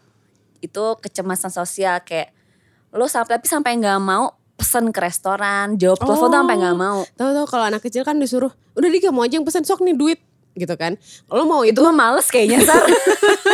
itu 0.60 0.84
kecemasan 1.00 1.48
sosial 1.48 2.02
kayak 2.02 2.30
lo 2.90 3.08
sampai 3.08 3.34
tapi 3.34 3.46
sampai 3.46 3.72
nggak 3.74 3.98
mau 3.98 4.30
pesen 4.52 4.92
ke 4.92 5.00
restoran, 5.00 5.74
jawab 5.74 5.96
telepon 5.98 6.28
tuh 6.28 6.36
sampai 6.36 6.54
nggak 6.60 6.76
mau. 6.76 6.98
Tahu-tahu 7.10 7.46
kalau 7.48 7.64
anak 7.66 7.80
kecil 7.80 8.02
kan 8.02 8.14
disuruh, 8.14 8.52
udah 8.72 8.88
di 8.88 9.00
kamu 9.00 9.20
aja 9.22 9.34
yang 9.34 9.46
pesan 9.46 9.64
sok 9.64 9.80
nih 9.80 9.96
duit 9.96 10.20
gitu 10.54 10.74
kan. 10.74 10.94
Lo 11.26 11.42
mau 11.42 11.62
Itu 11.62 11.72
itu 11.74 11.80
mah 11.82 11.94
males 11.94 12.26
kayaknya 12.26 12.60
Sar. 12.60 12.84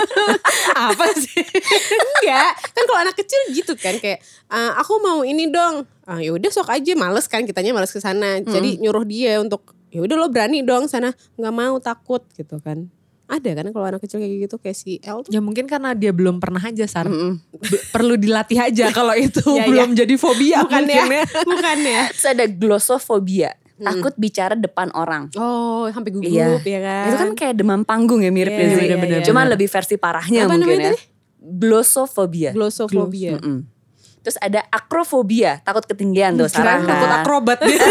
Apa 0.89 1.05
sih? 1.15 1.43
enggak? 1.97 2.53
Kan 2.73 2.83
kalau 2.85 3.01
anak 3.01 3.15
kecil 3.15 3.41
gitu 3.51 3.75
kan 3.75 3.97
kayak 3.97 4.19
"Ah, 4.47 4.77
aku 4.77 4.99
mau 4.99 5.23
ini 5.23 5.47
dong. 5.47 5.87
Ah 6.03 6.19
ya 6.19 6.31
udah 6.31 6.49
sok 6.49 6.69
aja 6.69 6.93
males 6.95 7.27
kan 7.27 7.43
kitanya 7.43 7.71
males 7.71 7.91
ke 7.91 7.99
sana. 7.99 8.41
Jadi 8.41 8.79
nyuruh 8.79 9.05
dia 9.05 9.39
untuk 9.39 9.63
ya 9.89 10.01
udah 10.01 10.17
lo 10.17 10.29
berani 10.29 10.61
dong 10.61 10.87
sana. 10.87 11.11
nggak 11.35 11.55
mau 11.55 11.77
takut 11.79 12.25
gitu 12.33 12.59
kan. 12.59 12.89
Ada 13.29 13.53
kan 13.55 13.69
kalau 13.71 13.85
anak 13.87 14.01
kecil 14.01 14.19
kayak 14.19 14.49
gitu 14.49 14.57
kayak 14.57 14.73
si 14.73 14.97
El 15.01 15.21
tuh. 15.21 15.29
Ya 15.29 15.39
mungkin 15.39 15.69
karena 15.69 15.93
dia 15.93 16.11
belum 16.11 16.41
pernah 16.41 16.65
aja 16.65 16.89
Sar. 16.89 17.05
Mm-mm. 17.05 17.37
Be- 17.61 17.85
Perlu 17.93 18.17
dilatih 18.17 18.57
aja 18.57 18.89
kalau 18.89 19.13
itu 19.13 19.45
Ya, 19.61 19.69
belum 19.69 19.93
jadi 19.93 20.15
fobia 20.17 20.65
Bukan 20.65 20.89
mungkin 20.89 21.13
ya. 21.13 21.21
ya. 21.21 21.25
Bukan 21.45 21.79
ya. 21.79 22.03
Terus 22.09 22.25
ada 22.27 22.45
glossofobia, 22.49 23.53
takut 23.79 24.15
bicara 24.15 24.53
depan 24.53 24.91
orang. 24.93 25.31
Oh, 25.35 25.87
sampai 25.87 26.11
gugup 26.11 26.27
Iya. 26.27 26.59
ya 26.59 26.81
kan. 26.81 27.05
Itu 27.07 27.17
kan 27.17 27.31
kayak 27.35 27.55
demam 27.55 27.83
panggung 27.83 28.21
ya 28.21 28.29
miripnya 28.29 28.65
Iya, 28.65 28.75
sih. 28.75 28.85
iya, 28.85 28.97
bener-bener. 28.97 29.23
Cuman 29.25 29.45
lebih 29.49 29.67
versi 29.67 29.95
parahnya 29.95 30.45
Apa 30.45 30.53
mungkin 30.53 30.67
namanya 30.69 30.83
ya. 30.83 30.93
tadi? 30.93 31.01
Glossofobia. 31.39 32.51
glossofobia. 32.51 33.33
Mm-mm. 33.37 33.59
Terus 34.19 34.37
ada 34.37 34.61
akrofobia, 34.69 35.63
takut 35.63 35.85
ketinggian 35.85 36.35
tuh 36.35 36.51
Kirain 36.51 36.83
Sarah. 36.83 36.85
takut 36.85 37.09
akrobat 37.15 37.59
dia. 37.61 37.79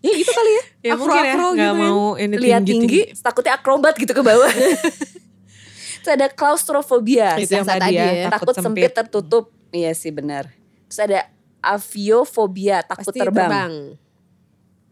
Ya 0.00 0.12
gitu 0.14 0.32
kali 0.32 0.50
ya. 0.50 0.62
ya 0.82 0.92
mungkin 0.96 1.12
ya. 1.14 1.22
Akro-akro 1.28 1.46
Gak 1.46 1.54
gitu 1.54 1.68
ya. 1.68 1.72
mau 1.76 2.02
ini 2.16 2.34
Lihat 2.34 2.62
tinggi, 2.64 3.00
takutnya 3.14 3.52
akrobat 3.54 3.94
gitu 3.94 4.10
ke 4.10 4.22
bawah. 4.22 4.48
Terus 6.00 6.12
ada 6.14 6.26
klaustrofobia, 6.28 7.36
Itu 7.36 7.52
yang 7.54 7.62
Biasa 7.62 7.78
tadi 7.78 7.94
ya. 7.94 8.28
takut 8.28 8.54
sempit 8.54 8.90
tertutup. 8.90 9.52
Iya 9.68 9.92
sih 9.92 10.08
benar. 10.08 10.48
Terus 10.88 11.00
ada 11.02 11.20
aviofobia, 11.60 12.80
takut 12.82 13.12
Pasti 13.12 13.20
terbang. 13.20 13.44
terbang. 13.44 13.72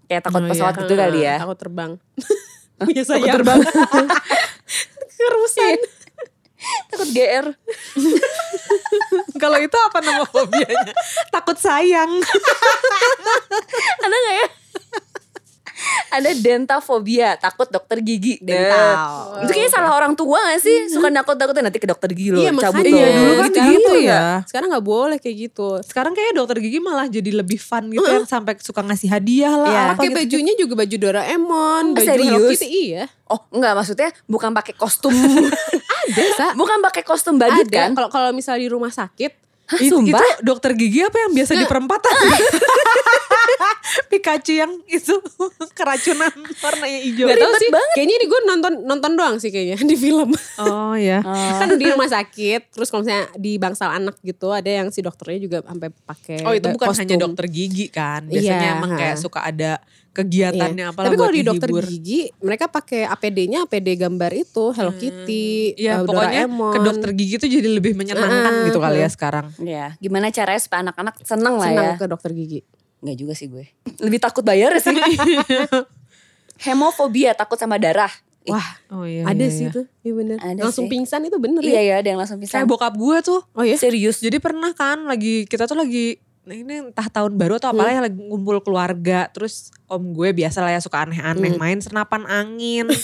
Kayak 0.06 0.22
takut 0.22 0.42
Oh, 0.42 0.48
pesawat 0.48 0.74
iya. 0.74 0.80
gitu 0.86 0.94
kali 0.94 1.18
ya. 1.20 1.34
Takut 1.38 1.58
terbang. 1.58 1.92
Biasa 2.86 3.12
Takut 3.16 3.28
terbang. 3.32 3.60
Kerusan. 5.18 5.78
takut 6.90 7.08
GR. 7.10 7.46
Kalau 9.42 9.58
itu 9.58 9.76
apa 9.76 9.98
nama 10.00 10.24
fobianya? 10.24 10.92
Takut 11.30 11.56
sayang. 11.56 12.10
Ada 13.96 14.16
gak 14.16 14.34
ya? 14.34 14.46
Ada 16.16 16.30
dentafobia, 16.32 17.36
takut 17.36 17.66
dokter 17.66 18.00
gigi. 18.00 18.36
Dental. 18.38 18.76
Nah, 19.36 19.42
Itu 19.42 19.50
kayaknya 19.50 19.72
salah 19.72 19.92
orang 19.92 20.12
tua 20.12 20.40
gak 20.40 20.60
sih? 20.60 20.88
Suka 20.88 21.08
nakut-nakutin 21.08 21.62
nanti 21.62 21.76
ke 21.76 21.84
dokter 21.84 22.10
gigi 22.10 22.32
lo. 22.32 22.38
Iya 22.38 22.50
cabut 22.52 22.80
makanya. 22.80 22.90
Iya, 22.90 23.08
dulu 23.12 23.32
kan 23.32 23.46
Sekarang 23.46 23.70
gitu 23.70 23.86
tuh 23.86 23.98
ya. 24.00 24.20
Sekarang 24.48 24.68
gak 24.72 24.84
boleh 24.84 25.16
kayak 25.16 25.36
gitu. 25.38 25.68
Sekarang 25.84 26.12
kayaknya 26.12 26.34
dokter 26.36 26.56
gigi 26.58 26.78
malah 26.78 27.06
jadi 27.06 27.30
lebih 27.32 27.58
fun 27.58 27.84
gitu 27.88 28.04
yang 28.04 28.24
sampai 28.24 28.56
suka 28.58 28.80
ngasih 28.80 29.08
hadiah 29.08 29.54
lah. 29.54 29.68
Iya. 29.68 29.82
apa 29.86 29.92
Pakai 29.94 30.08
gitu. 30.08 30.18
bajunya 30.18 30.52
juga 30.54 30.74
baju 30.76 30.96
Doraemon, 30.96 31.84
Oh, 31.86 31.94
baju 31.94 32.02
Hello 32.02 32.16
serius? 32.16 32.50
Kitty 32.56 32.68
iya. 32.68 33.04
Oh 33.26 33.40
enggak 33.50 33.72
maksudnya 33.74 34.08
bukan 34.24 34.50
pakai 34.52 34.74
kostum. 34.74 35.10
Ada, 36.06 36.22
Sa. 36.34 36.46
bukan 36.54 36.78
pakai 36.80 37.02
kostum 37.02 37.34
badut 37.34 37.66
Ada. 37.66 37.74
kan? 37.76 37.90
Kalau 37.92 38.08
kalau 38.08 38.30
misalnya 38.30 38.62
di 38.62 38.70
rumah 38.70 38.90
sakit, 38.90 39.45
Hah, 39.66 39.78
It- 39.78 39.90
sumpah? 39.90 40.14
Itu 40.16 40.28
dokter 40.42 40.72
gigi 40.72 41.02
apa 41.02 41.16
yang 41.18 41.32
biasa 41.32 41.52
di 41.52 41.64
perempatan? 41.64 42.12
Pikachu 44.06 44.52
yang 44.54 44.72
itu 44.86 45.14
keracunan 45.78 46.30
warnanya 46.58 47.00
hijau. 47.00 47.26
Gak 47.26 47.38
tau 47.38 47.52
sih. 47.56 47.70
banget. 47.70 47.94
Kayaknya 47.94 48.14
ini 48.14 48.26
gue 48.26 48.40
nonton 48.44 48.72
nonton 48.84 49.12
doang 49.14 49.36
sih 49.38 49.50
kayaknya 49.50 49.78
di 49.86 49.96
film. 49.96 50.30
Oh 50.58 50.94
ya. 50.94 51.22
kan 51.56 51.70
di 51.72 51.86
rumah 51.86 52.06
sakit, 52.06 52.70
terus 52.70 52.88
kalau 52.88 53.02
misalnya 53.02 53.26
di 53.34 53.56
bangsal 53.56 53.90
anak 53.90 54.18
gitu, 54.20 54.50
ada 54.50 54.68
yang 54.68 54.90
si 54.90 55.00
dokternya 55.00 55.38
juga 55.40 55.58
sampai 55.62 55.88
pakai 55.94 56.38
Oh 56.42 56.52
itu 56.52 56.66
bukan 56.68 56.86
kostum. 56.86 57.02
hanya 57.04 57.16
dokter 57.20 57.46
gigi 57.48 57.86
kan. 57.88 58.26
Biasanya 58.26 58.58
Iya, 58.64 58.76
emang 58.76 58.90
kayak 58.94 59.16
suka 59.16 59.40
ada 59.42 59.78
Iya. 60.18 60.52
kegiatannya 60.52 60.84
apa 60.86 61.00
Tapi 61.02 61.14
kalau 61.14 61.28
di 61.30 61.42
dokter 61.42 61.68
gigi, 61.68 62.20
mereka 62.38 62.66
pakai 62.66 63.04
APD-nya 63.04 63.58
APD 63.62 63.88
gambar 63.96 64.32
itu 64.32 64.64
Hello 64.70 64.92
Kitty, 64.92 65.74
Iya 65.74 65.92
eh, 65.94 65.98
pokoknya 66.02 66.44
Doraemon. 66.44 66.72
ke 66.72 66.78
dokter 66.80 67.10
gigi 67.12 67.34
tuh 67.36 67.48
jadi 67.48 67.68
lebih 67.70 67.92
menyenangkan 67.92 68.52
Ah, 68.54 68.64
gitu 68.64 68.78
kali 68.78 68.98
ya 68.98 69.08
sekarang. 69.08 69.46
Ya, 69.58 69.92
gimana 69.96 70.28
caranya 70.28 70.58
supaya 70.58 70.80
anak-anak 70.82 71.20
seneng 71.20 71.54
lah 71.54 71.68
senang 71.68 71.86
ya? 71.86 71.94
ke 71.96 72.06
dokter 72.06 72.30
gigi. 72.30 72.60
Enggak 72.98 73.16
juga 73.18 73.32
sih 73.32 73.46
gue. 73.46 73.64
Lebih 74.04 74.18
takut 74.18 74.40
bayar 74.40 74.72
sih. 74.76 74.96
Hemofobia, 76.58 77.36
takut 77.36 77.56
sama 77.56 77.76
darah. 77.76 78.08
Wah, 78.46 78.62
Oh 78.88 79.02
iya. 79.02 79.26
ada 79.26 79.42
iya, 79.42 79.50
sih 79.50 79.66
iya. 79.66 79.74
tuh. 79.74 79.84
Iya 80.00 80.12
bener. 80.14 80.36
Ada 80.38 80.60
Langsung 80.62 80.86
sih. 80.86 80.92
pingsan 80.92 81.20
itu 81.20 81.34
bener 81.36 81.60
Iya 81.60 81.74
ya. 81.74 81.82
ya, 81.82 81.94
ada 81.98 82.08
yang 82.08 82.20
langsung 82.22 82.38
pisah. 82.38 82.54
Kayak 82.56 82.70
bokap 82.70 82.94
gue 82.94 83.16
tuh. 83.20 83.40
Oh 83.52 83.64
ya? 83.66 83.74
Serius. 83.74 84.22
Jadi 84.22 84.38
pernah 84.38 84.70
kan 84.70 85.02
lagi 85.02 85.44
kita 85.44 85.66
tuh 85.66 85.74
lagi 85.74 86.22
ini 86.54 86.94
entah 86.94 87.10
tahun 87.10 87.34
baru 87.34 87.58
atau 87.58 87.74
apalah 87.74 87.90
yang 87.90 88.04
lagi 88.06 88.18
ngumpul 88.22 88.62
keluarga 88.62 89.26
terus 89.34 89.74
om 89.90 90.14
gue 90.14 90.30
biasa 90.30 90.62
lah 90.62 90.70
ya 90.70 90.80
suka 90.82 91.02
aneh-aneh 91.02 91.58
main 91.58 91.82
senapan 91.82 92.22
angin 92.30 92.86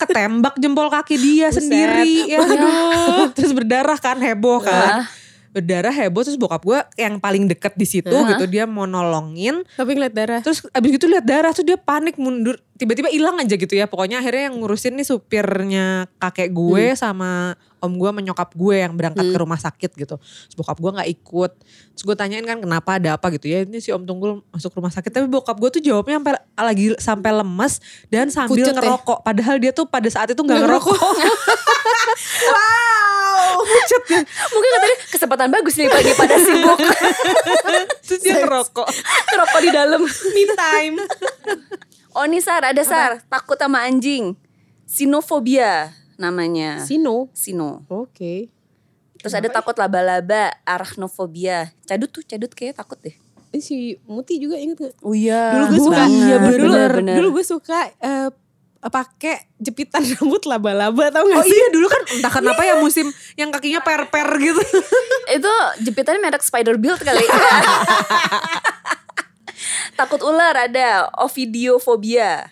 ketembak 0.00 0.54
jempol 0.56 0.88
kaki 0.88 1.16
dia 1.20 1.48
Buset. 1.52 1.60
sendiri 1.60 2.32
ya 2.32 2.38
aduh. 2.40 3.28
Terus 3.36 3.52
berdarah 3.52 3.98
kan 4.00 4.16
heboh 4.16 4.64
kan. 4.64 5.04
Berdarah 5.50 5.90
heboh 5.90 6.22
terus 6.22 6.38
bokap 6.38 6.62
gue 6.62 6.78
yang 6.94 7.18
paling 7.18 7.50
deket 7.50 7.74
di 7.74 7.82
situ 7.82 8.14
Hah? 8.14 8.32
gitu 8.32 8.46
dia 8.46 8.64
mau 8.70 8.86
nolongin. 8.86 9.66
Tapi 9.74 9.98
ngeliat 9.98 10.14
darah. 10.14 10.40
terus 10.40 10.62
abis 10.70 10.88
gitu 10.94 11.10
lihat 11.10 11.26
darah 11.26 11.50
tuh 11.50 11.66
dia 11.66 11.76
panik 11.76 12.16
mundur. 12.16 12.56
Tiba-tiba 12.78 13.10
hilang 13.10 13.36
aja 13.42 13.58
gitu 13.58 13.74
ya 13.74 13.90
pokoknya 13.90 14.22
akhirnya 14.22 14.48
yang 14.48 14.62
ngurusin 14.62 14.94
nih 14.96 15.04
supirnya 15.04 16.06
kakek 16.22 16.54
gue 16.54 16.94
sama 16.94 17.58
om 17.80 17.92
gue 17.96 18.10
menyokap 18.12 18.52
gue 18.52 18.76
yang 18.76 18.92
berangkat 18.92 19.26
ke 19.32 19.38
rumah 19.40 19.56
sakit 19.56 19.90
gitu. 19.96 20.16
Terus 20.20 20.56
bokap 20.56 20.76
gue 20.76 20.90
nggak 21.00 21.10
ikut. 21.10 21.52
Terus 21.96 22.04
gue 22.04 22.16
tanyain 22.16 22.44
kan 22.44 22.60
kenapa 22.60 23.00
ada 23.00 23.16
apa? 23.16 23.26
gitu. 23.32 23.48
Ya 23.48 23.64
ini 23.64 23.80
si 23.80 23.90
om 23.90 24.04
tunggul 24.04 24.44
masuk 24.52 24.76
rumah 24.76 24.92
sakit. 24.92 25.08
Tapi 25.10 25.26
bokap 25.26 25.56
gue 25.56 25.80
tuh 25.80 25.82
jawabnya 25.82 26.20
sampai 26.20 26.34
lagi 26.60 26.86
sampai 27.00 27.30
lemes 27.40 27.72
dan 28.12 28.28
sambil 28.28 28.60
Pucet 28.60 28.74
ya? 28.76 28.80
ngerokok. 28.80 29.18
Padahal 29.24 29.56
dia 29.58 29.72
tuh 29.72 29.88
pada 29.88 30.08
saat 30.12 30.28
itu 30.30 30.40
Nggak 30.40 30.60
ngerokok. 30.68 30.98
wow. 32.52 33.52
Pucet 33.70 34.04
ya. 34.12 34.20
Mungkin 34.52 34.70
katanya 34.76 34.96
kesempatan 35.08 35.48
bagus 35.48 35.74
nih 35.80 35.88
pagi 35.88 36.12
pada 36.14 36.36
sibuk. 36.36 36.78
terus 38.06 38.20
dia 38.20 38.34
ngerokok. 38.44 38.88
Ngerokok 39.32 39.60
di 39.64 39.70
dalam. 39.72 40.00
Me 40.06 40.44
time. 40.52 40.96
Oh 42.12 42.26
nih 42.26 42.42
Sar, 42.42 42.66
ada 42.66 42.82
Sar. 42.82 43.22
Takut 43.30 43.56
sama 43.56 43.86
anjing. 43.86 44.34
Sinofobia 44.90 45.99
namanya. 46.20 46.84
Sino. 46.84 47.32
Sino. 47.32 47.88
Oke. 47.88 48.52
Terus 49.16 49.32
ada 49.32 49.48
takut 49.48 49.76
laba-laba, 49.76 50.52
arachnofobia. 50.64 51.72
Cadut 51.84 52.08
tuh, 52.08 52.24
cadut 52.24 52.48
kayaknya 52.52 52.76
takut 52.80 53.00
deh. 53.00 53.16
Ini 53.50 53.60
si 53.60 53.76
Muti 54.06 54.38
juga 54.38 54.56
inget 54.56 54.78
gak? 54.78 54.94
Oh 55.02 55.16
iya. 55.16 55.56
Dulu 55.56 55.64
gue 55.74 55.80
suka. 55.82 56.02
Iya 56.06 56.36
dulu, 56.38 56.72
bener, 56.72 56.90
bener. 57.02 57.16
dulu 57.18 57.28
gue 57.40 57.44
suka 57.44 57.78
eh, 57.98 58.28
pakai 58.80 59.50
jepitan 59.60 60.00
rambut 60.16 60.48
laba-laba 60.48 61.12
tau 61.12 61.28
gak 61.28 61.36
Oh 61.36 61.44
sih? 61.44 61.52
iya 61.52 61.68
dulu 61.68 61.84
kan 61.90 62.02
entah 62.16 62.32
kenapa 62.32 62.62
ya 62.64 62.80
musim 62.80 63.12
yang 63.36 63.52
kakinya 63.52 63.84
per-per 63.84 64.28
gitu. 64.40 64.62
Itu 65.36 65.52
jepitannya 65.84 66.22
merek 66.22 66.40
Spider 66.40 66.80
Build 66.80 67.02
kali. 67.02 67.20
takut 70.00 70.22
ular 70.24 70.56
ada, 70.56 71.12
ovidiofobia. 71.20 72.48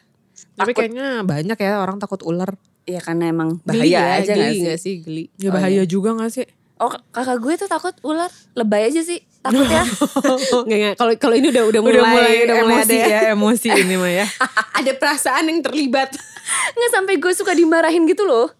Takut. 0.52 0.58
Tapi 0.58 0.72
kayaknya 0.76 1.22
banyak 1.24 1.56
ya 1.56 1.80
orang 1.80 1.96
takut 1.96 2.20
ular. 2.26 2.58
Iya 2.88 3.00
karena 3.04 3.28
emang 3.28 3.60
Geli 3.68 3.92
bahaya 3.92 4.00
ya, 4.00 4.24
aja 4.24 4.32
geli 4.32 4.40
gak 4.40 4.52
sih? 4.56 4.64
gak 4.64 4.80
sih? 4.80 4.94
Geli. 5.04 5.24
Ya 5.36 5.48
bahaya 5.52 5.82
juga 5.84 6.16
gak 6.16 6.32
sih? 6.32 6.48
Oh 6.78 6.88
kakak 6.88 7.42
gue 7.42 7.54
tuh 7.58 7.68
takut 7.68 7.92
ular, 8.06 8.30
lebay 8.56 8.88
aja 8.88 9.02
sih. 9.04 9.20
Takut 9.42 9.66
ya. 9.66 9.82
Nggak, 10.66 10.78
nggak. 10.78 10.94
Kalau 10.94 11.12
kalau 11.18 11.34
ini 11.34 11.50
udah 11.50 11.64
udah 11.68 11.80
mulai, 11.82 11.98
Udah 11.98 12.06
mulai, 12.06 12.34
udah 12.46 12.56
mulai 12.62 12.74
emosi 12.78 12.96
ada 12.96 13.10
ya, 13.10 13.20
emosi 13.34 13.68
ini 13.82 13.94
mah 13.98 14.12
ya. 14.14 14.26
ada 14.78 14.92
perasaan 14.94 15.44
yang 15.50 15.60
terlibat. 15.60 16.14
Nggak 16.78 16.90
sampai 16.94 17.14
gue 17.18 17.32
suka 17.34 17.52
dimarahin 17.52 18.06
gitu 18.06 18.24
loh. 18.24 18.54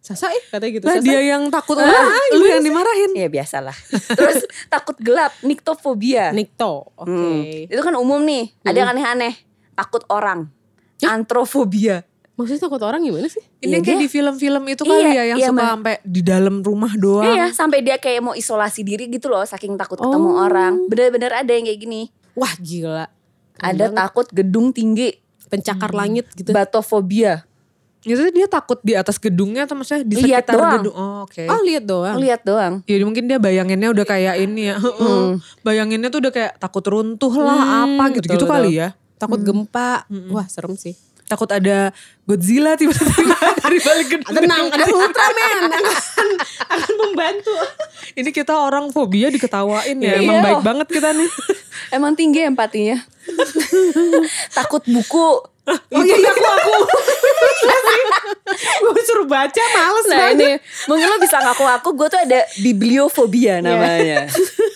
Sasa 0.00 0.32
eh 0.32 0.42
katanya 0.48 0.72
gitu. 0.80 0.84
Lah 0.88 0.96
Sasa. 0.98 1.06
dia 1.06 1.20
yang 1.22 1.42
takut 1.52 1.76
orang, 1.78 2.08
lu 2.34 2.44
yang 2.48 2.64
dimarahin. 2.64 3.14
Ya 3.14 3.28
biasalah. 3.30 3.76
Terus 4.18 4.48
takut 4.66 4.96
gelap, 4.98 5.30
niktofobia. 5.44 6.32
Nikto. 6.34 6.88
Oke. 6.98 7.06
Hmm. 7.06 7.70
Itu 7.70 7.78
kan 7.84 7.94
umum 7.94 8.24
nih. 8.24 8.50
Ada 8.64 8.76
yang 8.80 8.90
aneh-aneh. 8.96 9.36
Takut 9.76 10.02
orang. 10.10 10.50
Antrofobia. 11.04 12.02
Maksudnya 12.40 12.62
takut 12.62 12.80
orang 12.80 13.00
gimana 13.00 13.28
sih? 13.28 13.44
Ini 13.58 13.68
Iya, 13.68 13.78
kayak 13.78 13.84
dia- 13.92 14.00
di 14.00 14.08
film-film 14.08 14.62
itu 14.66 14.82
kali 14.82 14.96
Iya, 14.98 15.10
ya 15.12 15.22
yang 15.26 15.38
iya, 15.38 15.48
suka 15.50 15.64
sampai 15.68 15.94
di 16.00 16.20
dalam 16.22 16.54
rumah 16.58 16.92
doang. 16.94 17.28
Iya, 17.28 17.52
sampai 17.52 17.78
dia 17.80 17.96
kayak 17.96 18.20
mau 18.22 18.32
isolasi 18.32 18.80
diri 18.80 19.06
gitu 19.06 19.28
loh, 19.28 19.44
saking 19.44 19.76
takut 19.76 19.96
ketemu 19.96 20.30
Oh. 20.30 20.40
orang. 20.40 20.88
Bener-bener 20.88 21.36
ada 21.36 21.50
yang 21.50 21.62
kayak 21.62 21.78
gini. 21.78 22.08
Wah 22.32 22.56
gila. 22.56 23.04
Keren 23.52 23.66
ada 23.66 23.84
banget. 23.84 23.98
takut 24.00 24.26
gedung 24.30 24.72
tinggi, 24.72 25.12
pencakar 25.46 25.92
langit 25.92 26.32
gitu. 26.32 26.48
batofobia. 26.50 27.44
Itu 28.00 28.16
dia 28.30 28.48
takut 28.48 28.80
di 28.80 28.96
atas 28.96 29.20
gedungnya 29.20 29.68
atau 29.68 29.76
maksudnya 29.76 30.00
di 30.00 30.16
Lihat 30.18 30.48
sekitar 30.48 30.54
doang. 30.56 30.72
gedung. 30.80 30.94
Oh, 30.96 31.16
oke. 31.22 31.44
Oh 31.44 31.60
lihat 31.60 31.84
doang. 31.84 32.16
Lihat 32.16 32.40
doang. 32.42 32.74
Ya 32.82 32.96
mungkin 33.02 33.28
dia 33.28 33.36
bayanginnya 33.36 33.92
udah 33.92 34.06
kayak 34.06 34.40
ini 34.40 34.72
ya. 34.72 34.80
Heeh. 34.80 35.36
Bayanginnya 35.66 36.08
tuh 36.08 36.24
udah 36.24 36.32
kayak 36.32 36.56
takut 36.56 36.80
runtuh 36.82 37.28
lah 37.34 37.60
Hmm, 37.84 38.00
apa 38.00 38.04
gitu-gitu 38.14 38.40
betul, 38.40 38.48
kali 38.48 38.72
betul. 38.72 38.80
ya. 38.80 38.88
Takut 39.18 39.40
gempa. 39.42 40.08
Wah 40.32 40.48
serem 40.48 40.72
sih. 40.74 40.96
Takut 41.30 41.46
ada 41.46 41.94
Godzilla 42.26 42.74
tiba-tiba 42.74 43.38
dari 43.62 43.78
balik 43.78 44.06
gedung. 44.10 44.34
Tenang, 44.34 44.66
ada 44.66 44.82
Ultraman 44.90 45.46
yang 45.46 45.62
akan, 45.78 46.28
akan 46.74 46.92
membantu. 47.06 47.54
Ini 48.18 48.30
kita 48.34 48.50
orang 48.50 48.90
fobia 48.90 49.30
diketawain 49.30 49.94
ya. 50.02 50.18
Iya. 50.18 50.26
Emang 50.26 50.42
baik 50.42 50.62
banget 50.66 50.86
kita 50.90 51.14
nih. 51.14 51.30
Emang 51.96 52.18
tinggi 52.18 52.42
empatinya. 52.42 52.98
takut 54.50 54.82
buku. 54.90 55.46
Oh 55.70 56.02
iya, 56.02 56.14
iya 56.16 56.30
aku 56.30 56.42
aku. 56.42 56.72
Gue 58.80 59.02
suruh 59.02 59.24
baca 59.24 59.62
males 59.70 60.06
Nah 60.06 60.18
banget. 60.26 60.34
ini 60.34 60.48
mungkin 60.84 61.06
lo 61.06 61.16
bisa 61.18 61.38
ngaku-ngaku 61.38 61.88
gue 61.94 62.08
tuh 62.08 62.20
ada 62.20 62.40
bibliofobia 62.58 63.60
namanya. 63.60 64.26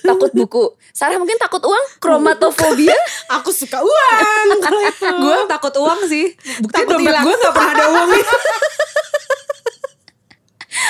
takut 0.02 0.30
buku. 0.30 0.64
Sarah 0.90 1.18
mungkin 1.18 1.34
takut 1.36 1.58
uang, 1.60 1.84
kromatofobia. 1.98 2.94
Aku 3.36 3.50
suka 3.50 3.82
uang. 3.82 4.46
Kalau 4.60 4.80
itu. 4.80 5.06
gue 5.20 5.38
takut 5.46 5.74
uang 5.74 6.00
sih. 6.06 6.26
Bukti 6.62 6.74
Takut 6.76 6.94
dompet 6.96 7.14
gue 7.18 7.34
gak 7.34 7.52
pernah 7.52 7.72
ada 7.72 7.84
uangnya. 7.90 8.24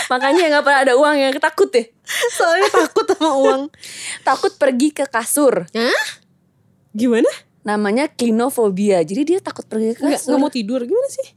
Makanya 0.05 0.43
nggak 0.53 0.65
pernah 0.65 0.81
ada 0.85 0.95
uang 0.97 1.15
yang 1.17 1.33
takut 1.41 1.69
deh. 1.69 1.87
Soalnya 2.31 2.69
takut 2.69 3.07
sama 3.09 3.33
uang. 3.37 3.63
Takut 4.21 4.53
pergi 4.57 4.93
ke 4.93 5.05
kasur. 5.09 5.65
Hah? 5.73 6.01
Gimana? 6.93 7.29
Namanya 7.65 8.07
klinofobia. 8.07 9.01
Jadi 9.01 9.23
dia 9.27 9.39
takut 9.41 9.65
pergi 9.65 9.97
ke 9.97 10.05
kasur. 10.05 10.31
nggak 10.31 10.41
mau 10.41 10.53
tidur 10.53 10.81
gimana 10.81 11.09
sih? 11.09 11.29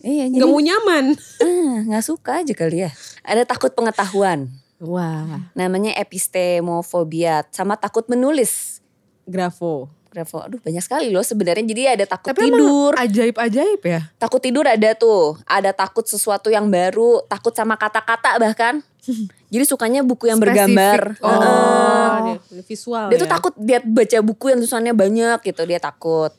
Iya, 0.00 0.28
jadi 0.28 0.36
Nggak 0.36 0.50
mau 0.50 0.60
nyaman. 0.60 1.04
ah, 1.40 1.76
nggak 1.88 2.04
suka 2.04 2.40
aja 2.40 2.52
kali 2.52 2.84
ya. 2.84 2.90
Ada 3.20 3.44
takut 3.44 3.72
pengetahuan. 3.72 4.48
Wah, 4.80 5.48
Namanya 5.52 5.92
epistemofobia. 5.94 7.44
Sama 7.50 7.76
takut 7.76 8.04
menulis. 8.06 8.80
grafo. 9.24 9.88
Grafo. 10.14 10.38
Aduh 10.38 10.62
banyak 10.62 10.78
sekali 10.78 11.10
loh 11.10 11.26
sebenarnya. 11.26 11.66
Jadi 11.66 11.82
ada 11.90 12.04
takut 12.06 12.30
Tapi 12.30 12.46
tidur. 12.46 12.94
ajaib-ajaib 12.94 13.82
ya. 13.82 14.00
Takut 14.14 14.38
tidur 14.38 14.62
ada 14.62 14.94
tuh. 14.94 15.34
Ada 15.42 15.74
takut 15.74 16.06
sesuatu 16.06 16.54
yang 16.54 16.70
baru. 16.70 17.26
Takut 17.26 17.50
sama 17.50 17.74
kata-kata 17.74 18.38
bahkan. 18.38 18.78
Jadi 19.52 19.64
sukanya 19.66 20.00
buku 20.00 20.30
yang 20.30 20.38
Spesifik. 20.38 20.54
bergambar. 20.54 21.00
Oh. 21.18 22.14
Dia, 22.24 22.38
dia 22.48 22.62
visual 22.62 23.06
Dia 23.10 23.18
ya. 23.18 23.22
tuh 23.22 23.30
takut 23.30 23.52
dia 23.58 23.78
baca 23.82 24.18
buku 24.22 24.44
yang 24.48 24.58
tulisannya 24.62 24.94
banyak 24.94 25.38
gitu. 25.42 25.62
Dia 25.66 25.82
takut. 25.82 26.30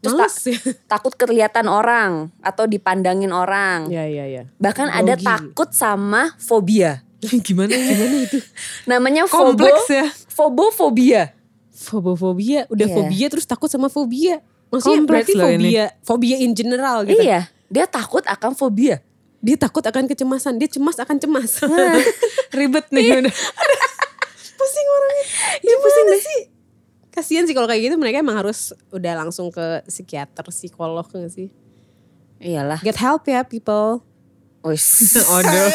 Terus 0.00 0.16
Males 0.16 0.32
ta- 0.32 0.48
ya. 0.48 0.58
takut 0.96 1.12
kelihatan 1.12 1.68
orang. 1.68 2.32
Atau 2.40 2.64
dipandangin 2.64 3.36
orang. 3.36 3.92
Iya, 3.92 4.04
iya, 4.08 4.24
iya. 4.24 4.42
Bahkan 4.56 4.88
ada 4.88 5.12
Grogi. 5.12 5.28
takut 5.28 5.68
sama 5.70 6.32
fobia. 6.40 7.04
Gimana 7.44 7.68
Gimana 7.68 8.16
itu? 8.24 8.40
Namanya 8.88 9.28
fobo, 9.28 9.52
Kompleks 9.60 9.92
ya. 9.92 10.08
fobofobia. 10.32 11.36
Fobofobia, 11.80 12.68
udah 12.68 12.86
Iya. 12.86 12.94
fobia 12.94 13.26
terus 13.32 13.48
takut 13.48 13.72
sama 13.72 13.88
fobia. 13.88 14.44
Maksudnya 14.68 15.00
Kompleks 15.00 15.08
berarti 15.08 15.32
loh 15.34 15.48
ini. 15.48 15.64
fobia, 15.64 15.86
fobia 16.04 16.36
in 16.38 16.52
general 16.52 17.02
gitu. 17.02 17.24
Iya, 17.24 17.48
dia 17.66 17.88
takut 17.88 18.20
akan 18.22 18.52
fobia. 18.52 19.00
Dia 19.40 19.56
takut 19.56 19.80
akan 19.80 20.04
kecemasan, 20.04 20.60
dia 20.60 20.68
cemas 20.68 21.00
akan 21.00 21.16
cemas. 21.16 21.64
Ribet 22.56 22.86
nih 22.92 23.24
udah. 23.24 23.34
pusing 24.60 24.86
orangnya. 24.86 25.24
Ya 25.64 25.74
pusing 25.80 26.06
sih. 26.20 26.40
Kasihan 27.10 27.42
sih 27.42 27.56
kalau 27.56 27.66
kayak 27.66 27.90
gitu 27.90 27.96
mereka 27.96 28.20
emang 28.20 28.38
harus 28.38 28.70
udah 28.92 29.24
langsung 29.24 29.48
ke 29.48 29.82
psikiater, 29.88 30.44
psikolog 30.46 31.02
gak 31.02 31.32
sih? 31.32 31.48
Iyalah. 32.38 32.78
Get 32.84 33.00
help 33.00 33.24
ya 33.26 33.42
people. 33.42 34.04
Aduh. 34.62 35.72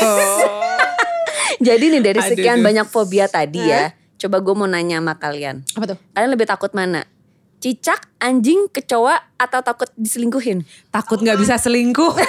Jadi 1.57 1.85
nih 1.89 2.01
dari 2.01 2.21
sekian 2.21 2.61
banyak 2.61 2.85
fobia 2.85 3.25
tadi 3.25 3.59
ya, 3.59 3.91
coba 4.15 4.37
gue 4.41 4.55
mau 4.55 4.67
nanya 4.69 4.99
sama 5.01 5.15
kalian. 5.19 5.63
Apa 5.75 5.95
tuh? 5.95 5.97
Kalian 6.15 6.31
lebih 6.31 6.47
takut 6.47 6.71
mana? 6.71 7.03
Cicak, 7.59 8.11
anjing, 8.21 8.69
kecoa, 8.69 9.17
atau 9.41 9.59
takut 9.65 9.89
diselingkuhin? 9.97 10.61
Takut 10.93 11.17
gak 11.23 11.39
bisa 11.39 11.57
selingkuh. 11.57 12.13